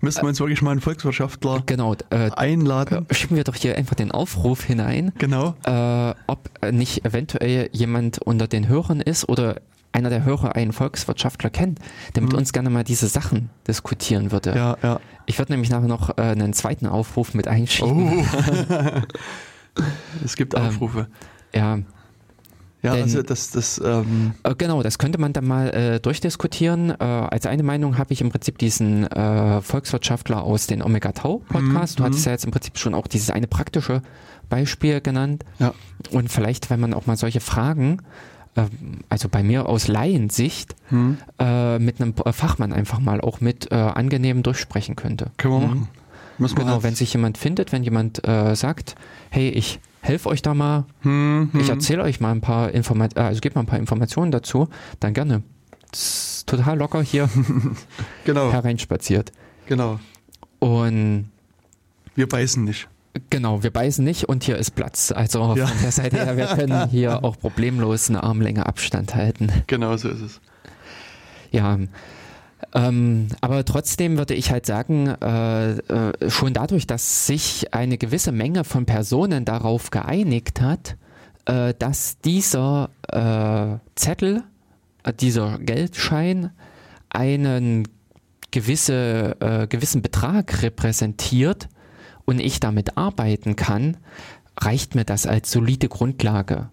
[0.00, 3.06] müssten wir uns wirklich mal einen Volkswirtschaftler genau, äh, einladen.
[3.12, 5.54] schieben wir doch hier einfach den Aufruf hinein, Genau.
[5.64, 9.60] äh, ob nicht eventuell jemand unter den Hörern ist oder
[9.92, 11.78] einer der Hörer einen Volkswirtschaftler kennt,
[12.14, 14.50] der mit uns gerne mal diese Sachen diskutieren würde.
[14.50, 14.56] Mhm.
[14.58, 15.00] Ja, ja.
[15.26, 18.20] Ich würde nämlich nachher noch äh, einen zweiten Aufruf mit einschieben.
[18.20, 19.82] Oh.
[20.24, 21.08] es gibt Ähm, Aufrufe.
[21.54, 21.78] Ja,
[22.82, 26.90] ja, denn- also das, das, ähm, Äh, Genau, das könnte man dann mal äh, durchdiskutieren.
[26.90, 31.42] Äh, als eine Meinung habe ich im Prinzip diesen äh, Volkswirtschaftler aus den Omega Tau
[31.48, 31.98] Podcast.
[31.98, 34.02] Du Mhm, hattest ja jetzt im Prinzip schon auch dieses eine praktische
[34.48, 35.44] Beispiel genannt.
[35.58, 35.74] ja.
[36.12, 38.04] Und vielleicht, wenn man auch mal solche Fragen, ähm,
[39.08, 41.18] also bei mir aus Laiensicht, Hm.
[41.38, 45.30] äh, mit einem äh, Fachmann einfach mal auch mit äh, angenehm durchsprechen könnte.
[45.36, 45.66] Können wir Mhm.
[45.66, 45.88] machen.
[46.38, 48.94] Müssen wir Genau, das- wenn sich jemand findet, wenn jemand äh, sagt,
[49.30, 51.60] hey, ich helfe euch da mal, Hm, hm.
[51.60, 54.68] ich erzähle euch mal ein paar Informationen, also gebe mal ein paar Informationen dazu,
[55.00, 55.42] dann gerne.
[55.90, 56.00] Das
[56.38, 57.28] ist total locker hier
[58.24, 59.32] Genau, hereinspaziert.
[59.66, 59.98] genau.
[60.58, 61.30] Und
[62.14, 62.88] Wir beißen nicht.
[63.30, 65.12] Genau, wir beißen nicht und hier ist Platz.
[65.12, 65.66] Also Ja.
[65.66, 69.50] von der Seite her, wir können hier auch problemlos eine Armlänge Abstand halten.
[69.66, 70.40] Genau so ist es.
[71.50, 71.78] Ja.
[72.74, 78.32] Ähm, aber trotzdem würde ich halt sagen, äh, äh, schon dadurch, dass sich eine gewisse
[78.32, 80.96] Menge von Personen darauf geeinigt hat,
[81.44, 84.42] äh, dass dieser äh, Zettel,
[85.04, 86.50] äh, dieser Geldschein
[87.10, 87.86] einen
[88.50, 91.68] gewisse, äh, gewissen Betrag repräsentiert
[92.26, 93.96] und ich damit arbeiten kann,
[94.58, 96.68] reicht mir das als solide Grundlage.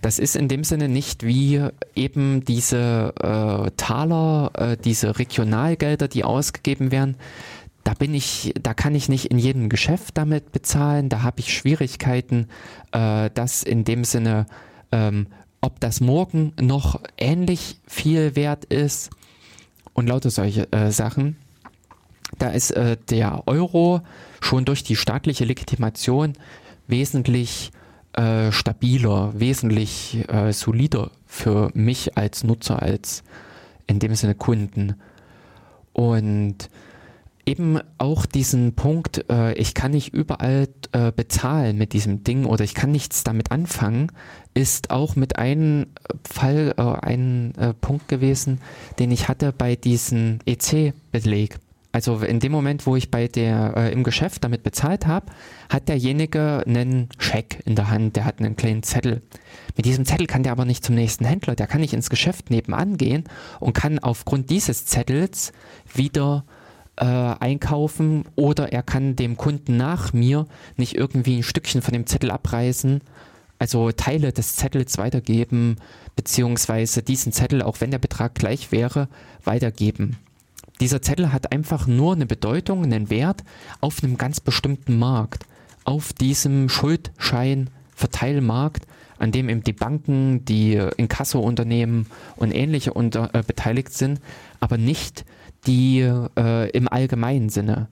[0.00, 6.22] Das ist in dem Sinne nicht wie eben diese äh, Taler, äh, diese Regionalgelder, die
[6.22, 7.16] ausgegeben werden.
[7.82, 11.08] Da bin ich, da kann ich nicht in jedem Geschäft damit bezahlen.
[11.08, 12.48] Da habe ich Schwierigkeiten,
[12.92, 14.46] äh, das in dem Sinne,
[14.92, 15.26] ähm,
[15.60, 19.10] ob das morgen noch ähnlich viel wert ist
[19.92, 21.36] und lauter solche äh, Sachen.
[22.38, 24.02] Da ist äh, der Euro
[24.40, 26.34] schon durch die staatliche Legitimation
[26.86, 27.70] wesentlich
[28.12, 33.24] äh, stabiler, wesentlich äh, solider für mich als Nutzer, als
[33.86, 34.94] in dem Sinne Kunden.
[35.92, 36.70] Und
[37.46, 42.64] eben auch diesen Punkt, äh, ich kann nicht überall äh, bezahlen mit diesem Ding oder
[42.64, 44.10] ich kann nichts damit anfangen,
[44.52, 45.86] ist auch mit einem
[46.28, 48.60] Fall äh, ein äh, Punkt gewesen,
[48.98, 51.58] den ich hatte bei diesem EC-Beleg.
[51.96, 55.32] Also in dem Moment, wo ich bei der äh, im Geschäft damit bezahlt habe,
[55.70, 59.22] hat derjenige einen Scheck in der Hand, der hat einen kleinen Zettel.
[59.78, 62.50] Mit diesem Zettel kann der aber nicht zum nächsten Händler, der kann nicht ins Geschäft
[62.50, 63.24] nebenan gehen
[63.60, 65.54] und kann aufgrund dieses Zettels
[65.94, 66.44] wieder
[66.96, 70.44] äh, einkaufen oder er kann dem Kunden nach mir
[70.76, 73.00] nicht irgendwie ein Stückchen von dem Zettel abreißen,
[73.58, 75.76] also Teile des Zettels weitergeben,
[76.14, 79.08] beziehungsweise diesen Zettel, auch wenn der Betrag gleich wäre,
[79.44, 80.18] weitergeben.
[80.80, 83.44] Dieser Zettel hat einfach nur eine Bedeutung, einen Wert
[83.80, 85.46] auf einem ganz bestimmten Markt,
[85.84, 88.84] auf diesem Schuldschein-Verteilmarkt,
[89.18, 94.20] an dem eben die Banken, die Inkasso-Unternehmen und ähnliche unter, äh, beteiligt sind,
[94.60, 95.24] aber nicht
[95.66, 97.88] die äh, im allgemeinen Sinne.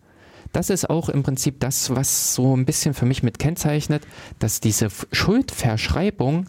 [0.52, 4.02] Das ist auch im Prinzip das, was so ein bisschen für mich mit kennzeichnet,
[4.38, 6.46] dass diese Schuldverschreibung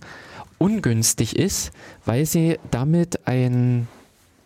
[0.57, 1.71] ungünstig ist,
[2.05, 3.87] weil sie damit ein,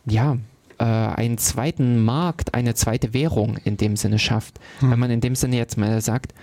[0.05, 0.37] ja,
[0.79, 4.59] äh, einen zweiten Markt, eine zweite Währung in dem Sinne schafft.
[4.81, 6.33] Wenn man in dem Sinne jetzt mal sagt,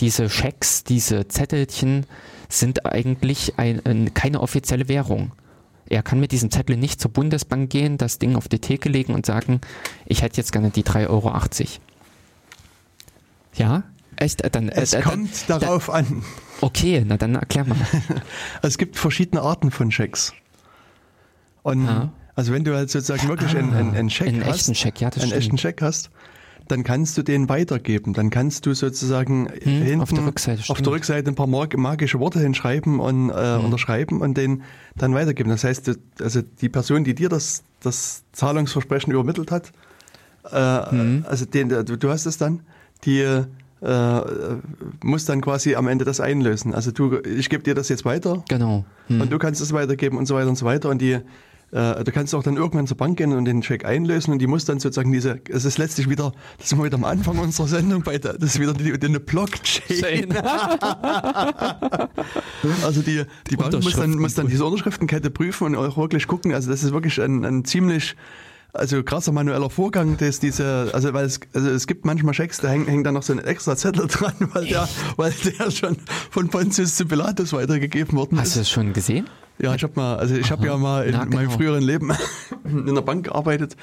[0.00, 2.06] diese Schecks, diese Zettelchen
[2.48, 5.32] sind eigentlich ein, ein, keine offizielle Währung.
[5.88, 9.14] Er kann mit diesem Zettel nicht zur Bundesbank gehen, das Ding auf die Theke legen
[9.14, 9.60] und sagen,
[10.04, 11.32] ich hätte jetzt gerne die 3,80 Euro.
[13.54, 13.82] Ja?
[14.16, 14.42] Echt?
[14.42, 16.24] Äh, Dann, äh, Es äh, kommt dann, darauf an.
[16.60, 17.76] Okay, na dann erklär mal.
[18.62, 20.32] Es gibt verschiedene Arten von Schecks.
[21.62, 22.12] Und Ja.
[22.36, 25.10] Also wenn du halt sozusagen wirklich einen, einen, einen Scheck Einen hast, echten Scheck, ja,
[25.10, 25.42] das einen stimmt.
[25.42, 26.10] echten Scheck hast,
[26.68, 28.12] dann kannst du den weitergeben.
[28.12, 30.76] Dann kannst du sozusagen hinten Hm, auf der Rückseite, auf.
[30.78, 30.84] Hm.
[30.84, 34.62] der Rückseite ein paar mag- magische Worte hinschreiben und äh, unterschreiben und den
[34.96, 35.48] dann weitergeben.
[35.50, 39.72] Das heißt, du- also die Person, die dir das, das Zahlungsversprechen übermittelt hat,
[40.50, 41.24] äh, Hm.
[41.28, 42.60] also den, du, du hast es dann,
[43.04, 43.44] die äh,
[45.04, 46.74] muss dann quasi am Ende das einlösen.
[46.74, 48.84] Also du, ich gebe dir das jetzt weiter Genau.
[49.08, 49.20] Hm.
[49.20, 50.88] und du kannst es weitergeben und so weiter und so weiter.
[50.88, 51.18] Und die,
[51.72, 54.46] äh, du kannst auch dann irgendwann zur Bank gehen und den Check einlösen und die
[54.46, 57.66] muss dann sozusagen diese, es ist letztlich wieder, das sind wir wieder am Anfang unserer
[57.66, 60.34] Sendung, bei der, das ist wieder die, die eine Blockchain.
[62.82, 66.52] Also die, die Bank muss dann, muss dann diese Unterschriftenkette prüfen und auch wirklich gucken.
[66.52, 68.16] Also das ist wirklich ein, ein ziemlich
[68.72, 72.68] also krasser manueller Vorgang, dass diese, also weil es, also es gibt manchmal Schecks, da
[72.68, 75.96] hängt, hängt dann noch so ein extra Zettel dran, weil der, weil der schon
[76.30, 78.66] von Pontius zu Pilatus weitergegeben worden Hast du ist.
[78.66, 79.28] das schon gesehen?
[79.58, 81.36] Ja, ich habe mal, also ich habe ja mal in Na, genau.
[81.36, 82.10] meinem früheren Leben
[82.64, 83.76] in der Bank gearbeitet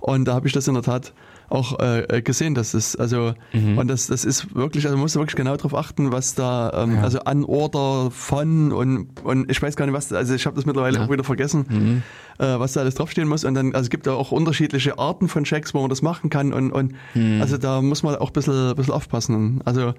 [0.00, 1.12] und da habe ich das in der Tat
[1.50, 3.78] auch äh, gesehen, dass es also Mhm.
[3.78, 6.98] und das das ist wirklich, also man muss wirklich genau darauf achten, was da ähm,
[7.00, 10.64] also an Order von und und ich weiß gar nicht was, also ich habe das
[10.66, 11.04] mittlerweile Ja.
[11.04, 12.02] auch wieder vergessen, Mhm.
[12.44, 15.28] äh, was da alles draufstehen muss und dann also es gibt ja auch unterschiedliche Arten
[15.28, 17.40] von Checks, wo man das machen kann und und Mhm.
[17.40, 19.60] also da muss man auch ein bisschen, ein bisschen aufpassen.
[19.66, 19.94] Also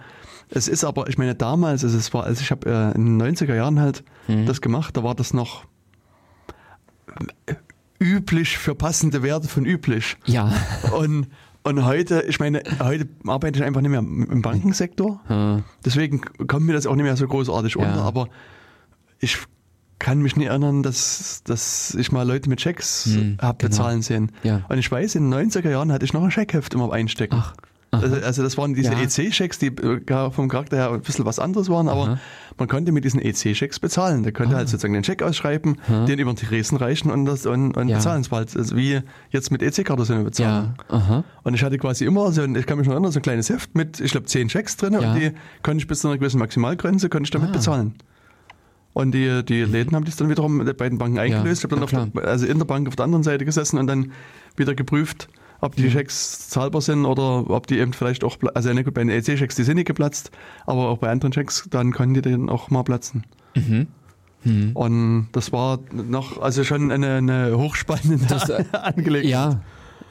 [0.49, 3.35] es ist aber, ich meine damals, also es war, also ich habe äh, in den
[3.35, 4.45] 90er Jahren halt Mhm.
[4.47, 5.65] das gemacht, da war das noch
[8.01, 10.17] üblich für passende Werte von üblich.
[10.25, 10.51] Ja.
[10.97, 11.27] Und,
[11.63, 15.21] und heute, ich meine, heute arbeite ich einfach nicht mehr im Bankensektor.
[15.27, 15.63] Hm.
[15.83, 17.81] Deswegen kommt mir das auch nicht mehr so großartig Ja.
[17.87, 18.01] unter.
[18.01, 18.27] Aber
[19.19, 19.37] ich
[19.97, 23.69] kann mich nicht erinnern, dass, dass ich mal Leute mit Schecks Hm, hab genau.
[23.69, 24.31] bezahlen sehen.
[24.43, 24.61] Ja.
[24.67, 27.37] Und ich weiß, in den 90er Jahren hatte ich noch ein Scheckheft immer einstecken.
[27.39, 27.53] Ach.
[28.01, 28.99] Also, also das waren diese Ja.
[29.01, 32.19] EC-Schecks, die äh, vom Charakter her ein bisschen was anderes waren, aber Aha.
[32.57, 34.23] man konnte mit diesen EC-Schecks bezahlen.
[34.23, 35.77] Der konnte halt sozusagen den Check ausschreiben,
[36.07, 37.97] den über den Tresen reichen und, das, und, und Ja.
[37.97, 38.21] bezahlen.
[38.21, 39.01] Es war halt also wie
[39.31, 40.73] jetzt mit EC-Karte so eine Bezahlung.
[40.89, 40.95] Ja.
[40.95, 41.23] Aha.
[41.43, 43.49] Und ich hatte quasi immer, so, ein- ich kann mich noch erinnern, so ein kleines
[43.49, 45.31] Heft mit, ich glaube, zehn Checks drin und die
[45.63, 47.53] konnte ich bis zu einer gewissen Maximalgrenze, konnte ich damit Ah.
[47.53, 47.95] bezahlen.
[48.93, 51.59] Und die, die Läden haben das dann wiederum mit beiden Banken eingelöst.
[51.59, 53.87] ich habe dann auf der, also in der Bank auf der anderen Seite gesessen und
[53.87, 54.13] dann
[54.55, 55.27] wieder geprüft,
[55.61, 55.81] ob Mhm.
[55.83, 59.63] die Checks zahlbar sind oder ob die eben vielleicht auch, also bei den EC-Checks, die
[59.63, 60.31] sind nicht geplatzt,
[60.65, 63.23] aber auch bei anderen Checks, dann konnten die dann auch mal platzen.
[63.55, 63.87] Mhm.
[64.43, 64.71] Mhm.
[64.73, 69.31] Und das war noch, also schon eine, eine hochspannende Das, äh, Angelegenheit.
[69.31, 69.61] Ja,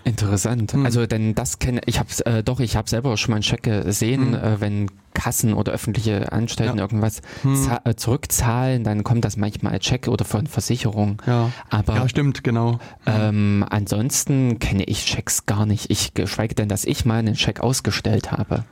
[0.04, 0.72] interessant.
[0.72, 0.84] Hm.
[0.84, 3.62] Also denn das kenne ich hab's äh, doch, ich habe selber schon mal einen Check
[3.62, 4.34] gesehen, Hm.
[4.34, 6.82] äh, wenn Kassen oder öffentliche Anstalten Ja.
[6.84, 7.54] irgendwas Hm.
[7.56, 11.22] za- äh, zurückzahlen, dann kommt das manchmal als Check oder von Versicherung.
[11.26, 11.50] Ja.
[11.70, 12.78] Aber ja, stimmt, genau.
[13.06, 15.90] ähm, ansonsten kenne ich Checks gar nicht.
[15.90, 18.64] Ich geschweige denn, dass ich mal einen Check ausgestellt habe.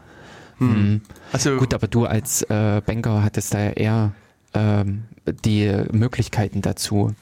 [0.59, 1.01] Hm.
[1.33, 4.13] Also, Gut, aber du als äh, Banker hattest da ja eher
[4.55, 5.05] ähm,
[5.45, 7.15] die Möglichkeiten dazu.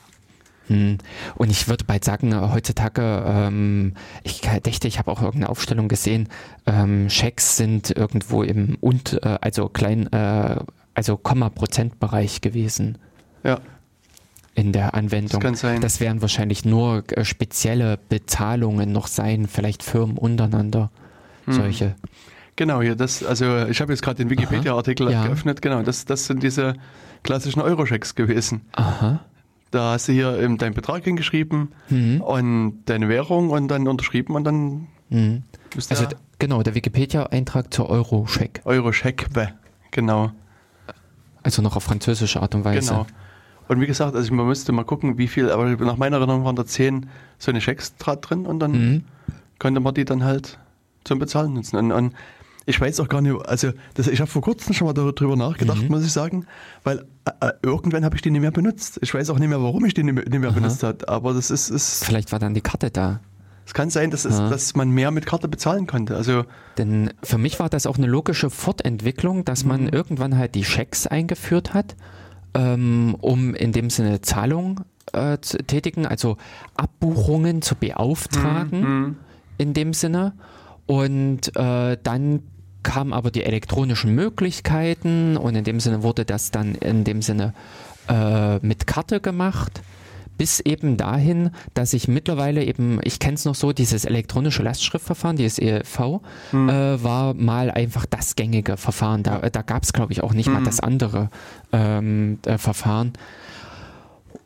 [0.70, 6.28] Und ich würde bald sagen, heutzutage, ähm, ich dächte, ich habe auch irgendeine Aufstellung gesehen,
[6.66, 10.56] ähm, Schecks sind irgendwo im und äh, also klein, äh,
[10.94, 12.98] also Komma-Prozent-Bereich gewesen
[13.42, 13.58] ja,
[14.54, 15.40] in der das Anwendung.
[15.40, 15.80] kann sein.
[15.80, 20.90] Das werden wahrscheinlich nur äh, spezielle Bezahlungen noch sein, vielleicht Firmen untereinander.
[21.46, 21.54] Hm.
[21.54, 21.96] Solche.
[22.56, 25.26] Genau, hier das, also ich habe jetzt gerade den Wikipedia-Artikel Ja.
[25.26, 26.74] geöffnet, genau, das, das sind diese
[27.22, 28.62] klassischen Euro-Checks gewesen.
[28.72, 29.20] Aha.
[29.70, 32.20] Da hast du hier eben deinen Betrag hingeschrieben Mhm.
[32.20, 35.42] und deine Währung und dann unterschrieben und dann Mhm.
[35.88, 36.06] Also
[36.38, 37.88] genau, der Wikipedia-Eintrag zur.
[37.90, 39.46] Euro-Check, bäh,
[39.90, 40.30] genau,
[41.42, 42.90] Also noch auf französische Art und Weise.
[42.90, 43.06] genau.
[43.68, 46.56] Und wie gesagt, also man müsste mal gucken, wie viel, aber nach meiner Erinnerung waren
[46.56, 49.04] da zehn so eine Checks dra- drin und dann Mhm.
[49.60, 50.58] konnte man die dann halt
[51.04, 51.76] zum Bezahlen nutzen.
[51.76, 52.14] Und, und
[52.70, 55.82] ich weiß auch gar nicht, also das, ich habe vor kurzem schon mal darüber nachgedacht,
[55.82, 55.88] Mhm.
[55.88, 56.46] muss ich sagen,
[56.84, 58.98] weil äh, äh, irgendwann habe ich die nicht mehr benutzt.
[59.02, 61.34] Ich weiß auch nicht mehr, warum ich die nicht mehr, nicht mehr benutzt habe, aber
[61.34, 63.20] das ist, ist Vielleicht war dann die Karte da.
[63.66, 66.16] es kann sein, dass, es, dass man mehr mit Karte bezahlen konnte.
[66.16, 66.44] Also
[66.78, 69.88] Denn für mich war das auch eine logische Fortentwicklung, dass man Mhm.
[69.90, 71.94] irgendwann halt die Schecks eingeführt hat,
[72.54, 74.80] ähm, um in dem Sinne Zahlungen
[75.12, 76.36] äh, zu tätigen, also
[76.76, 79.16] Abbuchungen zu beauftragen Mhm.
[79.58, 80.32] in dem Sinne.
[80.86, 82.42] Und äh, dann
[82.82, 87.54] kamen aber die elektronischen Möglichkeiten und in dem Sinne wurde das dann in dem Sinne
[88.08, 89.82] äh, mit Karte gemacht.
[90.36, 95.36] Bis eben dahin, dass ich mittlerweile eben, ich kenne es noch so, dieses elektronische Lastschriftverfahren,
[95.36, 99.22] dieses ELV, äh, war mal einfach das gängige Verfahren.
[99.22, 101.28] Da, da gab es, glaube ich, auch nicht mal das andere
[101.72, 103.12] ähm, äh, Verfahren.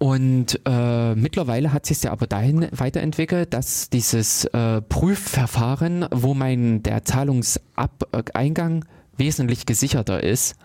[0.05, 6.83] Und äh, mittlerweile hat sich ja aber dahin weiterentwickelt, dass dieses äh, Prüfverfahren, wo mein
[6.83, 8.85] der Zahlungseingang
[9.17, 10.57] wesentlich gesicherter ist,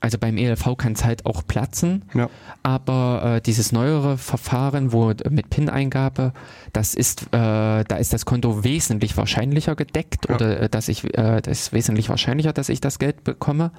[0.00, 2.30] also beim ELV kann es halt auch platzen, ja.
[2.62, 6.32] aber äh, dieses neuere Verfahren, wo mit PIN-Eingabe,
[6.72, 10.36] das ist, äh, da ist das Konto wesentlich wahrscheinlicher gedeckt Ja.
[10.36, 13.72] oder äh, dass ich, äh, das ist wesentlich wahrscheinlicher, dass ich das Geld bekomme.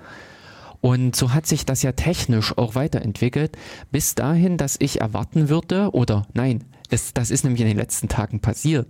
[0.81, 3.57] Und so hat sich das ja technisch auch weiterentwickelt,
[3.91, 8.09] bis dahin, dass ich erwarten würde, oder nein, es, das ist nämlich in den letzten
[8.09, 8.87] Tagen passiert,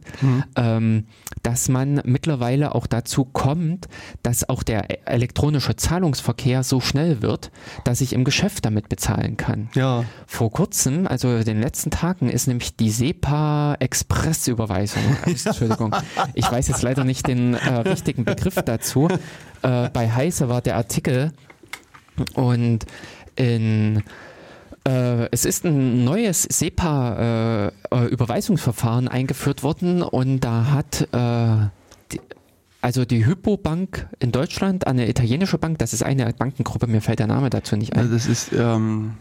[0.56, 1.06] ähm,
[1.44, 3.88] dass man mittlerweile auch dazu kommt,
[4.24, 7.52] dass auch der e- elektronische Zahlungsverkehr so schnell wird,
[7.84, 9.70] dass ich im Geschäft damit bezahlen kann.
[9.76, 10.04] Ja.
[10.26, 15.04] Vor kurzem, also in den letzten Tagen, ist nämlich die SEPA Express-Überweisung.
[15.26, 15.96] Entschuldigung,
[16.34, 19.10] ich weiß jetzt leider nicht den äh, richtigen Begriff dazu.
[19.62, 21.34] Äh, bei Heise war der Artikel
[22.36, 22.86] und
[23.36, 24.04] in
[24.88, 31.70] äh, es ist ein neues SEPA-Überweisungsverfahren eingeführt worden und da hat äh,
[32.12, 32.20] die,
[32.82, 37.28] also die Hypo-Bank in Deutschland, eine italienische Bank, das ist eine Bankengruppe, mir fällt der
[37.28, 38.00] Name dazu nicht ein.
[38.00, 39.14] Also das ist ähm,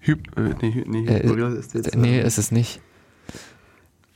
[0.00, 2.80] Hyp, äh, nee, Hy- nee, Äh, Hypo, ist jetzt, nee, äh, ist es nicht.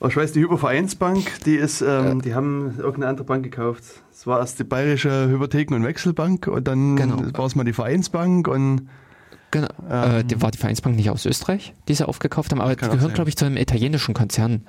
[0.00, 2.22] Aber ich weiß, die Hypovereinsbank, die ist, ähm, Äh.
[2.22, 3.84] die haben irgendeine andere Bank gekauft.
[4.12, 7.22] Es war erst die Bayerische Hypotheken- und Wechselbank und dann Genau.
[7.38, 8.88] war es mal die Vereinsbank und
[9.50, 9.68] Genau.
[9.88, 12.88] Ähm, äh, die, war die Vereinsbank nicht aus Österreich, die sie aufgekauft haben, aber die
[12.88, 14.66] gehört, glaube ich, zu einem italienischen Konzern.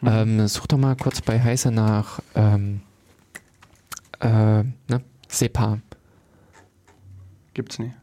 [0.00, 0.08] Mhm.
[0.08, 2.80] Ähm, such doch mal kurz bei Heise nach ähm,
[4.20, 5.02] äh, ne?
[5.28, 5.78] SEPA.
[7.52, 7.94] gibt's nicht.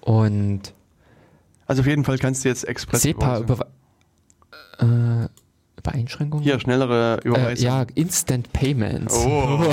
[0.00, 0.72] Und
[1.68, 3.66] Also auf jeden Fall kannst du jetzt Express SEPA über,
[4.80, 5.28] äh,
[5.90, 6.44] Einschränkungen?
[6.44, 7.64] hier schnellere Äh, Überweisung.
[7.66, 9.14] ja, Instant Payments.
[9.14, 9.72] Oh.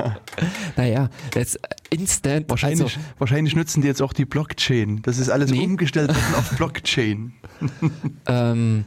[0.76, 2.48] naja, jetzt äh, Instant.
[2.48, 5.02] Wahrscheinlich, Also, wahrscheinlich nutzen die jetzt auch die Blockchain.
[5.02, 5.64] Das ist alles Nee.
[5.64, 7.32] umgestellt worden auf Blockchain.
[8.26, 8.84] ähm,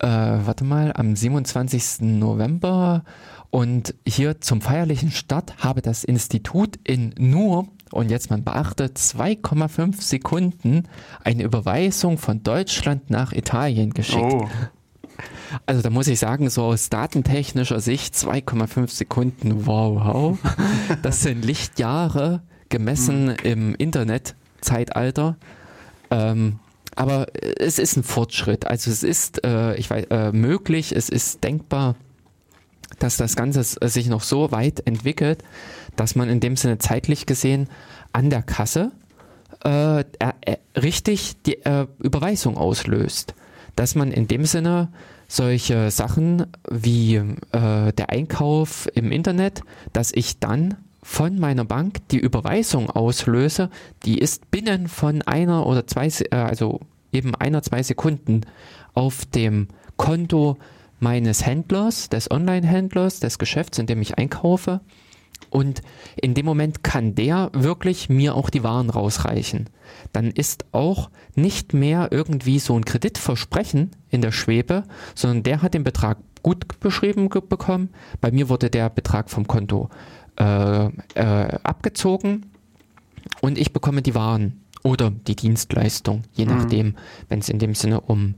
[0.00, 2.00] äh, warte mal, am 27.
[2.00, 3.04] November
[3.50, 10.00] und hier zum feierlichen Start habe das Institut in nur, und jetzt man beachtet, 2,5
[10.02, 10.84] Sekunden
[11.24, 14.22] eine Überweisung von Deutschland nach Italien geschickt.
[14.22, 14.48] Oh.
[15.66, 20.38] Also da muss ich sagen, so aus datentechnischer Sicht 2,5 Sekunden, wow, wow.
[21.02, 25.36] Das sind Lichtjahre gemessen im Internetzeitalter.
[26.10, 26.58] Ähm,
[26.94, 27.26] aber
[27.58, 28.66] es ist ein Fortschritt.
[28.66, 31.94] Also es ist äh, ich weiß, äh, möglich, es ist denkbar,
[32.98, 35.42] dass das Ganze s- sich noch so weit entwickelt,
[35.96, 37.68] dass man in dem Sinne zeitlich gesehen
[38.12, 38.92] an der Kasse
[39.64, 40.04] äh, äh,
[40.42, 43.34] äh, richtig die äh, Überweisung auslöst.
[43.76, 44.88] Dass man in dem Sinne
[45.28, 49.62] solche Sachen wie äh, der Einkauf im Internet,
[49.92, 53.70] dass ich dann von meiner Bank die Überweisung auslöse,
[54.04, 56.80] die ist binnen von einer oder zwei, äh, also
[57.12, 58.42] eben einer, zwei Sekunden
[58.94, 60.56] auf dem Konto
[61.00, 64.80] meines Händlers, des Online-Händlers, des Geschäfts, in dem ich einkaufe.
[65.50, 65.82] Und
[66.16, 69.70] in dem Moment kann der wirklich mir auch die Waren rausreichen.
[70.12, 74.84] Dann ist auch nicht mehr irgendwie so ein Kreditversprechen in der Schwebe,
[75.14, 77.90] sondern der hat den Betrag gut beschrieben bekommen.
[78.20, 79.88] Bei mir wurde der Betrag vom Konto
[80.38, 82.46] äh, äh, abgezogen
[83.40, 86.96] und ich bekomme die Waren oder die Dienstleistung, je nachdem,
[87.28, 88.34] wenn es in dem Sinne um,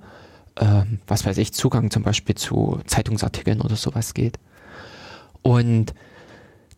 [0.60, 4.38] ähm, was weiß ich, Zugang zum Beispiel zu Zeitungsartikeln oder sowas geht.
[5.42, 5.94] Und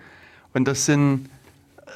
[0.54, 1.28] Und das sind
[1.86, 1.88] äh,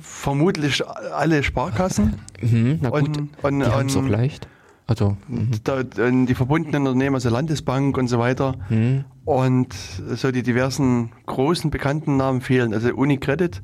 [0.00, 2.14] vermutlich alle Sparkassen.
[2.40, 4.48] Mhm, na gut, Und- und- die es auch und- leicht.
[4.88, 5.50] Also, mhm.
[5.64, 8.54] Da, die verbundenen Unternehmen, also Landesbank und so weiter.
[8.68, 9.04] Mhm.
[9.24, 9.74] Und
[10.14, 12.72] so die diversen großen bekannten Namen fehlen.
[12.72, 13.62] Also Unicredit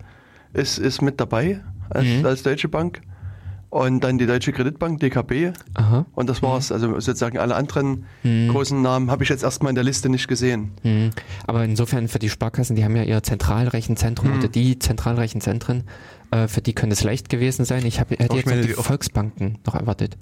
[0.53, 2.27] ist, ist mit dabei als, Mhm.
[2.27, 3.03] als Deutsche Bank.
[3.71, 5.53] Und dann die Deutsche Kreditbank, DKB.
[5.75, 6.05] aha.
[6.15, 6.71] Und das war's.
[6.73, 8.49] Also sozusagen alle anderen Mhm.
[8.49, 10.73] großen Namen habe ich jetzt erstmal in der Liste nicht gesehen.
[10.83, 11.11] Mhm.
[11.47, 14.39] Aber insofern für die Sparkassen, die haben ja ihr Zentralrechenzentrum Mhm.
[14.41, 15.85] oder die Zentralrechenzentren,
[16.33, 17.87] äh, für die könnte es leicht gewesen sein.
[17.87, 20.19] Ich hab, hätte Auch jetzt die die- Volksbanken noch erwartet.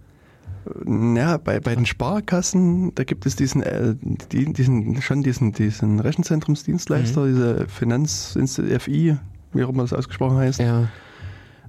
[0.86, 3.94] Ja, bei, bei den Sparkassen, da gibt es diesen, äh,
[4.30, 6.00] die, diesen schon diesen, diesen Mhm.
[6.00, 8.36] Rechenzentrumsdienstleister, diese Finanz
[8.78, 9.16] FI,
[9.52, 10.88] wie auch immer das ausgesprochen heißt, Ja.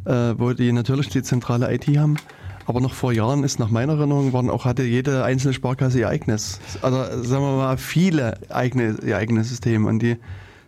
[0.06, 2.18] äh, wo die natürlich die zentrale IT haben.
[2.68, 6.10] Aber noch vor Jahren ist nach meiner Erinnerung waren auch hatte jede einzelne Sparkasse ihr
[6.10, 10.18] eigenes, also sagen wir mal viele eigene ihr eigenes System und die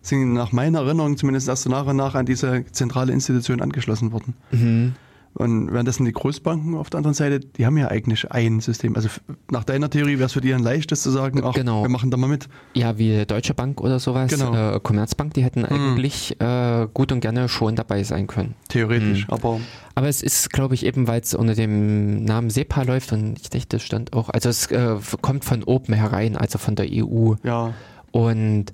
[0.02, 4.34] sind nach meiner Erinnerung zumindest erst nach und nach an diese zentrale Institution angeschlossen worden.
[4.52, 4.96] Mhm.
[5.36, 8.96] Und währenddessen die Großbanken auf der anderen Seite, die haben ja eigentlich ein System.
[8.96, 9.10] Also
[9.50, 11.82] nach deiner Theorie wäre es für die ein leichtes zu sagen, ach, Genau.
[11.82, 12.48] wir machen da mal mit.
[12.76, 14.76] Ja, wie Deutsche Bank oder sowas, Genau.
[14.76, 18.54] äh, Commerzbank, die hätten eigentlich äh, gut und gerne schon dabei sein können.
[18.70, 19.28] Theoretisch.
[19.28, 19.34] Mhm.
[19.34, 19.60] Aber
[19.96, 23.50] Aber es ist, glaube ich, eben, weil es unter dem Namen SEPA läuft und ich
[23.50, 27.34] denke, das stand auch, also es äh, kommt von oben herein, also von der EU.
[27.44, 27.74] ja,
[28.12, 28.66] Und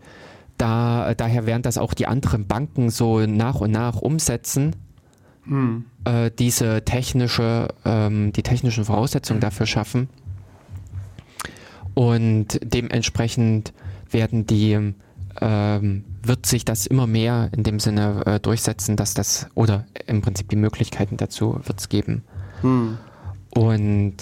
[0.58, 4.76] da, daher werden das auch die anderen Banken so nach und nach umsetzen,
[5.46, 5.86] hm.
[6.06, 10.10] Äh, diese technische, ähm, die technischen Voraussetzungen dafür schaffen.
[11.94, 13.74] Und dementsprechend
[14.10, 14.94] werden die,
[15.42, 20.22] ähm, wird sich das immer mehr in dem Sinne äh, durchsetzen, dass das, oder im
[20.22, 22.24] Prinzip die Möglichkeiten dazu wird es geben.
[22.62, 22.98] Hm.
[23.52, 24.16] Und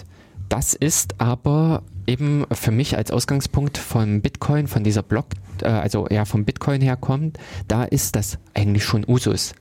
[0.49, 5.27] das ist aber eben für mich als Ausgangspunkt von Bitcoin, von dieser Block,
[5.61, 7.37] äh, also ja vom Bitcoin herkommt,
[7.67, 9.53] da ist das eigentlich schon Usus.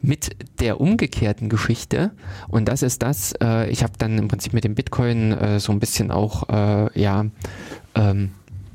[0.00, 2.12] Mit der umgekehrten Geschichte,
[2.48, 5.72] und das ist das, äh, ich habe dann im Prinzip mit dem Bitcoin äh, so
[5.72, 7.26] ein bisschen auch, äh, ja,
[7.94, 8.30] ähm,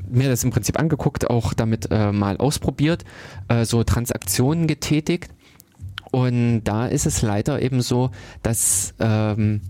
[0.10, 3.06] mir das im Prinzip angeguckt, auch damit äh, mal ausprobiert,
[3.48, 5.30] äh, so Transaktionen getätigt.
[6.12, 8.12] Und da ist es leider eben so,
[8.44, 9.62] dass ähm,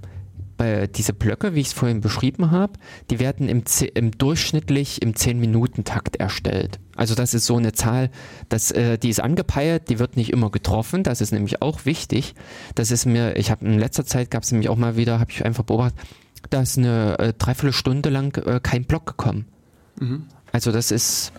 [0.62, 2.74] bei diese Blöcke, wie ich es vorhin beschrieben habe,
[3.10, 3.64] die werden im,
[3.96, 6.80] im durchschnittlich im 10-Minuten-Takt erstellt.
[6.96, 8.12] Also das ist so eine Zahl,
[8.48, 11.02] das, äh, die ist angepeilt, die wird nicht immer getroffen.
[11.02, 12.36] Das ist nämlich auch wichtig.
[12.76, 15.32] Das ist mir, ich habe in letzter Zeit gab es nämlich auch mal wieder, habe
[15.32, 16.00] ich einfach beobachtet,
[16.52, 19.48] da ist eine äh, Dreiviertelstunde lang äh, kein Block gekommen.
[20.52, 21.32] Also das ist,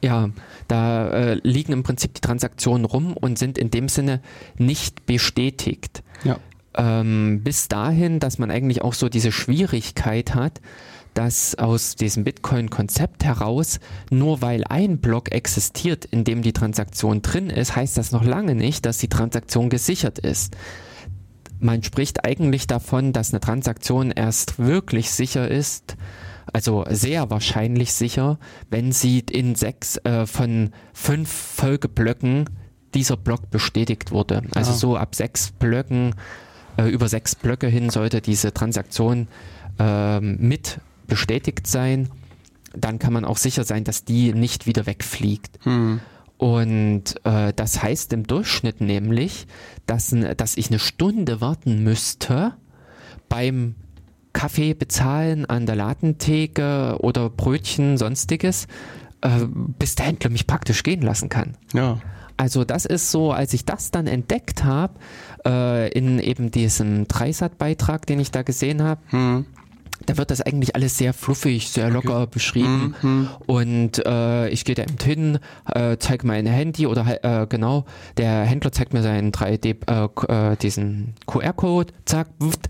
[0.00, 0.30] ja,
[0.68, 4.22] da äh, liegen im Prinzip die Transaktionen rum und sind in dem Sinne
[4.56, 6.02] nicht bestätigt.
[6.24, 6.38] ja.
[6.76, 10.60] Ähm, bis dahin, dass man eigentlich auch so diese Schwierigkeit hat,
[11.14, 13.78] dass aus diesem Bitcoin-Konzept heraus,
[14.10, 18.54] nur weil ein Block existiert, in dem die Transaktion drin ist, heißt das noch lange
[18.54, 20.56] nicht, dass die Transaktion gesichert ist.
[21.60, 25.96] Man spricht eigentlich davon, dass eine Transaktion erst wirklich sicher ist,
[26.52, 28.38] also sehr wahrscheinlich sicher,
[28.70, 32.48] wenn sie in sechs äh, von fünf Folgeblöcken
[32.94, 34.42] dieser Block bestätigt wurde.
[34.54, 34.74] Also Ah.
[34.74, 36.14] so ab sechs Blöcken,
[36.76, 39.28] äh, über sechs Blöcke hin sollte diese Transaktion
[39.78, 42.08] ähm, mit bestätigt sein.
[42.74, 45.58] Dann kann man auch sicher sein, dass die nicht wieder wegfliegt.
[45.64, 46.00] Hm.
[46.38, 49.46] Und äh, das heißt im Durchschnitt nämlich,
[49.86, 52.54] dass, dass ich eine Stunde warten müsste
[53.28, 53.76] beim
[54.32, 58.66] Kaffee bezahlen an der Ladentheke oder Brötchen, sonstiges,
[59.20, 59.46] äh,
[59.78, 61.56] bis der Händler mich praktisch gehen lassen kann.
[61.74, 62.00] Ja.
[62.42, 64.94] Also das ist so, als ich das dann entdeckt habe,
[65.46, 69.46] äh, in eben diesem Dreisat-Beitrag, den ich da gesehen habe, Hm.
[70.06, 72.96] da wird das eigentlich alles sehr fluffig, sehr locker beschrieben.
[73.00, 73.28] Mhm.
[73.46, 75.38] Und äh, ich gehe da eben hin,
[75.72, 77.84] äh, zeige mein Handy oder äh, genau,
[78.16, 82.66] der Händler zeigt mir seinen 3D, äh, äh, diesen QR-Code, zack, wuft,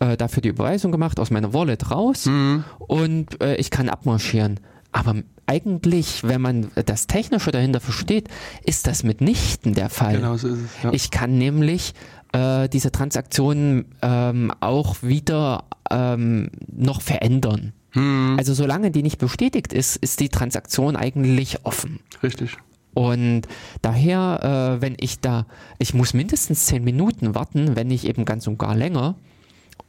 [0.00, 2.64] äh, dafür die Überweisung gemacht, aus meiner Wallet raus Mhm.
[2.80, 4.58] und äh, ich kann abmarschieren.
[4.92, 5.16] Aber
[5.46, 8.28] eigentlich, wenn man das Technische dahinter versteht,
[8.64, 10.16] ist das mitnichten der Fall.
[10.16, 10.82] Genau so ist es.
[10.82, 10.92] Ja.
[10.92, 11.94] Ich kann nämlich
[12.32, 17.72] äh, diese Transaktionen ähm, auch wieder ähm, noch verändern.
[17.90, 18.36] Hm.
[18.38, 22.00] Also solange die nicht bestätigt ist, ist die Transaktion eigentlich offen.
[22.22, 22.56] Richtig.
[22.94, 23.42] Und
[23.80, 25.46] daher, äh, wenn ich da,
[25.78, 29.16] ich muss mindestens zehn Minuten warten, wenn nicht eben ganz und gar länger.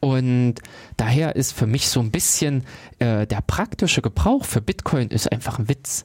[0.04, 0.56] Und
[0.98, 2.66] daher ist für mich so ein bisschen
[3.00, 6.04] äh, der praktische Gebrauch für Bitcoin ist einfach ein Witz.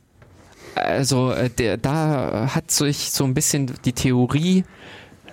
[0.76, 4.62] Also äh, der, da hat sich so ein bisschen die Theorie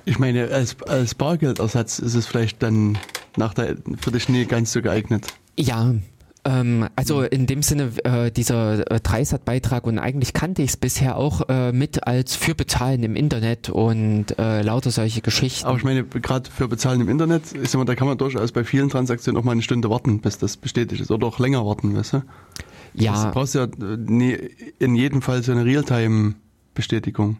[0.05, 2.97] Ich meine, als, als Bargeldersatz ist es vielleicht dann
[3.37, 5.27] nach der, für dich nie ganz so geeignet.
[5.59, 5.93] Ja,
[6.45, 11.17] ähm, also in dem Sinne, äh, dieser äh, Dreisat-Beitrag und eigentlich kannte ich es bisher
[11.17, 15.65] auch äh, mit als für Bezahlen im Internet und äh, lauter solche Geschichten.
[15.65, 18.63] Aber ich meine, gerade für Bezahlen im Internet, ist immer, da kann man durchaus bei
[18.63, 21.11] vielen Transaktionen auch mal eine Stunde warten, bis das bestätigt ist.
[21.11, 22.23] Oder auch länger warten, weißt du?
[22.93, 24.37] ja, Du brauchst ja äh, nie,
[24.79, 27.37] in jedem Fall so eine Realtime-Bestätigung.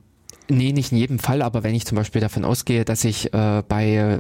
[0.50, 3.64] Nee, nicht in jedem Fall, aber wenn ich zum Beispiel davon ausgehe, dass ich äh,
[3.68, 4.20] bei, äh,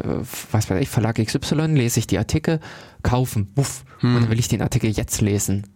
[0.51, 2.59] was weiß ich, Verlag XY lese ich die Artikel,
[3.03, 5.67] kaufen, wuff, und dann will ich den Artikel jetzt lesen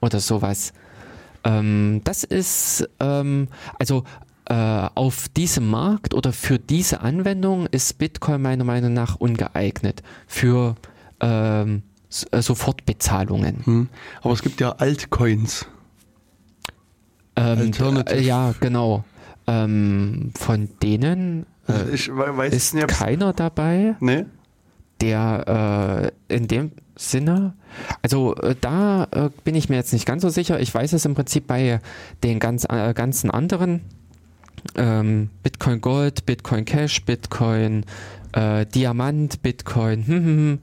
[0.00, 0.72] oder sowas.
[1.44, 3.48] Ähm, das ist, ähm,
[3.78, 4.04] also
[4.46, 10.76] äh, auf diesem Markt oder für diese Anwendung ist Bitcoin meiner Meinung nach ungeeignet für
[11.20, 11.82] ähm,
[12.30, 13.64] äh, Sofortbezahlungen.
[13.64, 13.88] Hm.
[14.20, 15.66] Aber es gibt ja Altcoins.
[17.34, 17.72] Ähm,
[18.06, 19.04] äh, ja, genau.
[19.64, 24.24] Ähm, von denen äh, we- weiß ist nicht, keiner dabei, Nee?
[25.00, 27.54] der äh, in dem Sinne.
[28.02, 30.60] Also äh, da äh, bin ich mir jetzt nicht ganz so sicher.
[30.60, 31.80] Ich weiß es im Prinzip bei
[32.22, 33.80] den ganz, äh, ganzen anderen.
[34.76, 37.84] Ähm, Bitcoin Gold, Bitcoin Cash, Bitcoin
[38.32, 40.58] äh, Diamant, Bitcoin, hm, hm, hm,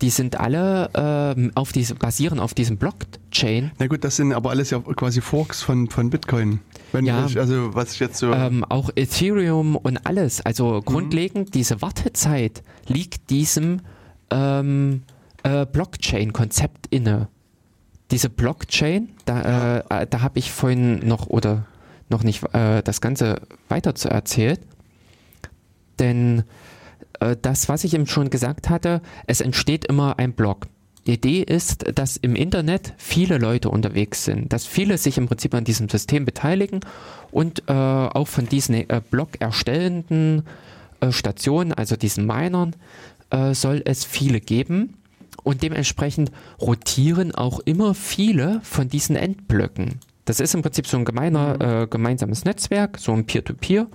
[0.00, 3.70] die sind alle ähm, auf diese, basieren auf diesem Blockchain.
[3.78, 6.60] Na gut, das sind aber alles ja quasi Forks von, von Bitcoin.
[6.92, 7.24] Wenn Ja.
[7.26, 8.32] ich, also was ich jetzt so.
[8.32, 10.40] Ähm, auch Ethereum und alles.
[10.40, 13.80] Also grundlegend, diese Wartezeit liegt diesem
[14.30, 15.02] ähm,
[15.44, 17.28] äh, Blockchain-Konzept inne.
[18.10, 21.66] Diese Blockchain, da, äh, äh, da habe ich vorhin noch oder
[22.08, 24.60] noch nicht äh, das Ganze weiter zu erzählt.
[25.98, 26.42] Denn äh,
[27.40, 30.66] das, was ich eben schon gesagt hatte, es entsteht immer ein Block.
[31.06, 35.52] Die Idee ist, dass im Internet viele Leute unterwegs sind, dass viele sich im Prinzip
[35.54, 36.80] an diesem System beteiligen
[37.32, 40.44] und äh, auch von diesen äh, Block erstellenden
[41.00, 42.76] äh, Stationen, also diesen Minern,
[43.30, 44.94] äh, soll es viele geben.
[45.42, 46.30] Und dementsprechend
[46.60, 49.98] rotieren auch immer viele von diesen Endblöcken.
[50.24, 53.88] Das ist im Prinzip so ein gemeiner, äh, gemeinsames Netzwerk, so ein Peer-to-Peer.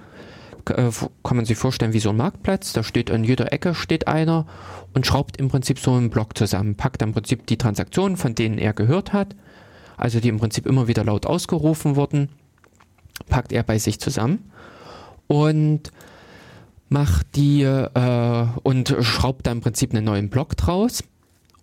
[0.69, 0.91] Äh,
[1.23, 2.73] kann man sich vorstellen wie so ein Marktplatz.
[2.73, 4.45] Da steht an jeder Ecke steht einer
[4.93, 8.57] und schraubt im Prinzip so einen Block zusammen, packt im Prinzip die Transaktionen, von denen
[8.57, 9.35] er gehört hat,
[9.97, 12.29] also die im Prinzip immer wieder laut ausgerufen wurden,
[13.29, 14.51] packt er bei sich zusammen
[15.27, 15.91] und
[16.89, 21.03] macht die äh, und schraubt da im Prinzip einen neuen Block draus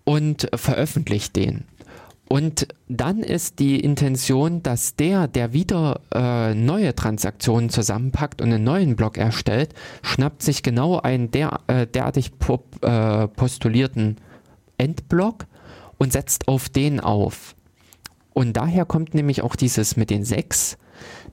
[0.05, 1.65] und veröffentlicht den.
[2.27, 8.65] Und dann ist die Intention, dass der, der wieder äh, neue Transaktionen zusammenpackt und einen
[8.65, 14.17] neuen Block erstellt, schnappt sich genau einen der, äh, derartig po äh, postulierten
[14.79, 15.47] Endblock
[15.99, 17.55] und setzt auf den auf.
[18.33, 20.77] Und daher kommt nämlich auch dieses mit den sechs.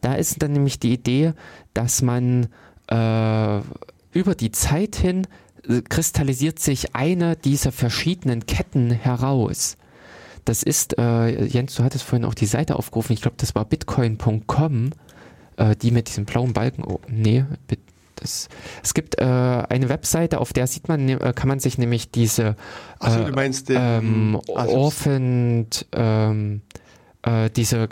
[0.02, 1.34] Da ist dann nämlich die Idee,
[1.74, 2.48] dass man
[2.88, 3.60] äh,
[4.12, 5.26] über die Zeit hin
[5.68, 9.78] äh, kristallisiert sich eine dieser verschiedenen Ketten heraus.
[10.46, 13.64] Das ist, äh, Jens, du hattest vorhin auch die Seite aufgerufen, ich glaube, das war
[13.66, 14.90] bitcoin.com,
[15.58, 16.84] äh, die mit diesem blauen Balken.
[16.84, 17.46] Oh, nee,
[18.16, 18.50] das,
[18.84, 22.10] es gibt äh, eine Webseite, auf der sieht man, ne- äh, kann man sich nämlich
[22.12, 22.56] diese
[23.00, 23.78] du meinst den.
[23.80, 26.62] ähm, hab's- Orphaned, ähm,
[27.24, 27.88] äh, diese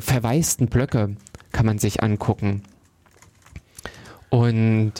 [0.00, 1.16] verwaisten Blöcke
[1.52, 2.62] kann man sich angucken.
[4.30, 4.92] Und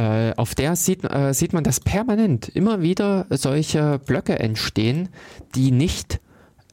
[0.00, 5.10] äh, auf der sieht, äh, sieht man, dass permanent immer wieder solche Blöcke entstehen,
[5.54, 6.20] die nicht,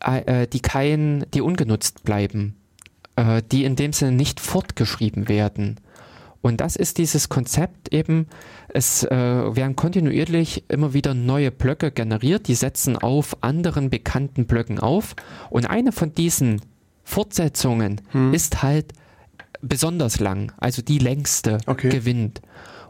[0.02, 2.56] äh, äh, die kein, die ungenutzt bleiben,
[3.18, 5.80] äh, die in dem Sinne nicht fortgeschrieben werden.
[6.42, 8.28] Und das ist dieses Konzept eben,
[8.70, 14.80] es äh, werden kontinuierlich immer wieder neue Blöcke generiert, die setzen auf anderen bekannten Blöcken
[14.80, 15.16] auf.
[15.50, 16.62] Und eine von diesen
[17.04, 18.02] Fortsetzungen
[18.32, 18.94] ist halt
[19.62, 21.90] besonders lang, also die längste Okay.
[21.90, 22.42] gewinnt.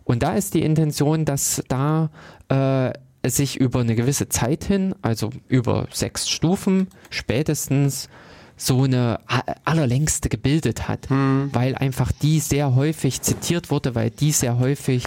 [0.07, 2.09] Und da ist die Intention, dass da
[2.47, 2.93] äh,
[3.29, 8.07] sich über eine gewisse Zeit hin, also über sechs Stufen spätestens,
[8.55, 9.19] so eine
[9.65, 15.03] allerlängste gebildet hat, weil einfach die sehr häufig zitiert wurde, weil die sehr häufig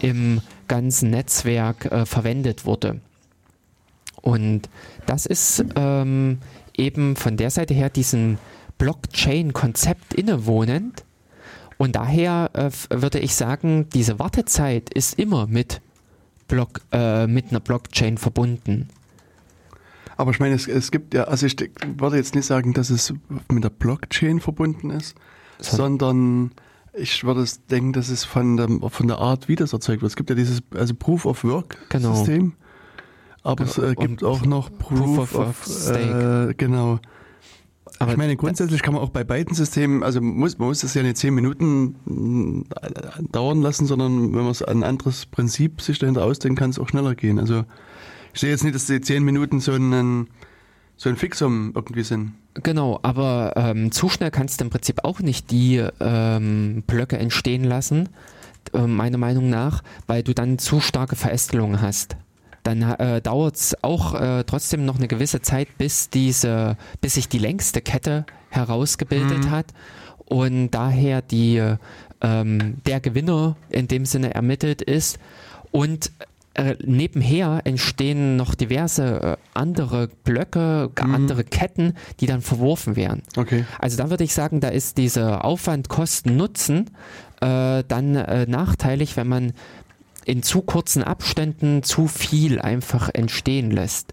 [0.00, 3.00] im ganzen Netzwerk äh, verwendet wurde.
[4.20, 4.62] Und
[5.06, 6.38] das ist ähm,
[6.76, 8.38] eben von der Seite her diesem
[8.78, 11.04] Blockchain-Konzept innewohnend.
[11.78, 15.80] Und daher äh, würde ich sagen, diese Wartezeit ist immer mit,
[16.48, 18.88] Block, äh, mit einer Blockchain verbunden.
[20.16, 22.90] Aber ich meine, es, es gibt ja, also ich de- würde jetzt nicht sagen, dass
[22.90, 23.14] es
[23.48, 25.14] mit der Blockchain verbunden ist,
[25.60, 26.50] So- sondern
[26.94, 30.10] ich würde denken, dass es von der, von der Art, wie das erzeugt wird.
[30.10, 32.14] Es gibt ja dieses also Proof of Work Genau.
[32.14, 32.54] System,
[33.44, 36.48] aber es äh, Und gibt auch noch Proof, Proof of, of Stake.
[36.50, 36.98] Äh, genau.
[37.98, 40.94] Aber ich meine, grundsätzlich kann man auch bei beiden Systemen, also muss, man muss das
[40.94, 42.64] ja nicht zehn Minuten mm,
[43.32, 46.88] dauern lassen, sondern wenn man es ein anderes Prinzip sich dahinter ausdenken kann, es auch
[46.88, 47.38] schneller gehen.
[47.40, 47.64] Also
[48.32, 50.28] ich sehe jetzt nicht, dass die zehn Minuten so ein,
[50.96, 52.34] so ein Fixum irgendwie sind.
[52.54, 57.64] Genau, aber ähm, zu schnell kannst du im Prinzip auch nicht die ähm, Blöcke entstehen
[57.64, 58.08] lassen,
[58.74, 62.16] äh, meiner Meinung nach, weil du dann zu starke Verästelungen hast.
[62.68, 67.26] Dann äh, dauert es auch äh, trotzdem noch eine gewisse Zeit, bis diese, bis sich
[67.26, 69.68] die längste Kette herausgebildet hat
[70.26, 71.62] und daher die
[72.20, 75.18] ähm, der Gewinner in dem Sinne ermittelt ist
[75.70, 76.12] und
[76.52, 83.22] äh, nebenher entstehen noch diverse äh, andere Blöcke, andere Ketten, die dann verworfen werden.
[83.36, 83.64] Okay.
[83.78, 86.90] Also da würde ich sagen, da ist dieser Aufwand, Kosten, Nutzen
[87.40, 89.52] äh, dann äh, nachteilig, wenn man
[90.28, 94.12] in zu kurzen Abständen zu viel einfach entstehen lässt.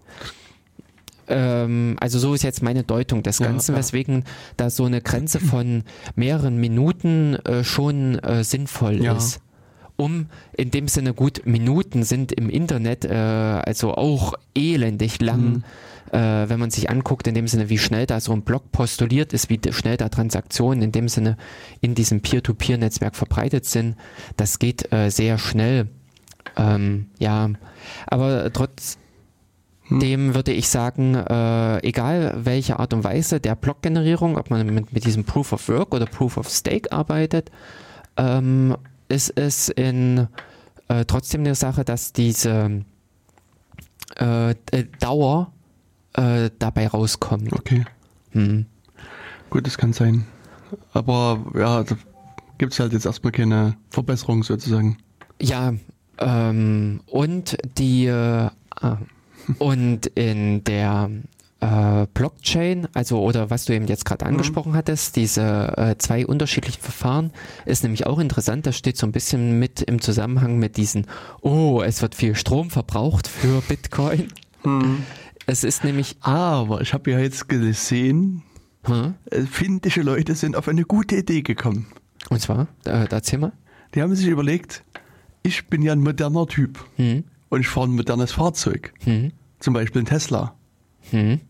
[1.28, 3.78] Ähm, also so ist jetzt meine Deutung des Ganzen, ja.
[3.78, 4.24] weswegen
[4.56, 5.82] da so eine Grenze von
[6.14, 9.14] mehreren Minuten äh, schon äh, sinnvoll Ja.
[9.16, 9.40] ist.
[9.96, 10.26] um
[10.56, 15.64] in dem Sinne gut Minuten sind im Internet, äh, also auch elendig lang.
[16.12, 19.32] Äh, wenn man sich anguckt, in dem Sinne, wie schnell da so ein Blog postuliert
[19.32, 21.36] ist, wie schnell da Transaktionen in dem Sinne
[21.80, 23.96] in diesem Peer-to-Peer-Netzwerk verbreitet sind,
[24.36, 25.88] das geht äh, sehr schnell.
[26.56, 27.50] Ähm, ja,
[28.06, 28.98] aber trotz
[29.90, 34.92] dem würde ich sagen, äh, egal welche Art und Weise der Blockgenerierung, ob man mit,
[34.92, 37.50] mit diesem Proof of Work oder Proof of Stake arbeitet,
[38.16, 38.76] ähm,
[39.08, 40.26] ist es in
[40.88, 42.84] äh, trotzdem eine Sache, dass diese
[44.18, 44.54] äh, äh,
[44.98, 45.52] Dauer
[46.14, 47.52] äh, dabei rauskommt.
[47.52, 47.84] Okay.
[48.32, 48.66] Hm.
[49.50, 50.26] Gut, das kann sein.
[50.92, 51.96] Aber ja, da
[52.58, 54.98] gibt es halt jetzt erstmal keine Verbesserung sozusagen.
[55.40, 55.74] Ja,
[56.18, 58.98] ähm, und die äh, ah,
[59.58, 61.10] und in der
[61.60, 66.82] äh, Blockchain, also oder was du eben jetzt gerade angesprochen hattest, diese äh, zwei unterschiedlichen
[66.82, 67.32] Verfahren,
[67.64, 68.66] ist nämlich auch interessant.
[68.66, 71.06] Das steht so ein bisschen mit im Zusammenhang mit diesen,
[71.40, 74.28] oh, es wird viel Strom verbraucht für Bitcoin.
[75.46, 78.42] Es ist nämlich, Aber ich habe ja jetzt gesehen,
[78.84, 79.14] hm?
[79.30, 81.86] äh, finnische Leute sind auf eine gute Idee gekommen.
[82.30, 83.52] und zwar, äh, erzähl mal.
[83.94, 84.84] Die haben sich überlegt,
[85.46, 87.24] ich bin ja ein moderner Typ Hm?
[87.48, 88.92] und ich fahre ein modernes Fahrzeug.
[89.04, 89.32] Hm?
[89.60, 90.54] Zum Beispiel ein Tesla.
[91.10, 91.40] Hm?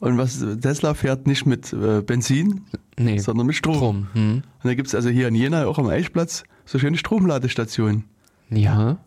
[0.00, 2.62] Und was Tesla fährt nicht mit äh, Benzin,
[2.98, 3.74] Nee, sondern mit Strom.
[3.76, 4.06] Strom.
[4.12, 4.32] Hm?
[4.36, 8.04] Und da gibt es also hier in Jena auch am Eichplatz so schöne Stromladestationen.
[8.50, 8.98] Ja.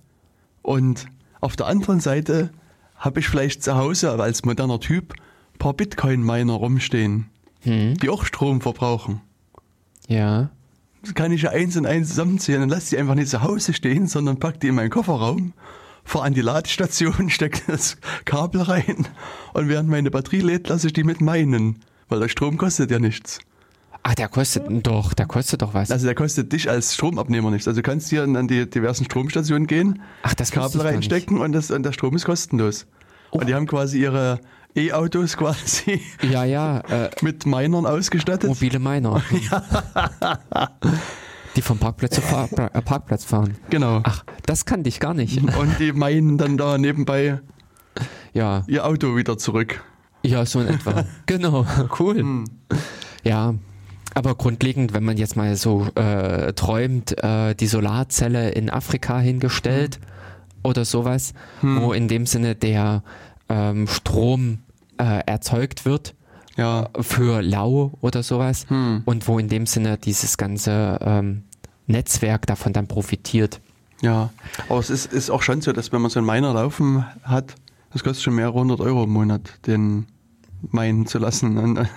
[0.62, 1.06] Und
[1.40, 2.50] auf der anderen Seite
[2.96, 5.14] habe ich vielleicht zu Hause als moderner Typ
[5.54, 7.28] ein paar Bitcoin-Miner rumstehen,
[7.62, 7.96] Hm?
[7.98, 9.22] die auch Strom verbrauchen.
[10.08, 10.50] Ja.
[11.14, 14.08] Kann ich ja eins und eins zusammenzählen und lasse die einfach nicht zu Hause stehen,
[14.08, 15.54] sondern pack die in meinen Kofferraum,
[16.04, 19.08] fahre an die Ladestation, stecke das Kabel rein
[19.54, 21.80] und während meine Batterie lädt, lasse ich die mit meinen,
[22.10, 23.40] weil der Strom kostet ja nichts.
[24.04, 25.92] Ach, der kostet doch, der kostet doch was.
[25.92, 27.68] Also der kostet dich als Stromabnehmer nichts.
[27.68, 31.72] Also du kannst hier an die diversen Stromstationen gehen, Ach, das Kabel reinstecken und, das,
[31.72, 32.88] und der Strom ist kostenlos.
[33.32, 34.40] Und die haben quasi ihre
[34.78, 36.02] E-Autos quasi
[36.32, 38.48] Ja, ja, äh, mit Minern ausgestattet.
[38.50, 39.22] mobile Miner.
[41.56, 43.56] Die vom Parkplatz zu Fahr äh, Parkplatz fahren.
[43.72, 44.02] Genau.
[44.04, 45.42] Ach, das kannte ich gar nicht.
[45.58, 47.40] Und die meinen dann da nebenbei
[48.34, 49.84] Ja, ihr Auto wieder zurück.
[50.24, 51.06] ja, so in etwa.
[51.26, 51.66] genau,
[52.00, 52.44] cool.
[53.24, 53.56] Ja,
[54.14, 60.00] aber grundlegend, wenn man jetzt mal so äh, träumt, äh, die Solarzelle in Afrika hingestellt
[60.64, 63.04] oder sowas, wo in dem Sinne der
[63.50, 64.60] ähm, Strom
[64.98, 66.16] äh, erzeugt wird
[66.56, 66.90] Ja.
[67.02, 69.02] für Lau oder sowas Hm.
[69.06, 71.44] und wo in dem Sinne dieses ganze ähm,
[71.88, 73.62] Netzwerk davon dann profitiert.
[74.02, 74.30] Ja,
[74.70, 77.56] aber es ist, ist auch schon so, dass wenn man so einen Miner laufen hat,
[77.92, 80.06] das kostet schon mehrere hundert Euro im Monat, den
[80.72, 81.80] meinen zu lassen.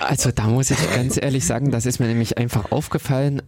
[0.00, 3.40] Also da muss ich ganz ehrlich sagen, das ist mir nämlich einfach aufgefallen,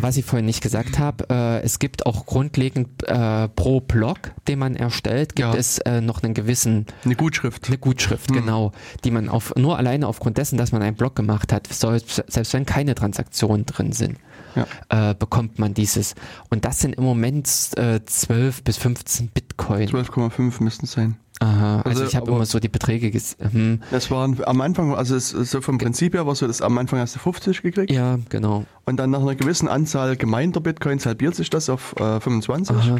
[0.00, 1.26] was ich vorhin nicht gesagt habe.
[1.30, 4.18] Äh, es gibt auch grundlegend äh, pro Blog,
[4.48, 5.58] den man erstellt, gibt Ja.
[5.58, 7.68] es äh, noch einen gewissen eine Gutschrift.
[7.68, 8.72] eine Gutschrift, genau,
[9.04, 12.52] die man auf nur alleine aufgrund dessen, dass man einen Blog gemacht hat, selbst, selbst
[12.52, 14.18] wenn keine Transaktionen drin sind,
[14.56, 15.10] Ja.
[15.10, 16.14] äh, bekommt man dieses.
[16.50, 19.88] Und das sind im Moment äh, 12 bis 15 Bitcoin.
[19.88, 21.16] 12,5 müssten es sein.
[21.40, 23.50] Aha, also, Also, ich habe immer so die Beträge gesehen.
[23.52, 26.76] Hm, Das waren am Anfang, also es, so vom Prinzip her war so, dass am
[26.78, 28.66] Anfang hast du 50 gekriegt ja, genau.
[28.84, 32.76] und dann nach einer gewissen Anzahl gemeinter Bitcoins halbiert sich das auf äh, 25.
[32.76, 32.98] Aha.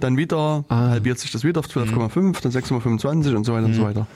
[0.00, 0.74] Dann wieder Ah.
[0.86, 0.90] Mhm.
[0.90, 4.06] halbiert sich das wieder auf 12,5, dann 6,25 und so weiter und so weiter.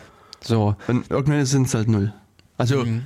[0.41, 0.77] So.
[0.89, 2.13] Und irgendwann sind es halt null.
[2.59, 3.03] Also Mhm.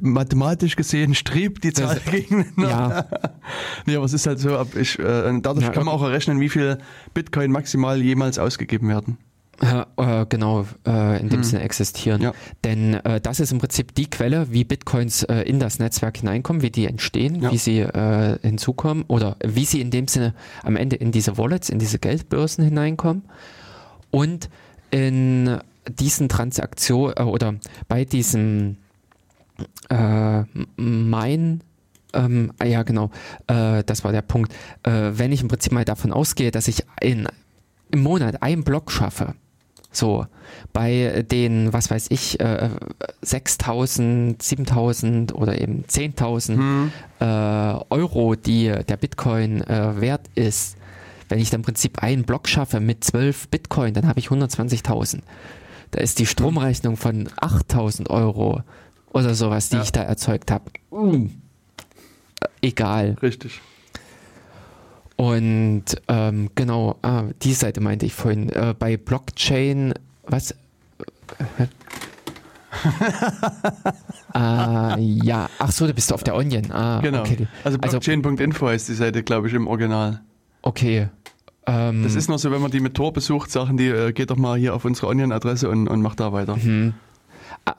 [0.00, 3.06] Mathematisch gesehen strebt die Zahl Das- gegen Ja,
[3.86, 6.48] Nee, aber es ist halt so, ich, äh, dadurch Ja, kann man auch errechnen, wie
[6.48, 6.78] viel
[7.14, 9.18] Bitcoin maximal jemals ausgegeben werden.
[9.60, 12.22] Ja, äh, genau, äh, in dem Sinne existieren.
[12.22, 12.32] Ja.
[12.62, 16.62] Denn äh, das ist im Prinzip die Quelle, wie Bitcoins äh, in das Netzwerk hineinkommen,
[16.62, 17.50] wie die entstehen, Ja.
[17.50, 21.70] wie sie äh, hinzukommen oder wie sie in dem Sinne am Ende in diese Wallets,
[21.70, 23.24] in diese Geldbörsen hineinkommen.
[24.10, 24.48] Und
[24.92, 27.56] in diesen Transaktionen äh, oder
[27.88, 28.76] bei diesem
[29.88, 30.44] äh,
[30.76, 31.62] mein
[32.14, 33.10] ähm, ah ja, genau.
[33.46, 34.52] Äh, das war der Punkt.
[34.82, 37.28] Äh, wenn ich im Prinzip mal davon ausgehe, dass ich in,
[37.90, 39.34] im Monat einen Block schaffe,
[39.90, 40.26] so
[40.72, 42.70] bei den, was weiß ich, äh,
[43.22, 46.88] 6000, 7000 oder eben 10.000
[47.20, 50.76] äh, Euro, die der Bitcoin äh, wert ist,
[51.28, 55.20] wenn ich dann im Prinzip einen Block schaffe mit 12 Bitcoin, dann habe ich 120.000.
[55.90, 58.62] Da ist die Stromrechnung von 8000 Euro
[59.12, 59.82] oder sowas, die Ja.
[59.82, 60.64] ich da erzeugt habe.
[60.90, 61.26] Mm.
[62.62, 63.16] Egal.
[63.22, 63.60] Richtig.
[65.16, 68.50] Und ähm, genau, ah, die Seite meinte ich vorhin.
[68.50, 69.94] Äh, bei Blockchain,
[70.26, 70.54] was?
[74.32, 75.48] Ah, ja.
[75.58, 76.70] Ach so, du bist auf der Onion.
[76.70, 77.20] Ah, Genau.
[77.20, 77.48] okay.
[77.64, 80.20] Also Blockchain.info heißt die Seite, glaube ich, im Original.
[80.62, 81.08] Okay.
[81.66, 84.30] Ähm, Das ist noch so, wenn man die mit Tor besucht, Sachen, die äh, geht
[84.30, 86.56] doch mal hier auf unsere Onion-Adresse und, und macht da weiter.
[86.56, 86.92] Ah,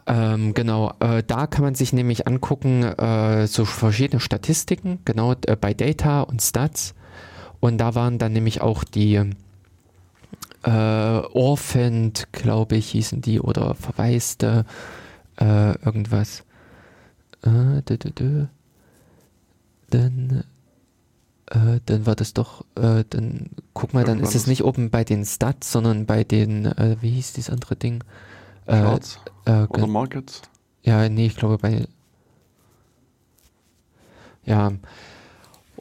[0.06, 5.56] Ähm, genau, äh, da kann man sich nämlich angucken, äh, so verschiedene Statistiken, genau äh,
[5.56, 6.96] bei Data und Stats.
[7.60, 9.16] Und da waren dann nämlich auch die
[10.64, 14.66] äh, Orphaned, glaube ich, hießen die, oder Verwaiste,
[15.40, 16.44] äh, irgendwas.
[17.44, 18.46] Äh, dü, dü, dü.
[19.90, 20.44] Dann,
[21.86, 25.26] dann war das doch, äh, dann guck mal, dann ist es nicht oben bei den
[25.26, 28.04] Stats, sondern bei den, äh, wie hieß dieses andere Ding?
[28.70, 30.42] Äh, Charts äh, oder Markets.
[30.84, 31.88] ja, nee, ich glaube bei.
[34.46, 34.72] Ja.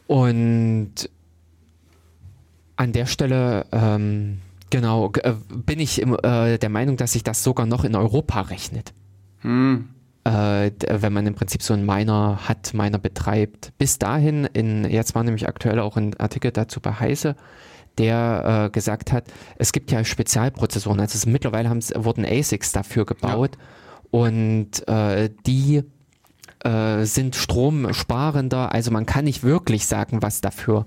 [0.06, 1.10] Und
[2.76, 4.38] an der Stelle, ähm,
[4.70, 8.40] genau, äh, bin ich im, äh, der Meinung, dass sich das sogar noch in Europa
[8.42, 8.94] rechnet.
[9.40, 9.90] Hm.
[10.24, 13.72] Äh, wenn man im Prinzip so einen Miner hat, Miner betreibt.
[13.76, 17.36] Bis dahin, in, jetzt war nämlich aktuell auch ein Artikel dazu bei Heise,
[17.98, 19.24] der äh, gesagt hat,
[19.56, 21.00] es gibt ja Spezialprozessoren.
[21.00, 23.58] Also es, mittlerweile wurden ASICs dafür gebaut
[24.10, 25.82] und äh, die
[26.64, 28.72] äh, sind stromsparender.
[28.72, 30.86] Also man kann nicht wirklich sagen, was dafür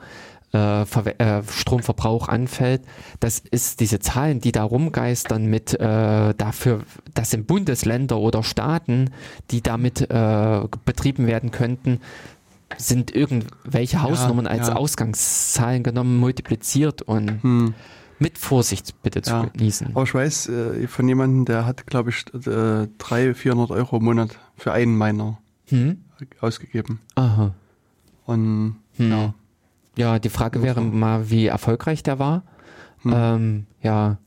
[0.53, 2.81] äh, äh, Stromverbrauch anfällt.
[3.19, 6.81] Das ist diese Zahlen, die da rumgeistern mit äh, dafür,
[7.13, 9.11] das sind Bundesländer oder Staaten,
[9.51, 12.01] die damit äh, betrieben werden könnten,
[12.77, 14.75] sind irgendwelche Hausnummern als ja.
[14.75, 17.73] Ausgangszahlen genommen, multipliziert und Hm.
[18.19, 19.45] mit Vorsicht bitte zu Ja.
[19.45, 19.89] genießen.
[19.93, 24.03] Aber ich weiß äh, von jemandem, der hat, glaube ich, äh, 300, 400 Euro im
[24.03, 26.03] Monat für einen Miner Hm?
[26.39, 26.99] ausgegeben.
[27.15, 27.53] Aha.
[28.25, 29.11] Und Hm.
[29.11, 29.33] ja,
[29.97, 32.43] Ja, die Frage wäre mal, wie erfolgreich der war.
[33.01, 33.13] Hm.
[33.15, 34.17] Ähm, ja,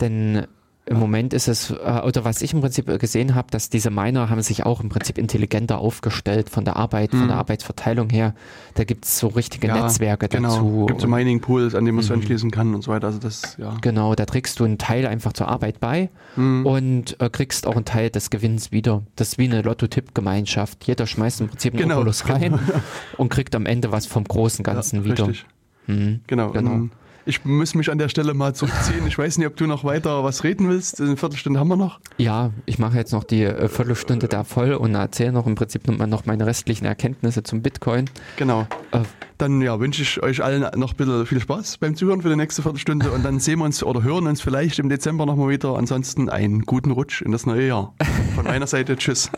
[0.00, 0.46] denn
[0.84, 4.30] im Moment ist es, äh, oder was ich im Prinzip gesehen habe, dass diese Miner
[4.30, 7.28] haben sich auch im Prinzip intelligenter aufgestellt von der Arbeit, von Hm.
[7.28, 8.34] der Arbeitsverteilung her.
[8.74, 10.48] Da gibt es so richtige ja, Netzwerke genau.
[10.48, 10.86] dazu.
[10.86, 12.12] Gibt so Und- Mining Pools, an denen man Mhm.
[12.12, 13.06] anschließen kann und so weiter.
[13.06, 13.76] Also das, ja.
[13.80, 16.66] Genau, da trägst du einen Teil einfach zur Arbeit bei Hm.
[16.66, 19.02] und äh, kriegst auch einen Teil des Gewinns wieder.
[19.14, 20.84] Das ist wie eine Lotto-Tipp-Gemeinschaft.
[20.86, 22.58] Jeder schmeißt im Prinzip einen Genau, Obolus rein
[23.18, 25.28] und kriegt am Ende was vom großen Ganzen ja, wieder.
[25.28, 25.46] Richtig.
[25.86, 26.20] Mhm.
[26.26, 26.50] Genau.
[26.50, 26.70] Genau.
[26.72, 26.90] Und
[27.24, 29.06] ich muss mich an der Stelle mal zurückziehen.
[29.06, 31.00] Ich weiß nicht, ob du noch weiter was reden willst.
[31.00, 32.00] Eine Viertelstunde haben wir noch.
[32.18, 35.86] Ja, ich mache jetzt noch die äh, Viertelstunde da voll und erzähle noch im Prinzip
[35.86, 38.10] noch meine restlichen Erkenntnisse zum Bitcoin.
[38.36, 38.66] Genau.
[38.90, 39.00] Äh,
[39.38, 42.62] Dann ja, wünsche ich euch allen noch bitte viel Spaß beim Zuhören für die nächste
[42.62, 45.76] Viertelstunde und dann sehen wir uns oder hören uns vielleicht im Dezember nochmal wieder.
[45.76, 47.94] Ansonsten einen guten Rutsch in das neue Jahr.
[48.34, 49.30] Von meiner Seite, tschüss.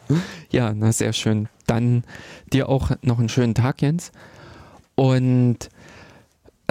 [0.50, 1.48] ja, na sehr schön.
[1.66, 2.04] Dann
[2.52, 4.12] dir auch noch einen schönen Tag, Jens.
[4.94, 5.70] Und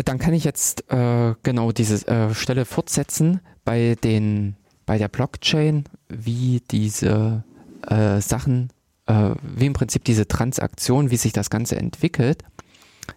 [0.04, 4.56] dann kann ich jetzt äh, genau diese äh, Stelle fortsetzen bei den
[4.86, 7.44] bei der Blockchain, wie diese
[7.88, 8.74] äh, Sachen,
[9.06, 12.44] äh, wie im Prinzip diese Transaktion, wie sich das Ganze entwickelt.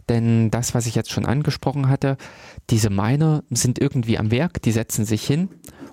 [0.08, 2.16] Denn das, was ich jetzt schon angesprochen hatte,
[2.70, 5.48] diese Miner sind irgendwie am Werk, die setzen sich hin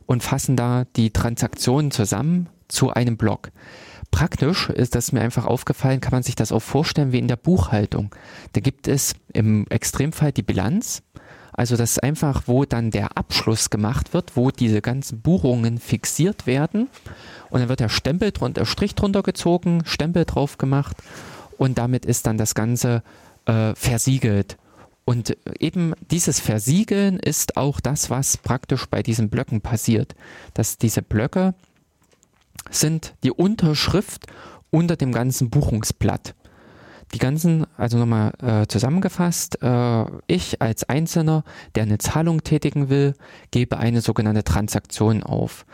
[0.06, 3.52] und fassen da die Transaktionen zusammen zu einem Block.
[4.12, 7.38] Praktisch ist das mir einfach aufgefallen, kann man sich das auch vorstellen wie in der
[7.38, 8.14] Buchhaltung.
[8.54, 11.02] Da gibt es im Extremfall die Bilanz,
[11.54, 16.48] also das ist einfach, wo dann der Abschluss gemacht wird, wo diese ganzen Buchungen fixiert
[16.48, 16.88] werden
[17.50, 20.98] und dann wird der Stempel drunter, Strich drunter gezogen, Stempel drauf gemacht
[21.58, 23.04] und damit ist dann das Ganze
[23.46, 24.58] äh, versiegelt.
[25.04, 30.16] Und eben dieses Versiegeln ist auch das, was praktisch bei diesen Blöcken passiert.
[30.54, 31.54] Dass diese Blöcke
[32.72, 34.26] sind die Unterschrift
[34.72, 36.34] unter dem ganzen Buchungsblatt.
[37.14, 41.44] Die ganzen, also nochmal äh, zusammengefasst, äh, ich als Einzelner,
[41.76, 43.16] der eine Zahlung tätigen will,
[43.52, 45.66] gebe eine sogenannte Transaktion auf.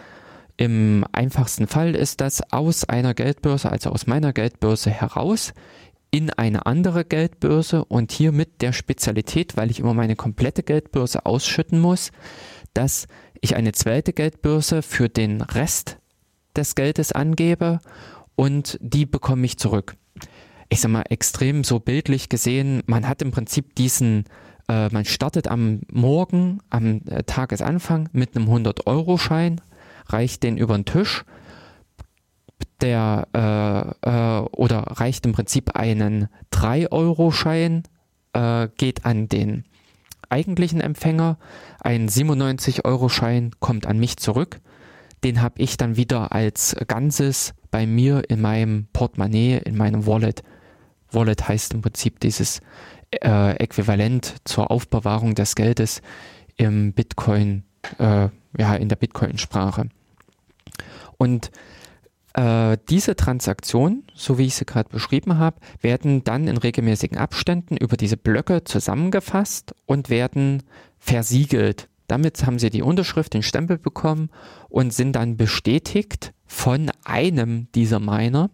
[0.58, 5.54] Im einfachsten Fall ist das aus einer Geldbörse, also aus meiner Geldbörse heraus,
[6.10, 11.28] in eine andere Geldbörse und hier mit der Spezialität, weil ich immer meine komplette Geldbörse
[11.28, 12.12] ausschütten muss,
[12.74, 13.08] dass
[13.42, 15.97] ich eine zweite Geldbörse für den Rest
[16.58, 17.80] des Geldes angebe
[18.36, 19.96] und die bekomme ich zurück.
[20.70, 24.26] Ich sag mal, extrem so bildlich gesehen, man hat im Prinzip diesen,
[24.68, 29.62] äh, man startet am Morgen, am äh, Tagesanfang mit einem 100-Euro-Schein,
[30.08, 31.24] reicht den über den Tisch,
[32.82, 37.84] der äh, äh, oder reicht im Prinzip einen 3-Euro-Schein,
[38.34, 39.64] äh, geht an den
[40.30, 41.38] eigentlichen Empfänger,
[41.80, 44.60] ein 97-Euro-Schein kommt an mich zurück,
[45.24, 50.44] den habe ich dann wieder als Ganzes bei mir in meinem Portemonnaie, in meinem Wallet.
[51.12, 52.62] Wallet heißt im Prinzip dieses
[53.12, 56.02] äh, Äquivalent zur Aufbewahrung des Geldes
[56.56, 57.64] im Bitcoin,
[58.00, 59.90] äh, ja, in der Bitcoin-Sprache.
[61.18, 61.52] Und
[62.34, 67.78] Äh, diese Transaktionen, so wie ich sie gerade beschrieben habe, werden dann in regelmäßigen Abständen
[67.78, 70.62] über diese Blöcke zusammengefasst und werden
[71.00, 71.90] versiegelt.
[72.08, 74.30] Damit haben sie die Unterschrift, den Stempel bekommen
[74.70, 78.50] und sind dann bestätigt von einem dieser Miner.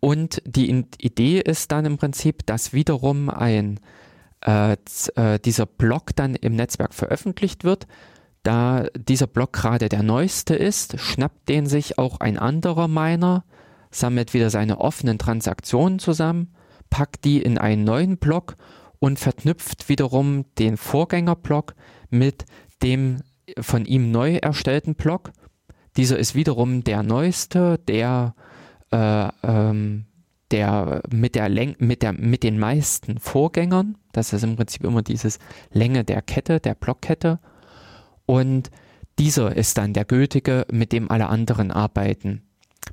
[0.00, 3.80] Und die Idee ist dann im Prinzip, dass wiederum ein
[4.44, 4.76] äh,
[5.14, 7.86] äh, dieser Block dann im Netzwerk veröffentlicht wird.
[8.42, 13.44] Da dieser Block gerade der neueste ist, schnappt den sich auch ein anderer Miner,
[13.90, 16.54] sammelt wieder seine offenen Transaktionen zusammen,
[16.90, 18.56] packt die in einen neuen Block
[18.98, 21.74] und verknüpft wiederum den Vorgängerblock
[22.10, 22.44] mit
[22.82, 23.22] dem
[23.60, 25.32] von ihm neu erstellten Block.
[25.96, 28.34] Dieser ist wiederum der neueste, der,
[28.90, 30.06] äh, ähm,
[30.50, 33.96] der, mit, der Läng mit, der mit den meisten Vorgängern.
[34.12, 35.38] Das ist im Prinzip immer dieses
[35.72, 37.38] Länge der Kette, der Blockkette.
[38.26, 38.70] Und
[39.18, 42.42] dieser ist dann der gültige, mit dem alle anderen arbeiten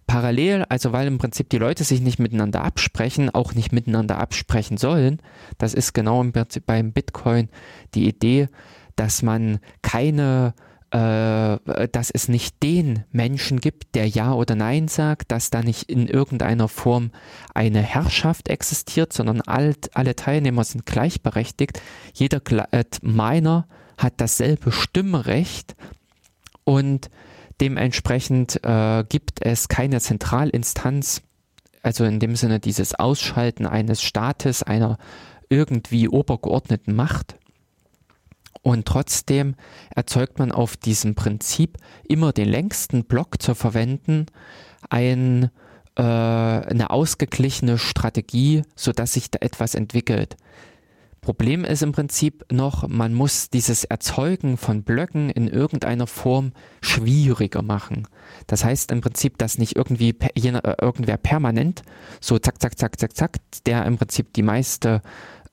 [0.08, 4.78] parallel, also weil im Prinzip die Leute sich nicht miteinander absprechen, auch nicht miteinander absprechen
[4.78, 5.22] sollen,
[5.58, 7.50] das ist genau im Prinzip beim Bitcoin
[7.94, 8.48] die Idee,
[8.96, 10.54] dass man keine
[10.92, 15.90] äh, dass es nicht den Menschen gibt, der Ja oder Nein sagt, dass da nicht
[15.90, 17.12] in irgendeiner Form
[17.54, 21.82] eine Herrschaft existiert, sondern alt, alle Teilnehmer sind gleichberechtigt.
[22.14, 22.42] Jeder
[22.72, 25.78] äh, Miner hat dasselbe Stimmrecht
[26.66, 27.10] und
[27.62, 31.22] Dementsprechend äh, gibt es keine Zentralinstanz,
[31.84, 34.98] also in dem Sinne dieses Ausschalten eines Staates, einer
[35.48, 37.36] irgendwie obergeordneten Macht.
[38.64, 39.56] Und trotzdem
[39.96, 44.26] erzeugt man auf diesem Prinzip, immer den längsten Block zu verwenden,
[44.90, 45.52] ein,
[45.96, 50.36] äh, eine ausgeglichene Strategie, sodass sich da etwas entwickelt.
[51.22, 57.62] Problem ist im Prinzip noch, man muss dieses Erzeugen von Blöcken in irgendeiner Form schwieriger
[57.62, 58.08] machen.
[58.48, 61.84] Das heißt im Prinzip, dass nicht irgendwie äh, irgendwer permanent
[62.20, 63.38] so zack, zack, zack, zack, zack,
[63.68, 65.04] der im Prinzip die meiste,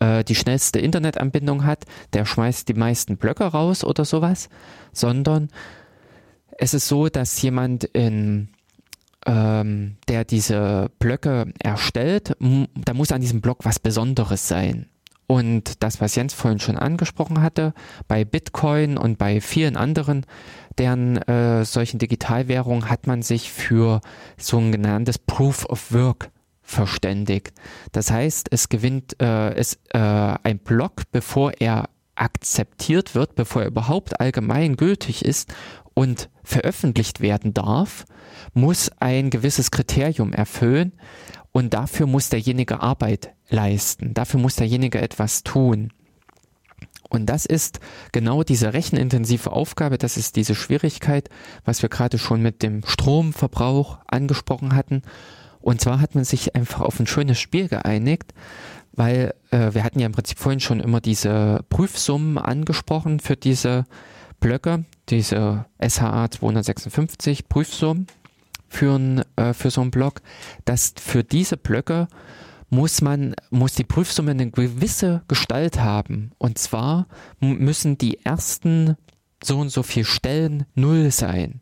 [0.00, 1.84] äh, die schnellste Internetanbindung hat,
[2.14, 4.48] der schmeißt die meisten Blöcke raus oder sowas,
[4.94, 5.50] sondern
[6.56, 8.48] es ist so, dass jemand in
[9.26, 12.34] ähm, der diese Blöcke erstellt,
[12.74, 14.86] da muss an diesem Block was Besonderes sein.
[15.28, 17.74] Und das, was Jens vorhin schon angesprochen hatte,
[18.08, 20.24] bei Bitcoin und bei vielen anderen
[20.78, 24.00] deren äh, solchen Digitalwährungen hat man sich für
[24.38, 26.30] so ein genanntes Proof of Work
[26.62, 27.52] verständigt.
[27.92, 33.68] Das heißt, es gewinnt äh, es, äh, ein Block, bevor er akzeptiert wird, bevor er
[33.68, 35.52] überhaupt allgemein gültig ist
[35.94, 38.04] und veröffentlicht werden darf,
[38.54, 40.92] muss ein gewisses Kriterium erfüllen
[41.52, 44.14] und dafür muss derjenige Arbeit leisten.
[44.14, 45.92] Dafür muss derjenige etwas tun.
[47.08, 47.80] Und das ist
[48.12, 51.30] genau diese rechenintensive Aufgabe, das ist diese Schwierigkeit,
[51.64, 55.02] was wir gerade schon mit dem Stromverbrauch angesprochen hatten.
[55.60, 58.34] Und zwar hat man sich einfach auf ein schönes Spiel geeinigt,
[58.92, 63.84] weil äh, wir hatten ja im Prinzip vorhin schon immer diese Prüfsummen angesprochen für diese
[64.40, 68.06] Blöcke, diese SHA 256 Prüfsummen
[68.68, 70.20] für, äh, für so einen Block,
[70.64, 72.08] dass für diese Blöcke
[72.70, 76.32] muss man, muss die Prüfsumme eine gewisse Gestalt haben.
[76.38, 77.06] Und zwar
[77.40, 78.96] müssen die ersten
[79.42, 81.60] so und so viel Stellen null sein.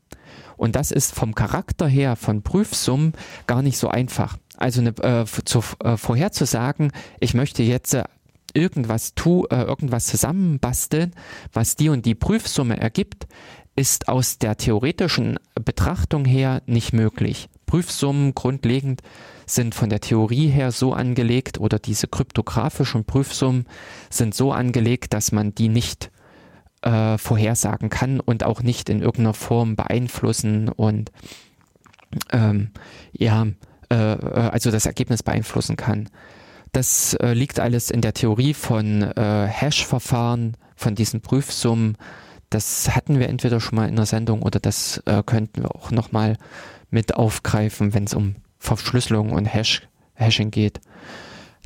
[0.57, 3.13] Und das ist vom Charakter her von Prüfsummen
[3.47, 4.39] gar nicht so einfach.
[4.57, 8.05] Also eine, äh, zu, äh, vorherzusagen, ich möchte jetzt äh,
[8.55, 11.13] irgendwas tu, äh, irgendwas zusammenbasteln,
[11.53, 13.27] was die und die Prüfsumme ergibt,
[13.77, 17.49] ist aus der theoretischen Betrachtung her nicht möglich.
[17.67, 19.03] Prüfsummen grundlegend
[19.47, 23.67] sind von der Theorie her so angelegt oder diese kryptografischen Prüfsummen
[24.11, 26.11] sind so angelegt, dass man die nicht
[26.83, 31.13] äh, vorhersagen kann und auch nicht in irgendeiner Form beeinflussen und
[32.33, 32.71] ähm,
[33.13, 33.47] ja,
[33.91, 36.09] äh, äh also das Ergebnis beeinflussen kann.
[36.73, 41.97] Das äh, liegt alles in der Theorie von äh, Hash-Verfahren, von diesen Prüfsummen.
[42.51, 45.91] Das hatten wir entweder schon mal in der Sendung oder das äh, könnten wir auch
[45.91, 46.37] nochmal
[46.91, 49.83] mit aufgreifen, wenn es um Verschlüsselung und Hash,
[50.15, 50.81] Hashing geht.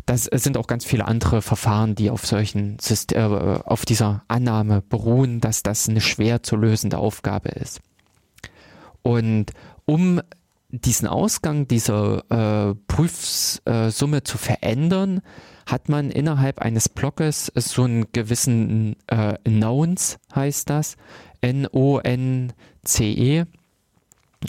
[0.07, 4.83] Das sind auch ganz viele andere Verfahren, die auf solchen System, äh, auf dieser Annahme
[4.83, 7.81] beruhen, dass das eine schwer zu lösende Aufgabe ist.
[9.03, 9.53] Und
[9.85, 10.21] um
[10.73, 15.21] diesen Ausgang dieser äh, Prüfsumme äh, zu verändern,
[15.67, 20.97] hat man innerhalb eines Blockes so einen gewissen äh, Nonce, heißt das,
[21.41, 23.45] N-O-N-C-E,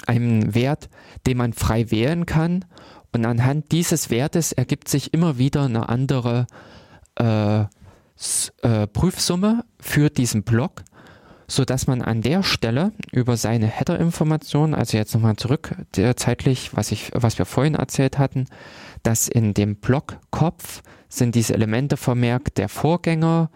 [0.07, 0.89] einen Wert,
[1.27, 2.65] den man frei wählen kann.
[3.13, 6.47] Und anhand dieses Wertes ergibt sich immer wieder eine andere
[7.15, 7.65] äh,
[8.61, 10.83] äh, Prüfsumme für diesen Block,
[11.51, 16.71] so dass man an der Stelle über seine Header-Informationen, also jetzt nochmal zurück der, zeitlich,
[16.73, 18.45] was ich, was wir vorhin erzählt hatten,
[19.03, 23.49] dass in dem Blockkopf sind diese Elemente vermerkt der Vorgänger,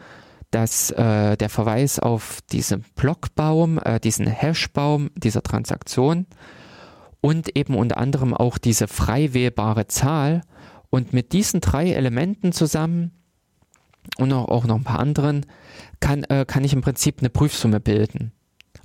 [0.51, 6.25] dass äh, der Verweis auf diesen Blockbaum, äh, diesen Hashbaum dieser Transaktion
[7.21, 10.41] und eben unter anderem auch diese frei wählbare Zahl.
[10.89, 13.11] Und mit diesen drei Elementen zusammen
[14.17, 15.45] und auch noch ein paar anderen
[16.05, 18.31] kann, äh, kann ich im Prinzip eine Prüfsumme bilden.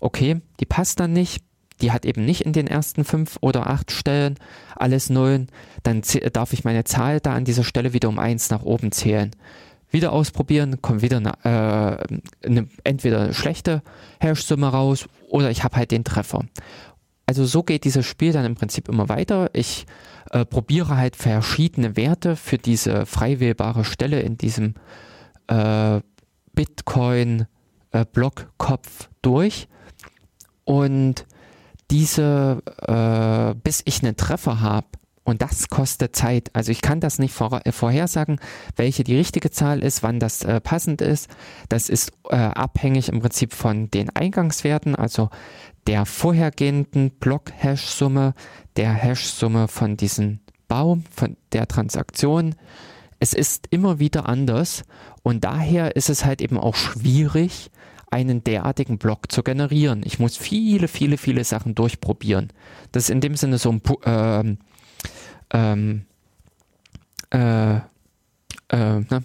[0.00, 1.44] Okay, die passt dann nicht,
[1.82, 4.36] die hat eben nicht in den ersten fünf oder acht Stellen
[4.74, 5.48] alles Nullen,
[5.82, 6.00] dann
[6.32, 9.32] darf ich meine Zahl da an dieser Stelle wieder um eins nach oben zählen.
[9.90, 13.82] Wieder ausprobieren, kommt wieder eine, äh, eine entweder eine schlechte
[14.20, 16.46] Hash-Summe raus oder ich habe halt den Treffer.
[17.26, 19.50] Also so geht dieses Spiel dann im Prinzip immer weiter.
[19.52, 19.84] Ich
[20.30, 24.74] äh, probiere halt verschiedene Werte für diese frei wählbare Stelle in diesem
[25.48, 26.00] äh,
[26.60, 27.46] Bitcoin
[27.90, 28.04] äh,
[29.22, 29.68] durch
[30.64, 31.26] und
[31.90, 34.86] diese, äh, bis ich einen Treffer habe,
[35.24, 36.50] und das kostet Zeit.
[36.52, 38.40] Also ich kann das nicht vor, äh, vorhersagen,
[38.76, 41.28] welche die richtige Zahl ist, wann das äh, passend ist.
[41.70, 45.30] Das ist äh, abhängig im Prinzip von den Eingangswerten, also
[45.86, 48.34] der vorhergehenden Block-Hash-Summe,
[48.76, 52.54] der Hash-Summe von diesem Baum, von der Transaktion.
[53.18, 54.82] Es ist immer wieder anders
[55.22, 57.70] und daher ist es halt eben auch schwierig,
[58.10, 60.02] einen derartigen Block zu generieren.
[60.04, 62.52] Ich muss viele, viele, viele Sachen durchprobieren.
[62.92, 64.58] Das ist in dem Sinne so ein ähm,
[65.52, 66.06] ähm,
[67.30, 69.24] äh, äh, ne?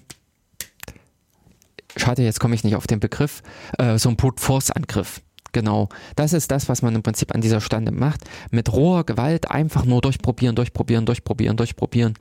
[1.97, 3.41] Schade, jetzt komme ich nicht auf den Begriff.
[3.77, 5.21] Äh, so ein Brute Force Angriff.
[5.53, 5.87] Genau.
[6.17, 8.21] Das ist das, was man im Prinzip an dieser Stande macht.
[8.51, 12.15] Mit roher Gewalt einfach nur durchprobieren, durchprobieren, durchprobieren, durchprobieren,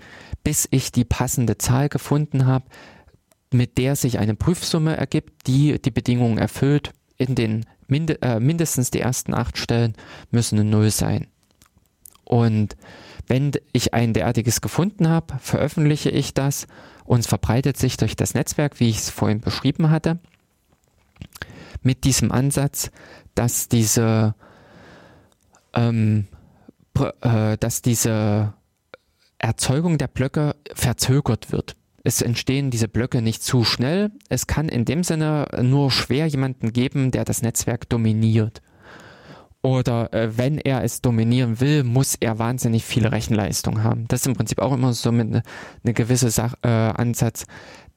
[0.45, 2.67] bis ich die passende Zahl gefunden habe,
[3.55, 6.93] mit der sich eine Prüfsumme ergibt, die die Bedingungen erfüllt.
[7.17, 9.95] In den Mind äh, mindestens die ersten acht Stellen
[10.31, 11.29] müssen eine Null sein.
[12.25, 12.77] Und
[13.27, 16.67] wenn ich ein derartiges gefunden habe, veröffentliche ich das
[17.05, 20.19] und es verbreitet sich durch das Netzwerk, wie ich es vorhin beschrieben hatte,
[21.83, 22.91] mit diesem Ansatz,
[23.35, 24.35] dass diese,
[25.75, 26.27] ähm,
[27.21, 28.55] äh, dass diese
[29.39, 31.77] Erzeugung der Blöcke verzögert wird.
[32.05, 34.13] Es entstehen diese Blöcke nicht zu schnell.
[34.29, 38.63] Es kann in dem Sinne nur schwer jemanden geben, der das Netzwerk dominiert
[39.65, 44.05] oder äh, wenn er es dominieren will, muss er wahnsinnig viele Rechenleistung haben.
[44.09, 45.43] Das ist im Prinzip auch immer so eine,
[45.83, 47.47] eine gewisse Sach äh, Ansatz.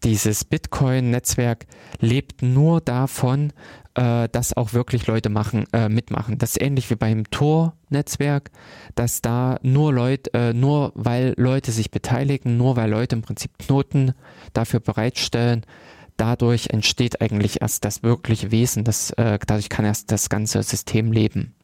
[0.05, 1.65] Dieses Bitcoin-Netzwerk
[1.99, 3.51] lebt nur davon,
[3.97, 6.37] äh, dass auch wirklich Leute machen, äh, mitmachen.
[6.37, 8.51] Das ist ähnlich wie beim Tor-Netzwerk,
[8.93, 13.57] dass da nur Leute, äh, nur weil Leute sich beteiligen, nur weil Leute im Prinzip
[13.57, 14.13] Knoten
[14.53, 15.65] dafür bereitstellen,
[16.15, 21.11] dadurch entsteht eigentlich erst das wirkliche Wesen, das, äh, dadurch kann erst das ganze System
[21.11, 21.55] leben.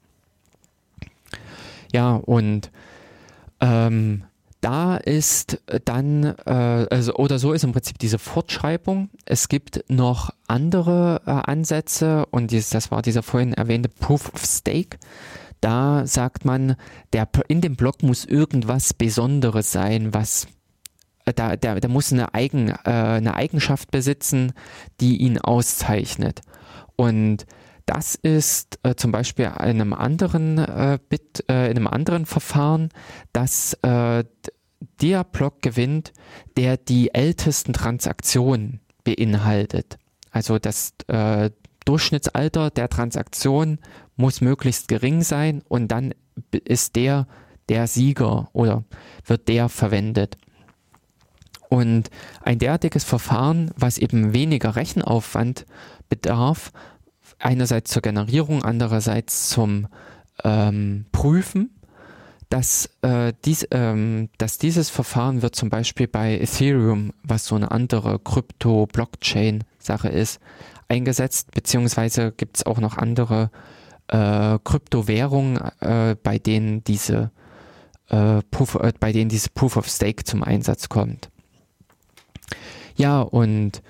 [1.91, 2.71] Ja, und
[3.61, 4.23] ähm,
[4.63, 9.09] da ist dann, äh, also, oder so ist im Prinzip diese Fortschreibung.
[9.25, 14.45] Es gibt noch andere äh, Ansätze und dieses, das war dieser vorhin erwähnte Proof of
[14.45, 14.97] Stake.
[15.59, 16.77] Da sagt man,
[17.11, 20.47] der, in dem Block muss irgendwas Besonderes sein, was
[21.25, 24.53] äh, da, der, der muss eine, Eigen, äh, eine Eigenschaft besitzen,
[25.01, 26.41] die ihn auszeichnet.
[26.95, 27.45] Und
[27.85, 32.89] das ist äh, zum Beispiel in einem anderen äh, Bit, äh, in einem anderen Verfahren,
[33.33, 34.23] dass äh,
[35.01, 36.13] der Block gewinnt,
[36.57, 39.97] der die ältesten Transaktionen beinhaltet.
[40.31, 41.51] Also das äh,
[41.85, 43.79] Durchschnittsalter der Transaktion
[44.15, 46.13] muss möglichst gering sein und dann
[46.51, 47.27] ist der
[47.69, 48.83] der Sieger oder
[49.25, 50.37] wird der verwendet.
[51.69, 52.09] Und
[52.41, 55.65] ein derartiges Verfahren, was eben weniger Rechenaufwand
[56.09, 56.71] bedarf,
[57.43, 59.87] einerseits zur Generierung, andererseits zum
[60.43, 61.69] ähm, Prüfen,
[62.49, 67.71] dass, äh, dies, ähm, dass dieses Verfahren wird zum Beispiel bei Ethereum, was so eine
[67.71, 70.39] andere Krypto-Blockchain-Sache ist,
[70.87, 73.49] eingesetzt, beziehungsweise gibt es auch noch andere
[74.07, 77.31] äh, Kryptowährungen, äh, bei denen diese
[78.09, 81.29] äh, Proof, äh, bei denen diese Proof of Stake zum Einsatz kommt.
[82.95, 83.81] Ja, und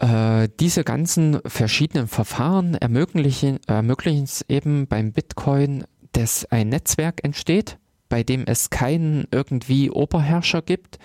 [0.00, 7.78] äh, diese ganzen verschiedenen Verfahren ermöglichen, ermöglichen es eben beim Bitcoin, dass ein Netzwerk entsteht,
[8.08, 10.98] bei dem es keinen irgendwie Oberherrscher gibt,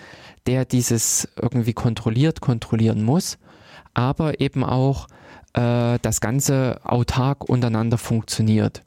[0.46, 3.38] der dieses irgendwie kontrolliert, kontrollieren muss,
[3.92, 5.08] aber eben auch
[5.52, 8.82] äh, das Ganze autark untereinander funktioniert.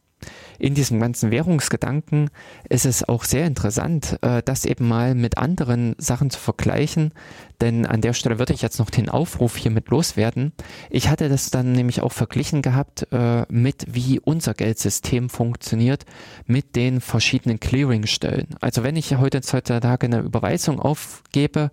[0.57, 2.29] In diesem ganzen Währungsgedanken
[2.67, 7.13] ist es auch sehr interessant, äh, das eben mal mit anderen Sachen zu vergleichen,
[7.61, 10.53] denn an der Stelle würde ich jetzt noch den Aufruf hiermit loswerden.
[10.89, 16.05] Ich hatte das dann nämlich auch verglichen gehabt äh, mit, wie unser Geldsystem funktioniert
[16.45, 18.55] mit den verschiedenen Clearingstellen.
[18.61, 21.71] Also wenn ich heutzutage eine Überweisung aufgebe,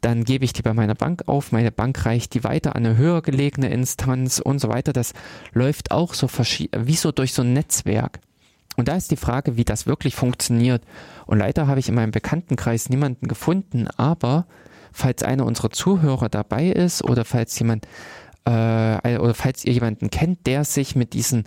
[0.00, 2.96] dann gebe ich die bei meiner Bank auf, meine Bank reicht die weiter an eine
[2.96, 4.92] höher gelegene Instanz und so weiter.
[4.92, 5.14] Das
[5.52, 8.20] läuft auch so wie so durch so ein Netzwerk.
[8.76, 10.82] Und da ist die Frage, wie das wirklich funktioniert.
[11.26, 14.46] Und leider habe ich in meinem Bekanntenkreis niemanden gefunden, aber
[14.94, 17.86] falls einer unserer Zuhörer dabei ist oder falls jemand
[18.46, 21.44] äh, oder falls ihr jemanden kennt, der sich mit diesen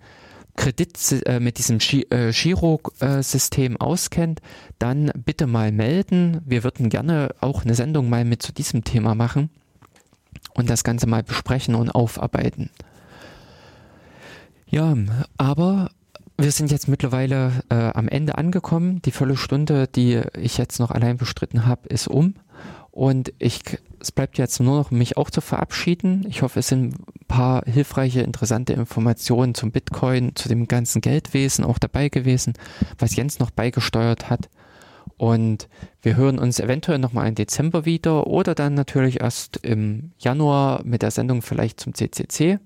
[0.55, 1.77] Kredit, äh, mit diesem
[2.09, 4.41] äh, Giro-System auskennt,
[4.79, 6.41] dann bitte mal melden.
[6.45, 9.49] Wir würden gerne auch eine Sendung mal mit zu diesem Thema machen
[10.53, 12.69] und das Ganze mal besprechen und aufarbeiten.
[14.69, 14.95] Ja,
[15.37, 15.91] aber
[16.37, 19.01] wir sind jetzt mittlerweile äh, am Ende angekommen.
[19.03, 22.33] Die Viertelstunde, die ich jetzt noch allein bestritten habe, ist um.
[22.97, 23.61] Und ich,
[23.99, 26.25] es bleibt jetzt nur noch, mich auch zu verabschieden.
[26.27, 31.63] Ich hoffe, es sind ein paar hilfreiche, interessante Informationen zum Bitcoin, zu dem ganzen Geldwesen
[31.63, 32.53] auch dabei gewesen,
[32.97, 34.49] was Jens noch beigesteuert hat.
[35.15, 35.69] Und
[36.01, 41.03] wir hören uns eventuell nochmal im Dezember wieder oder dann natürlich erst im Januar mit
[41.03, 42.57] der Sendung vielleicht zum CCC.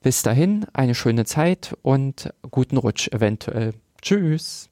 [0.00, 3.74] Bis dahin eine schöne Zeit und guten Rutsch eventuell.
[4.00, 4.70] Tschüss.